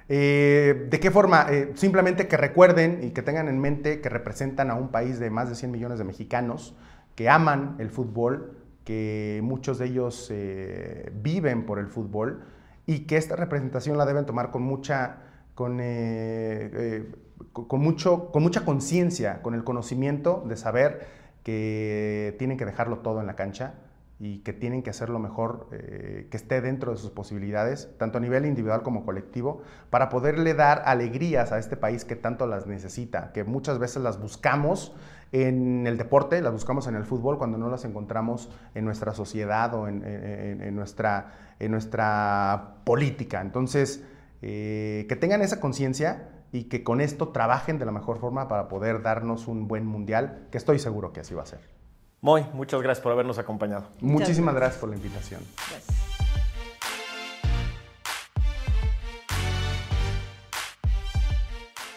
Eh, 0.10 0.88
¿De 0.90 1.00
qué 1.00 1.12
forma? 1.12 1.48
Eh, 1.50 1.72
simplemente 1.76 2.28
que 2.28 2.36
recuerden 2.36 3.00
y 3.04 3.12
que 3.12 3.22
tengan 3.22 3.48
en 3.48 3.58
mente 3.58 4.02
que 4.02 4.10
representan 4.10 4.70
a 4.70 4.76
un 4.76 4.90
país 4.90 5.18
de 5.22 5.30
más 5.30 5.48
de 5.48 5.56
100 5.56 5.72
millones 5.72 5.98
de 5.98 6.04
mexicanos 6.04 6.76
que 7.16 7.30
aman 7.30 7.78
el 7.80 7.90
fútbol, 7.90 8.58
que 8.84 9.40
muchos 9.44 9.78
de 9.78 9.86
ellos 9.86 10.30
viven 11.14 11.66
por 11.66 11.80
el 11.80 11.88
fútbol 11.88 12.44
y 12.86 13.06
que 13.06 13.16
esta 13.16 13.38
representación 13.38 13.98
la 13.98 14.06
deben 14.06 14.26
tomar 14.26 14.52
con 14.52 14.64
mucha, 14.64 15.20
con, 15.56 15.82
con, 17.54 17.80
mucho, 17.80 18.30
con 18.30 18.44
mucha 18.44 18.66
conciencia, 18.66 19.42
con 19.42 19.54
el 19.54 19.64
conocimiento 19.64 20.44
de 20.46 20.58
saber 20.58 21.27
que 21.48 22.36
tienen 22.38 22.58
que 22.58 22.66
dejarlo 22.66 22.98
todo 22.98 23.22
en 23.22 23.26
la 23.26 23.38
cancha 23.38 23.76
y 24.20 24.40
que 24.40 24.52
tienen 24.52 24.84
que 24.84 24.90
hacer 24.90 25.10
lo 25.10 25.18
mejor 25.18 25.70
eh, 25.72 26.28
que 26.30 26.36
esté 26.36 26.60
dentro 26.60 26.92
de 26.92 26.98
sus 26.98 27.10
posibilidades, 27.10 27.88
tanto 27.98 28.18
a 28.18 28.22
nivel 28.22 28.46
individual 28.46 28.84
como 28.84 29.06
colectivo, 29.06 29.62
para 29.90 30.10
poderle 30.10 30.56
dar 30.56 30.82
alegrías 30.84 31.54
a 31.54 31.58
este 31.58 31.78
país 31.78 32.04
que 32.04 32.18
tanto 32.18 32.48
las 32.48 32.68
necesita, 32.68 33.32
que 33.32 33.46
muchas 33.46 33.80
veces 33.80 34.04
las 34.04 34.20
buscamos 34.20 34.94
en 35.32 35.88
el 35.88 35.98
deporte, 35.98 36.42
las 36.42 36.52
buscamos 36.52 36.86
en 36.88 36.96
el 36.96 37.06
fútbol 37.06 37.38
cuando 37.38 37.58
no 37.58 37.70
las 37.70 37.86
encontramos 37.86 38.52
en 38.76 38.84
nuestra 38.84 39.14
sociedad 39.14 39.74
o 39.74 39.88
en, 39.88 40.76
nuestra, 40.76 41.32
en 41.60 41.72
nuestra 41.72 42.76
política. 42.84 43.40
Entonces, 43.40 44.04
eh, 44.42 45.06
que 45.08 45.16
tengan 45.16 45.42
esa 45.42 45.62
conciencia 45.62 46.28
y 46.58 46.64
que 46.64 46.84
con 46.84 47.02
esto 47.02 47.28
trabajen 47.28 47.78
de 47.78 47.86
la 47.86 47.92
mejor 47.92 48.20
forma 48.20 48.48
para 48.48 48.68
poder 48.68 49.04
darnos 49.04 49.48
un 49.48 49.68
buen 49.68 49.86
mundial, 49.86 50.48
que 50.52 50.58
estoy 50.58 50.80
seguro 50.80 51.14
que 51.14 51.20
así 51.20 51.36
va 51.36 51.44
a 51.44 51.46
ser. 51.46 51.60
Moy, 52.20 52.48
muchas 52.54 52.82
gracias 52.82 53.04
por 53.04 53.12
habernos 53.12 53.38
acompañado. 53.38 53.90
Muchísimas 54.02 54.56
gracias. 54.56 54.80
por 54.80 54.90
la 54.90 54.96
invitación. 54.96 55.42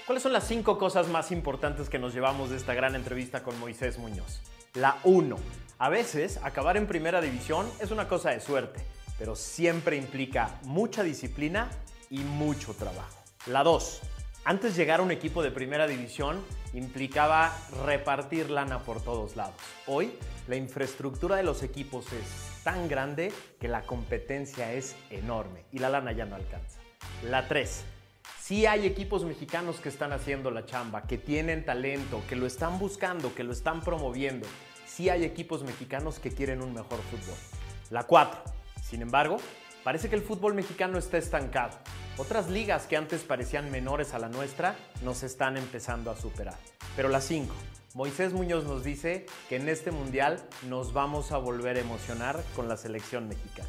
¿Cuáles 0.05 0.23
son 0.23 0.35
las 0.35 0.47
cinco 0.47 0.77
cosas 0.77 1.09
más 1.09 1.33
importantes 1.33 1.89
que 1.89 1.99
nos 1.99 2.13
llevamos 2.13 2.51
de 2.51 2.57
esta 2.57 2.75
gran 2.75 2.95
entrevista 2.95 3.43
con 3.43 3.59
Moisés 3.59 3.99
Muñoz? 3.99 4.43
La 4.75 4.97
1. 5.05 5.37
A 5.79 5.89
veces 5.89 6.39
acabar 6.43 6.77
en 6.77 6.87
primera 6.87 7.23
división 7.23 7.67
es 7.81 7.93
una 7.93 8.09
cosa 8.09 8.29
de 8.29 8.41
suerte, 8.41 8.85
pero 9.19 9.37
siempre 9.37 9.97
implica 9.97 10.59
mucha 10.65 11.03
disciplina 11.03 11.71
y 12.11 12.19
mucho 12.19 12.75
trabajo. 12.75 13.17
La 13.47 13.63
2. 13.63 14.03
Antes 14.45 14.75
llegar 14.75 15.01
a 15.01 15.03
un 15.03 15.11
equipo 15.11 15.43
de 15.43 15.51
primera 15.51 15.87
división 15.87 16.43
implicaba 16.73 17.55
repartir 17.85 18.51
lana 18.51 18.79
por 18.79 19.03
todos 19.03 19.37
lados. 19.37 19.55
Hoy 19.87 20.13
la 20.49 20.57
infraestructura 20.57 21.37
de 21.37 21.43
los 21.43 21.63
equipos 21.63 22.07
es 22.13 22.63
tan 22.65 22.89
grande 22.89 23.33
que 23.61 23.69
la 23.69 23.83
competencia 23.83 24.73
es 24.73 24.97
enorme 25.11 25.65
y 25.73 25.79
la 25.79 25.91
lana 25.91 26.13
ya 26.13 26.25
no 26.25 26.37
alcanza. 26.37 26.81
La 27.23 27.49
3. 27.49 27.85
Sí 28.41 28.65
hay 28.65 28.87
equipos 28.87 29.25
mexicanos 29.25 29.79
que 29.79 29.91
están 29.91 30.13
haciendo 30.13 30.51
la 30.51 30.65
chamba, 30.65 31.03
que 31.03 31.19
tienen 31.19 31.67
talento, 31.67 32.23
que 32.27 32.35
lo 32.35 32.47
están 32.47 32.79
buscando, 32.79 33.35
que 33.35 33.45
lo 33.45 33.53
están 33.53 33.83
promoviendo. 33.83 34.49
Sí 34.87 35.11
hay 35.11 35.25
equipos 35.25 35.63
mexicanos 35.65 36.19
que 36.19 36.31
quieren 36.31 36.63
un 36.63 36.73
mejor 36.73 36.99
fútbol. 37.11 37.37
La 37.91 38.05
4. 38.05 38.41
Sin 38.83 39.03
embargo, 39.03 39.37
parece 39.85 40.09
que 40.09 40.17
el 40.17 40.23
fútbol 40.23 40.55
mexicano 40.55 40.99
está 40.99 41.19
estancado. 41.19 41.79
Otras 42.17 42.51
ligas 42.51 42.87
que 42.87 42.97
antes 42.97 43.23
parecían 43.23 43.71
menores 43.71 44.13
a 44.15 44.19
la 44.19 44.29
nuestra 44.29 44.75
nos 45.03 45.23
están 45.23 45.57
empezando 45.57 46.11
a 46.11 46.17
superar. 46.17 46.59
Pero 46.97 47.09
las 47.09 47.25
5. 47.25 47.55
Moisés 47.95 48.33
Muñoz 48.33 48.65
nos 48.65 48.85
dice 48.85 49.27
que 49.49 49.57
en 49.57 49.69
este 49.69 49.91
mundial 49.91 50.41
nos 50.69 50.93
vamos 50.93 51.33
a 51.33 51.39
volver 51.39 51.77
a 51.77 51.81
emocionar 51.81 52.43
con 52.55 52.69
la 52.69 52.77
selección 52.77 53.27
mexicana. 53.29 53.69